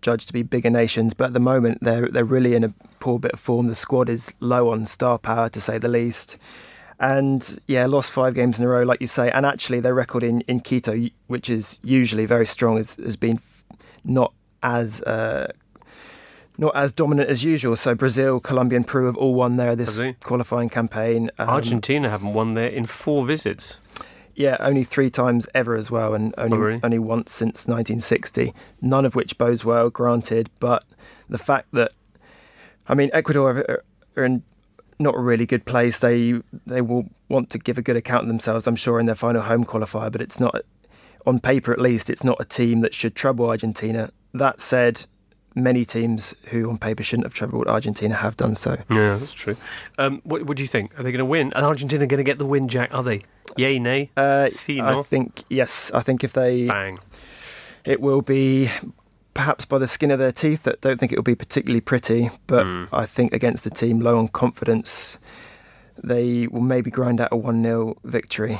[0.00, 3.18] judge to be bigger nations, but at the moment they're they're really in a poor
[3.18, 3.66] bit of form.
[3.66, 6.36] The squad is low on star power, to say the least.
[7.00, 9.30] And yeah, lost five games in a row, like you say.
[9.30, 13.40] And actually, their record in, in Quito, which is usually very strong, has, has been
[14.02, 14.32] not
[14.64, 15.52] as uh,
[16.56, 17.76] not as dominant as usual.
[17.76, 21.30] So Brazil, Colombia, and Peru have all won there this qualifying campaign.
[21.38, 23.78] Um, Argentina haven't won there in four visits.
[24.38, 26.80] Yeah, only three times ever as well, and only Oh, really?
[26.84, 28.54] only once since 1960.
[28.80, 30.48] None of which bodes well, granted.
[30.60, 30.84] But
[31.28, 31.92] the fact that,
[32.88, 33.82] I mean, Ecuador
[34.16, 34.44] are, in
[35.00, 35.98] not a really good place.
[35.98, 39.14] They they will want to give a good account of themselves, I'm sure, in their
[39.14, 40.10] final home qualifier.
[40.12, 40.54] But it's not,
[41.26, 44.10] on paper at least, it's not a team that should trouble Argentina.
[44.34, 45.06] That said,
[45.54, 48.76] many teams who on paper shouldn't have troubled Argentina have done so.
[48.88, 49.56] Yeah, that's true.
[49.98, 50.92] Um, what, what do you think?
[50.98, 51.52] Are they going to win?
[51.54, 52.94] Are Argentina going to get the win, Jack?
[52.94, 53.22] Are they?
[53.56, 54.10] Yay, nay?
[54.16, 55.90] Uh, Si, I think yes.
[55.94, 56.98] I think if they Bang.
[57.84, 58.70] it will be
[59.34, 60.66] perhaps by the skin of their teeth.
[60.66, 62.84] I don't think it will be particularly pretty, but Hmm.
[62.92, 65.18] I think against a team low on confidence,
[66.02, 68.58] they will maybe grind out a one 0 victory.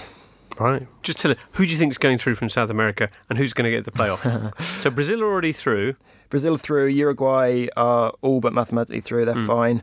[0.59, 0.87] Right.
[1.03, 1.39] Just tell it.
[1.53, 3.85] Who do you think is going through from South America, and who's going to get
[3.85, 4.23] the playoff?
[4.83, 5.95] so Brazil are already through.
[6.31, 9.25] Brazil through, Uruguay are all but mathematically through.
[9.25, 9.47] They're Mm.
[9.47, 9.83] fine.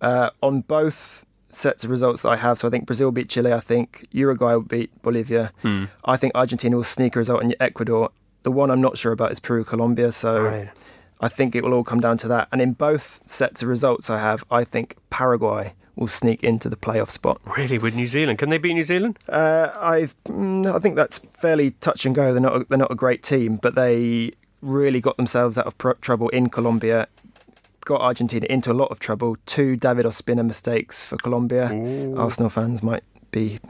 [0.00, 3.52] Uh, on both sets of results that I have, so I think Brazil beat Chile.
[3.52, 5.52] I think Uruguay will beat Bolivia.
[5.62, 5.84] Hmm.
[6.04, 8.10] I think Argentina will sneak a result in Ecuador.
[8.42, 10.12] The one I'm not sure about is Peru, Colombia.
[10.12, 10.68] So Right.
[11.20, 12.48] I think it will all come down to that.
[12.52, 16.76] And in both sets of results I have, I think Paraguay will sneak into the
[16.76, 17.40] playoff spot.
[17.56, 19.18] Really, with New Zealand, can they beat New Zealand?
[19.28, 22.32] Uh, I've, mm, I think that's fairly touch and go.
[22.32, 24.30] They're not, a, they're not a great team, but they
[24.62, 27.08] really got themselves out of pro- trouble in Colombia.
[27.88, 29.38] Got Argentina into a lot of trouble.
[29.46, 31.68] Two David Ospina mistakes for Colombia.
[32.14, 33.60] Arsenal fans might be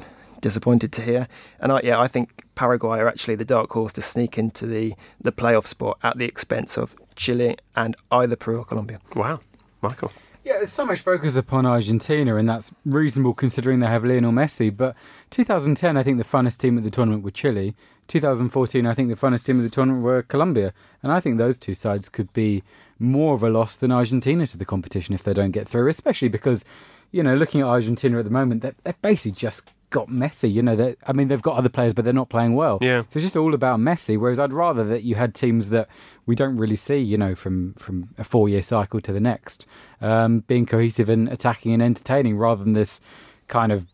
[0.40, 1.28] disappointed to hear.
[1.60, 4.94] And I, yeah, I think Paraguay are actually the dark horse to sneak into the,
[5.20, 8.98] the playoff spot at the expense of Chile and either Peru or Colombia.
[9.14, 9.38] Wow,
[9.82, 10.10] Michael.
[10.42, 14.76] Yeah, there's so much focus upon Argentina, and that's reasonable considering they have Lionel Messi.
[14.76, 14.96] But
[15.30, 17.76] 2010, I think the funnest team at the tournament were Chile.
[18.08, 20.72] 2014, I think the funnest team at the tournament were Colombia.
[21.04, 22.64] And I think those two sides could be
[22.98, 26.28] more of a loss than Argentina to the competition if they don't get through, especially
[26.28, 26.64] because,
[27.12, 30.52] you know, looking at Argentina at the moment, they're, they're basically just got Messi.
[30.52, 32.78] You know, they I mean, they've got other players, but they're not playing well.
[32.80, 33.02] Yeah.
[33.08, 34.18] So it's just all about Messi.
[34.18, 35.88] Whereas I'd rather that you had teams that
[36.26, 39.66] we don't really see, you know, from from a four year cycle to the next,
[40.00, 43.00] um, being cohesive and attacking and entertaining, rather than this
[43.48, 43.86] kind of.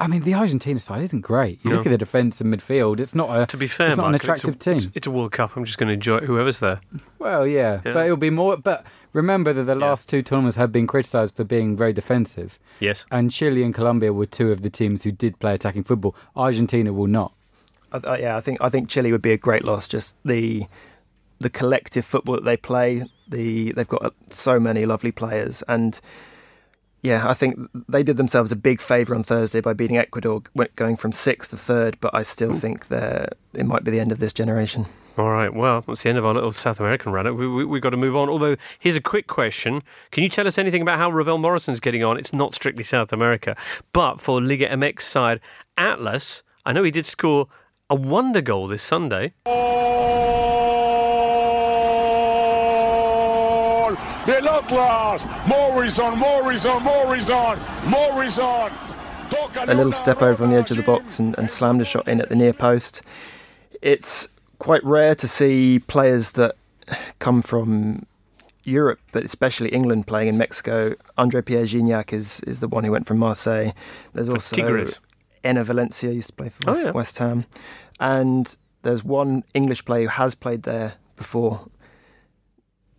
[0.00, 1.60] I mean, the Argentina side isn't great.
[1.62, 3.46] You look at the defence and midfield; it's not a.
[3.46, 4.76] To be fair, it's not an attractive it's a, team.
[4.78, 5.56] It's, it's a World Cup.
[5.56, 6.80] I'm just going to enjoy it, whoever's there.
[7.18, 7.92] Well, yeah, Yeah.
[7.92, 8.56] but it'll be more.
[8.56, 12.58] But remember that the last two tournaments have been criticised for being very defensive.
[12.80, 13.04] Yes.
[13.10, 16.16] And Chile and Colombia were two of the teams who did play attacking football.
[16.34, 17.32] Argentina will not.
[17.92, 19.86] I, I, yeah, I think I think Chile would be a great loss.
[19.86, 20.64] Just the
[21.40, 23.04] the collective football that they play.
[23.28, 26.00] The they've got uh, so many lovely players, and
[27.02, 27.58] yeah, I think
[27.88, 30.42] they did themselves a big favour on Thursday by beating Ecuador,
[30.76, 31.96] going from sixth to third.
[32.00, 34.86] But I still think they're it might be the end of this generation.
[35.18, 35.52] All right.
[35.52, 37.36] Well, that's the end of our little South American run.
[37.36, 38.28] We, we, we've got to move on.
[38.28, 39.82] Although, here's a quick question.
[40.12, 42.16] Can you tell us anything about how Ravel Morrison's getting on?
[42.16, 43.56] It's not strictly South America.
[43.92, 45.40] But for Liga MX side,
[45.76, 47.48] Atlas, I know he did score
[47.90, 49.34] a wonder goal this Sunday.
[54.30, 58.70] Del Atlas, Morrison, Morrison, Morrison, Morrison.
[59.66, 62.06] a little step over on the edge of the box and, and slammed a shot
[62.06, 63.02] in at the near post.
[63.82, 64.28] It's
[64.60, 66.54] quite rare to see players that
[67.18, 68.06] come from
[68.62, 70.94] Europe, but especially England playing in Mexico.
[71.18, 73.72] Andre Pierre Gignac is, is the one who went from Marseille.
[74.12, 75.00] There's also Tigres.
[75.44, 76.92] Enner Valencia used to play for Oh, yeah.
[76.92, 77.46] West Ham.
[77.98, 81.68] And there's one English player who has played there before,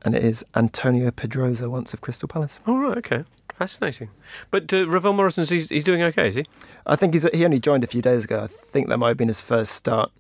[0.04, 2.60] and it is Antonio Pedrosa, once of Crystal Palace.
[2.68, 2.98] All right.
[2.98, 3.24] Okay.
[3.54, 4.10] Fascinating.
[4.50, 6.46] But uh, Ravel Morrison's he's, he's doing okay, is he?
[6.86, 8.42] I think he's, he only joined a few days ago.
[8.42, 10.12] I think that might have been his first start.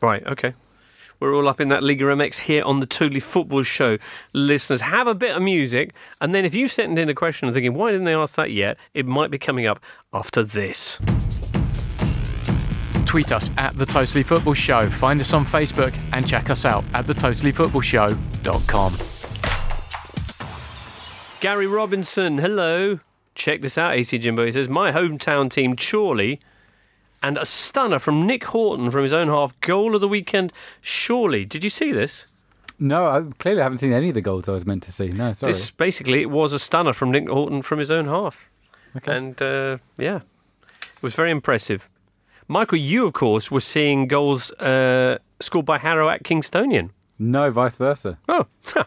[0.00, 0.54] Right, okay.
[1.18, 3.96] We're all up in that Liga MX here on the Totally Football Show.
[4.32, 7.54] Listeners, have a bit of music, and then if you sent in a question and
[7.54, 8.76] thinking, why didn't they ask that yet?
[8.92, 9.80] It might be coming up
[10.12, 10.98] after this.
[13.06, 16.84] Tweet us at The Totally Football Show, find us on Facebook, and check us out
[16.94, 19.13] at thetotallyfootballshow.com.
[21.44, 23.00] Gary Robinson, hello.
[23.34, 24.46] Check this out, AC Jimbo.
[24.46, 26.40] He says, My hometown team, Chorley,
[27.22, 29.60] and a stunner from Nick Horton from his own half.
[29.60, 31.44] Goal of the weekend, surely.
[31.44, 32.26] Did you see this?
[32.78, 35.08] No, I clearly haven't seen any of the goals I was meant to see.
[35.08, 35.52] No, sorry.
[35.52, 38.48] This basically it was a stunner from Nick Horton from his own half.
[38.96, 39.14] Okay.
[39.14, 40.20] And uh, yeah,
[40.72, 41.90] it was very impressive.
[42.48, 46.88] Michael, you of course were seeing goals uh, scored by Harrow at Kingstonian.
[47.18, 48.18] No, vice versa.
[48.28, 48.46] Oh,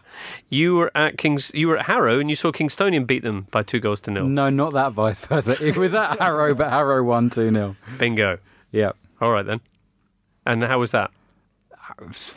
[0.50, 1.50] you were at Kings.
[1.54, 4.26] You were at Harrow, and you saw Kingstonian beat them by two goals to nil.
[4.26, 5.56] No, not that vice versa.
[5.64, 7.76] It was at Harrow, but Harrow won 2 0.
[7.98, 8.38] Bingo.
[8.72, 8.96] Yep.
[9.20, 9.60] All right then.
[10.44, 11.10] And how was that?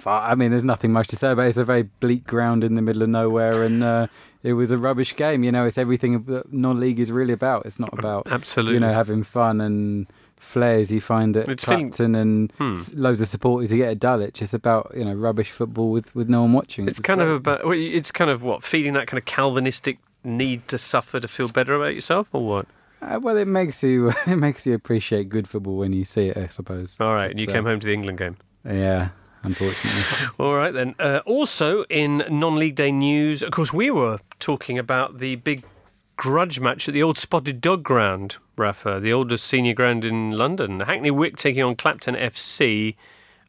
[0.06, 1.50] I mean, there's nothing much to say about it.
[1.50, 4.08] It's a very bleak ground in the middle of nowhere, and uh,
[4.44, 5.44] it was a rubbish game.
[5.44, 7.66] You know, it's everything that non-league is really about.
[7.66, 8.76] It's not about Absolutely.
[8.76, 10.08] you know having fun and
[10.42, 12.74] flares you find at It's Clapton and Hmm.
[12.94, 14.42] loads of supporters you get at Dulwich.
[14.42, 16.88] It's about you know rubbish football with, with no one watching.
[16.88, 17.64] It's kind of about.
[17.66, 21.48] well, It's kind of what feeding that kind of Calvinistic need to suffer to feel
[21.50, 22.66] better about yourself, or what?
[23.02, 26.38] Uh, well, it makes you it makes you appreciate good football when you see it.
[26.38, 26.98] I suppose.
[27.00, 28.38] All right, and you So- came home to the England game.
[28.66, 29.10] Yeah,
[29.44, 30.28] unfortunately.
[30.40, 30.94] All right then.
[31.00, 35.64] Uh, also in non-league day news, of course, we were talking about the big
[36.22, 40.82] grudge match at the old Spotted Dog Ground, Rafa, the oldest senior ground in London.
[40.82, 42.96] Hackney Wick taking on Clapton FC,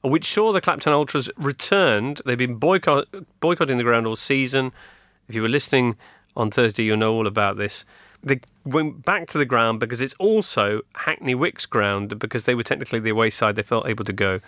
[0.01, 2.23] which saw the Clapton Ultras returned.
[2.25, 3.09] They've been boycott-
[3.41, 4.73] boycotting the ground all season.
[5.29, 5.99] If you were listening
[6.35, 7.85] on Thursday, you'll know all about this.
[8.23, 12.63] They went back to the ground because it's also Hackney Wick's ground because they were
[12.63, 13.57] technically the away side.
[13.57, 14.41] They felt able to go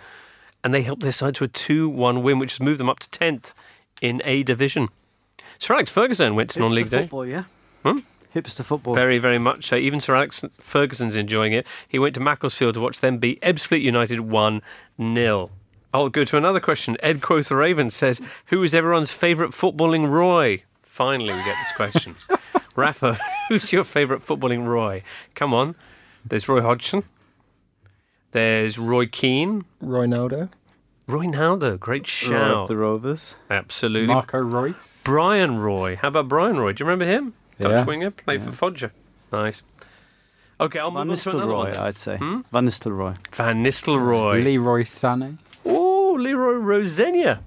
[0.63, 2.97] and they helped their side to a 2 1 win, which has moved them up
[3.01, 3.53] to 10th
[4.01, 4.87] in A Division.
[5.59, 7.01] Sir Alex Ferguson went to non league day.
[7.01, 7.43] football, yeah.
[7.83, 7.99] Hmm?
[8.35, 8.93] Hipster football.
[8.93, 9.75] Very, very much so.
[9.77, 11.65] Even Sir Alex Ferguson's enjoying it.
[11.87, 14.61] He went to Macclesfield to watch them beat Ebbsfleet United 1
[14.99, 15.49] 0.
[15.93, 16.97] I'll go to another question.
[17.01, 20.63] Ed Quoth Raven says, Who is everyone's favourite footballing Roy?
[20.81, 22.15] Finally, we get this question.
[22.75, 23.17] Rafa,
[23.47, 25.01] who's your favourite footballing Roy?
[25.33, 25.75] Come on.
[26.25, 27.03] There's Roy Hodgson.
[28.31, 29.63] There's Roy Keane.
[29.79, 30.49] Roy Naldo.
[31.07, 32.51] Roy Naldo, great Roy shout.
[32.63, 33.35] of the Rovers.
[33.49, 34.07] Absolutely.
[34.13, 35.03] Marco Royce.
[35.05, 35.95] Bryan Roy.
[35.95, 36.73] How about Bryan Roy?
[36.73, 37.33] Do you remember him?
[37.59, 37.83] Dutch Yeah.
[37.85, 38.91] winger, played for Foggia.
[39.31, 39.63] Nice.
[40.59, 41.87] Okay, I'll Van move on to another Nistelrooy, one.
[41.87, 42.17] I'd say.
[42.17, 42.41] Hmm?
[42.51, 43.15] Van Nistelrooy.
[43.33, 44.43] Van Nistelrooy.
[44.43, 45.37] Leroy Sané.
[45.65, 47.39] Oh, Leroy Rosenior.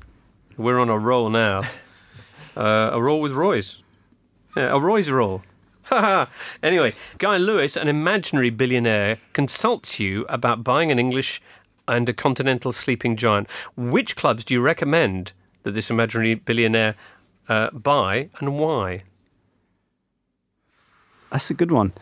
[0.56, 1.62] We're on a roll now.
[2.56, 3.82] uh, a roll with Roy's.
[4.56, 5.43] Yeah, a Roy's roll.
[6.62, 11.40] anyway, Guy Lewis, an imaginary billionaire, consults you about buying an English
[11.86, 13.48] and a continental sleeping giant.
[13.76, 15.32] Which clubs do you recommend
[15.62, 16.94] that this imaginary billionaire
[17.48, 19.05] uh, buy and why?
[21.30, 21.92] That's a good one.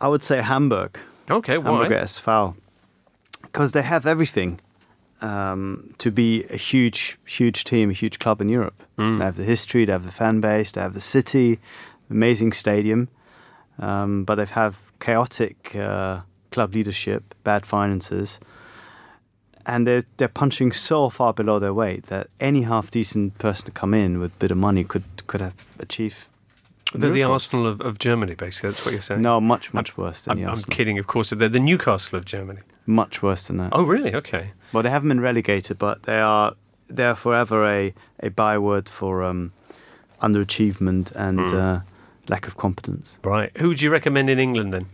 [0.00, 0.98] I would say Hamburg.
[1.30, 1.70] Okay, why?
[1.70, 2.54] Hamburger SV.
[3.42, 4.60] Because they have everything
[5.20, 8.82] um, to be a huge, huge team, a huge club in Europe.
[8.98, 9.18] Mm.
[9.18, 11.58] They have the history, they have the fan base, they have the city,
[12.10, 13.08] amazing stadium,
[13.78, 16.20] um, but they have chaotic uh,
[16.50, 18.40] club leadership, bad finances,
[19.64, 23.70] and they're, they're punching so far below their weight that any half decent person to
[23.70, 26.26] come in with a bit of money could could have achieved.
[26.94, 27.22] They're the.
[27.22, 28.70] Arsenal of, of Germany, basically.
[28.70, 29.22] That's what you're saying.
[29.22, 31.30] No, much much worse than I'm, the I'm kidding, of course.
[31.30, 32.60] They're the Newcastle of Germany.
[32.86, 33.70] Much worse than that.
[33.72, 34.14] Oh, really?
[34.14, 34.52] Okay.
[34.72, 36.54] Well, they haven't been relegated, but they are
[36.88, 39.52] they are forever a a byword for um,
[40.20, 41.56] underachievement and Hmm.
[41.56, 41.80] uh,
[42.28, 43.18] lack of competence.
[43.24, 43.50] Right.
[43.58, 44.86] Who do you recommend in England then?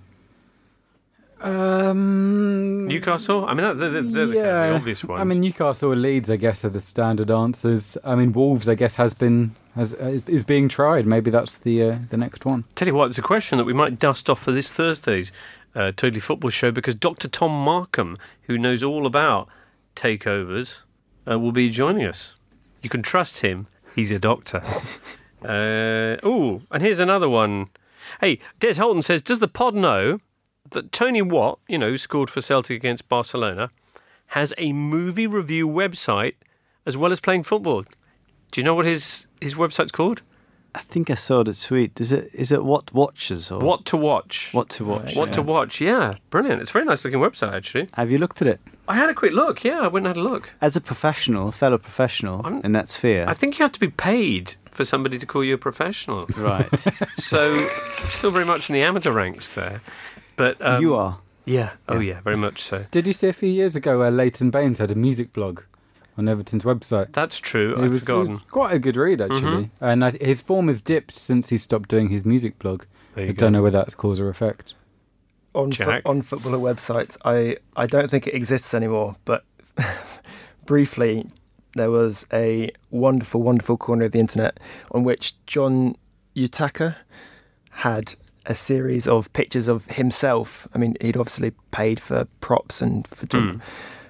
[1.41, 3.45] Um, Newcastle.
[3.47, 5.21] I mean, they're, they're, they're the, kind of the obvious ones.
[5.21, 7.97] I mean, Newcastle or Leeds, I guess, are the standard answers.
[8.05, 11.07] I mean, Wolves, I guess, has been has is, is being tried.
[11.07, 12.65] Maybe that's the uh, the next one.
[12.75, 15.33] Tell you what, it's a question that we might dust off for this Thursday's
[15.75, 17.29] uh, Totally Football show because Dr.
[17.29, 19.49] Tom Markham, who knows all about
[19.97, 20.83] takeovers,
[21.31, 22.37] uh, will be joining us.
[22.83, 23.67] You can trust him.
[23.95, 24.63] He's a doctor.
[25.45, 27.69] uh, oh, and here's another one.
[28.21, 30.21] Hey, Des Holton says, does the pod know
[30.71, 33.71] that Tony Watt, you know, who scored for Celtic against Barcelona,
[34.29, 36.35] has a movie review website
[36.85, 37.85] as well as playing football?
[38.51, 40.23] Do you know what his, his website's called?
[40.75, 41.99] I think I saw the tweet.
[42.01, 44.51] Is it is it what watches or What to watch.
[44.53, 45.17] what to watch?
[45.17, 45.81] What to watch?
[45.81, 46.61] Yeah, brilliant.
[46.61, 47.89] It's a very nice looking website, actually.
[47.95, 48.61] Have you looked at it?
[48.87, 49.65] I had a quick look.
[49.65, 50.55] Yeah, I went and had a look.
[50.61, 53.89] As a professional, a fellow professional in that sphere, I think you have to be
[53.89, 56.27] paid for somebody to call you a professional.
[56.37, 56.69] right?
[57.17, 57.57] So,
[58.09, 59.81] still very much in the amateur ranks there.
[60.37, 61.19] But um, you are.
[61.45, 61.71] Yeah.
[61.89, 62.21] Oh, yeah.
[62.21, 62.85] Very much so.
[62.91, 65.63] Did you see a few years ago where Leighton Baines had a music blog
[66.19, 67.13] on Everton's website?
[67.13, 67.75] That's true.
[67.77, 68.35] It I've was, it forgotten.
[68.35, 69.71] was quite a good read actually, Mhm.
[69.81, 72.83] and I, his form has dipped since he stopped doing his music blog.
[73.17, 74.75] I you don't know whether that's cause or effect.
[75.55, 77.17] on fo- on footballer websites.
[77.25, 79.45] I I don't think it exists anymore, but
[80.67, 81.27] briefly
[81.75, 84.59] there was a wonderful, wonderful corner of the internet
[84.91, 85.97] on which John
[86.37, 86.97] Utaka
[87.71, 88.15] had
[88.47, 90.67] a series of pictures of himself.
[90.75, 93.61] I mean, he'd obviously paid for props and photo- Mm.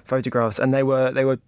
[0.05, 1.39] photographs, and they were they were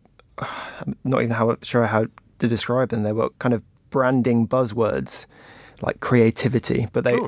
[0.41, 2.07] I'm not even how sure how
[2.39, 3.03] to describe them.
[3.03, 5.25] They were kind of branding buzzwords
[5.81, 7.19] like creativity, but they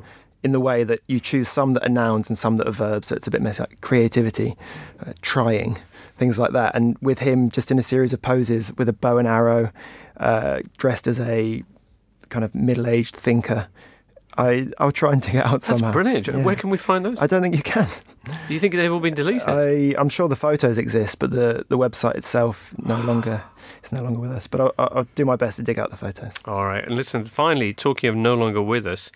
[0.44, 3.08] in the way that you choose some that are nouns and some that are verbs,
[3.08, 3.62] so it's a bit messy.
[3.64, 4.58] Like creativity,
[5.00, 5.80] uh, trying,
[6.18, 6.76] things like that.
[6.76, 9.72] And with him, just in a series of poses with a bow and arrow,
[10.18, 11.64] uh, dressed as a
[12.28, 13.68] kind of middle-aged thinker.
[14.38, 15.58] I I'll try and dig it out somehow.
[15.58, 15.92] That's somehow.
[15.92, 16.28] brilliant.
[16.28, 16.38] Yeah.
[16.44, 17.22] Where can we find those?
[17.22, 17.88] I don't think you can.
[18.48, 19.48] Do you think they've all been deleted?
[19.48, 23.44] I, I'm sure the photos exist, but the, the website itself no longer
[23.84, 24.48] is no longer with us.
[24.48, 26.34] But I'll, I'll I'll do my best to dig out the photos.
[26.46, 26.86] All right.
[26.86, 29.12] And listen, finally, talking of no longer with us,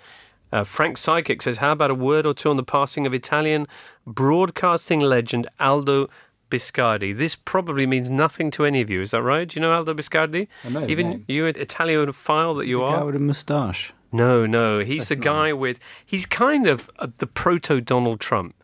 [0.52, 3.68] uh, Frank Psychic says, How about a word or two on the passing of Italian
[4.06, 6.10] broadcasting legend Aldo
[6.49, 7.15] Biscardi?
[7.15, 9.02] This probably means nothing to any of you.
[9.02, 9.48] Is that right?
[9.48, 10.48] Do you know Aldo Biscardi?
[10.65, 11.26] I know Even name.
[11.27, 13.06] you, an Italianophile that you the guy are?
[13.06, 13.94] with a moustache.
[14.12, 14.80] No, no.
[14.80, 15.80] He's the guy with.
[16.06, 18.56] He's kind of uh, the proto Donald Trump.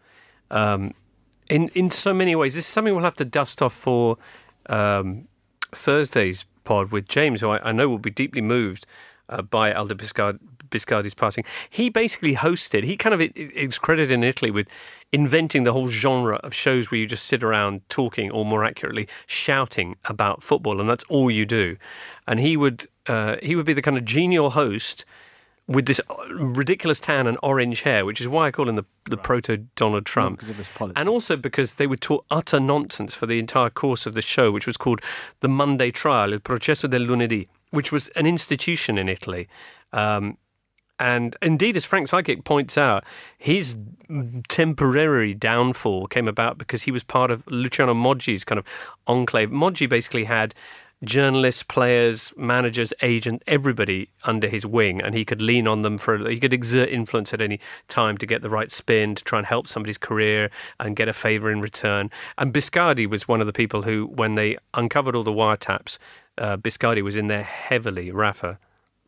[0.49, 0.93] Um,
[1.49, 4.17] in in so many ways, this is something we'll have to dust off for
[4.67, 5.27] um,
[5.71, 8.85] Thursday's pod with James, who I, I know will be deeply moved
[9.29, 10.39] uh, by Aldo Biscard,
[10.69, 11.43] Biscardi's passing.
[11.69, 12.83] He basically hosted.
[12.83, 14.67] He kind of is credited in Italy with
[15.11, 19.07] inventing the whole genre of shows where you just sit around talking, or more accurately,
[19.27, 21.77] shouting about football, and that's all you do.
[22.27, 25.05] And he would uh, he would be the kind of genial host
[25.73, 28.85] with this uh, ridiculous tan and orange hair, which is why I call him the,
[29.05, 30.37] the proto Donald Trump.
[30.37, 30.99] because of his politics.
[30.99, 34.51] And also because they would talk utter nonsense for the entire course of the show,
[34.51, 35.01] which was called
[35.39, 39.47] the Monday Trial, Il Processo del Lunedì, which was an institution in Italy.
[39.91, 40.37] Um,
[40.99, 43.03] and indeed, as Frank Psychic points out,
[43.37, 43.77] his
[44.47, 48.65] temporary downfall came about because he was part of Luciano Moggi's kind of
[49.07, 49.49] enclave.
[49.49, 50.53] Moggi basically had
[51.03, 56.29] journalists, players, managers, agent, everybody under his wing, and he could lean on them for.
[56.29, 59.47] He could exert influence at any time to get the right spin, to try and
[59.47, 60.49] help somebody's career
[60.79, 62.09] and get a favour in return.
[62.37, 65.97] And Biscardi was one of the people who, when they uncovered all the wiretaps,
[66.37, 68.11] uh, Biscardi was in there heavily.
[68.11, 68.59] Rafa.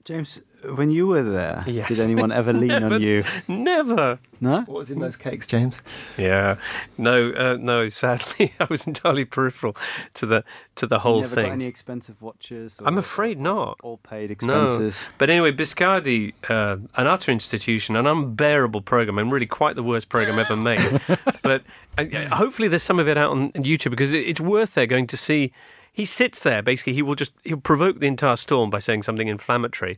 [0.06, 0.40] James,
[0.76, 1.88] when you were there, Yes.
[1.88, 3.24] did anyone ever lean Never- on you?
[3.48, 4.20] Never.
[4.40, 4.60] No.
[4.60, 5.82] What was in those cakes, James?
[6.16, 6.58] Yeah,
[6.96, 7.90] no, uh, no.
[7.90, 9.76] Sadly, I was entirely peripheral
[10.14, 10.44] to the
[10.76, 11.46] to the whole you never thing.
[11.46, 12.80] Got any expensive watches?
[12.80, 13.80] Or I'm afraid not.
[13.82, 14.78] All paid expenses.
[14.80, 15.08] No, expenses.
[15.18, 20.10] but anyway, Biscardi, uh, an utter institution, an unbearable program, and really quite the worst
[20.10, 21.02] program ever made.
[21.42, 21.64] but
[21.98, 24.86] uh, uh, hopefully, there's some of it out on YouTube because it, it's worth there
[24.86, 25.52] going to see.
[25.96, 26.62] He sits there.
[26.62, 29.96] Basically, he will just he'll provoke the entire storm by saying something inflammatory,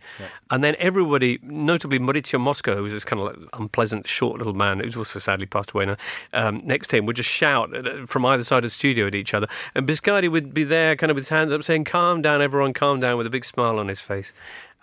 [0.52, 4.54] and then everybody, notably Maurizio Mosca, who was this kind of like unpleasant, short little
[4.54, 5.98] man who's also sadly passed away now,
[6.34, 7.72] um, next to him would just shout
[8.06, 11.10] from either side of the studio at each other, and Biscardi would be there, kind
[11.10, 13.80] of with his hands up, saying, "Calm down, everyone, calm down," with a big smile
[13.80, 14.34] on his face,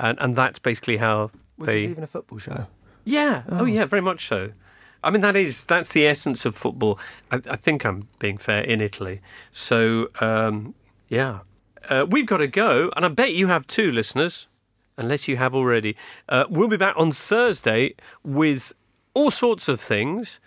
[0.01, 1.83] and and that's basically how Was they.
[1.83, 2.67] this even a football show?
[3.05, 3.43] Yeah.
[3.49, 3.67] Oh.
[3.67, 3.85] yeah.
[3.85, 4.51] Very much so.
[5.05, 6.99] I mean, that is that's the essence of football.
[7.31, 9.21] I, I think I'm being fair in Italy.
[9.53, 10.75] So um,
[11.09, 11.41] yeah,
[11.89, 14.49] uh, we've got to go, and I bet you have too, listeners,
[14.97, 15.97] unless you have already.
[16.29, 18.73] Uh, we'll be back on Thursday with
[19.15, 20.41] all sorts of things.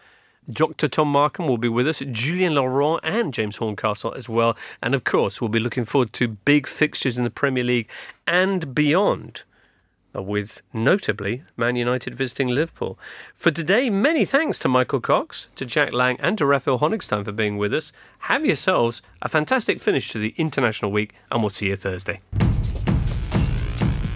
[0.50, 0.88] Dr.
[0.88, 4.58] Tom Markham will be with us, Julien Laurens and James Horncastle as well.
[4.82, 7.90] And of course, we'll be looking forward to big fixtures in the Premier League
[8.26, 9.44] and beyond.
[10.18, 12.98] Uh, with notably Man United visiting Liverpool.
[13.35, 17.31] For today, many thanks to Michael Cox, to Jack Lang, and to Raphael Honigstein for
[17.31, 17.91] being with us.
[18.19, 22.22] Have yourselves a fantastic finish to the International Week, and we'll see you Thursday.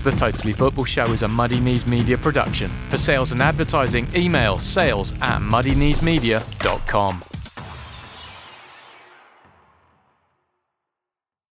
[0.04, 2.70] The Totally Football Show is a Muddy Knees Media production.
[2.70, 7.31] For sales and advertising, email sales at muddykneesmedia.com.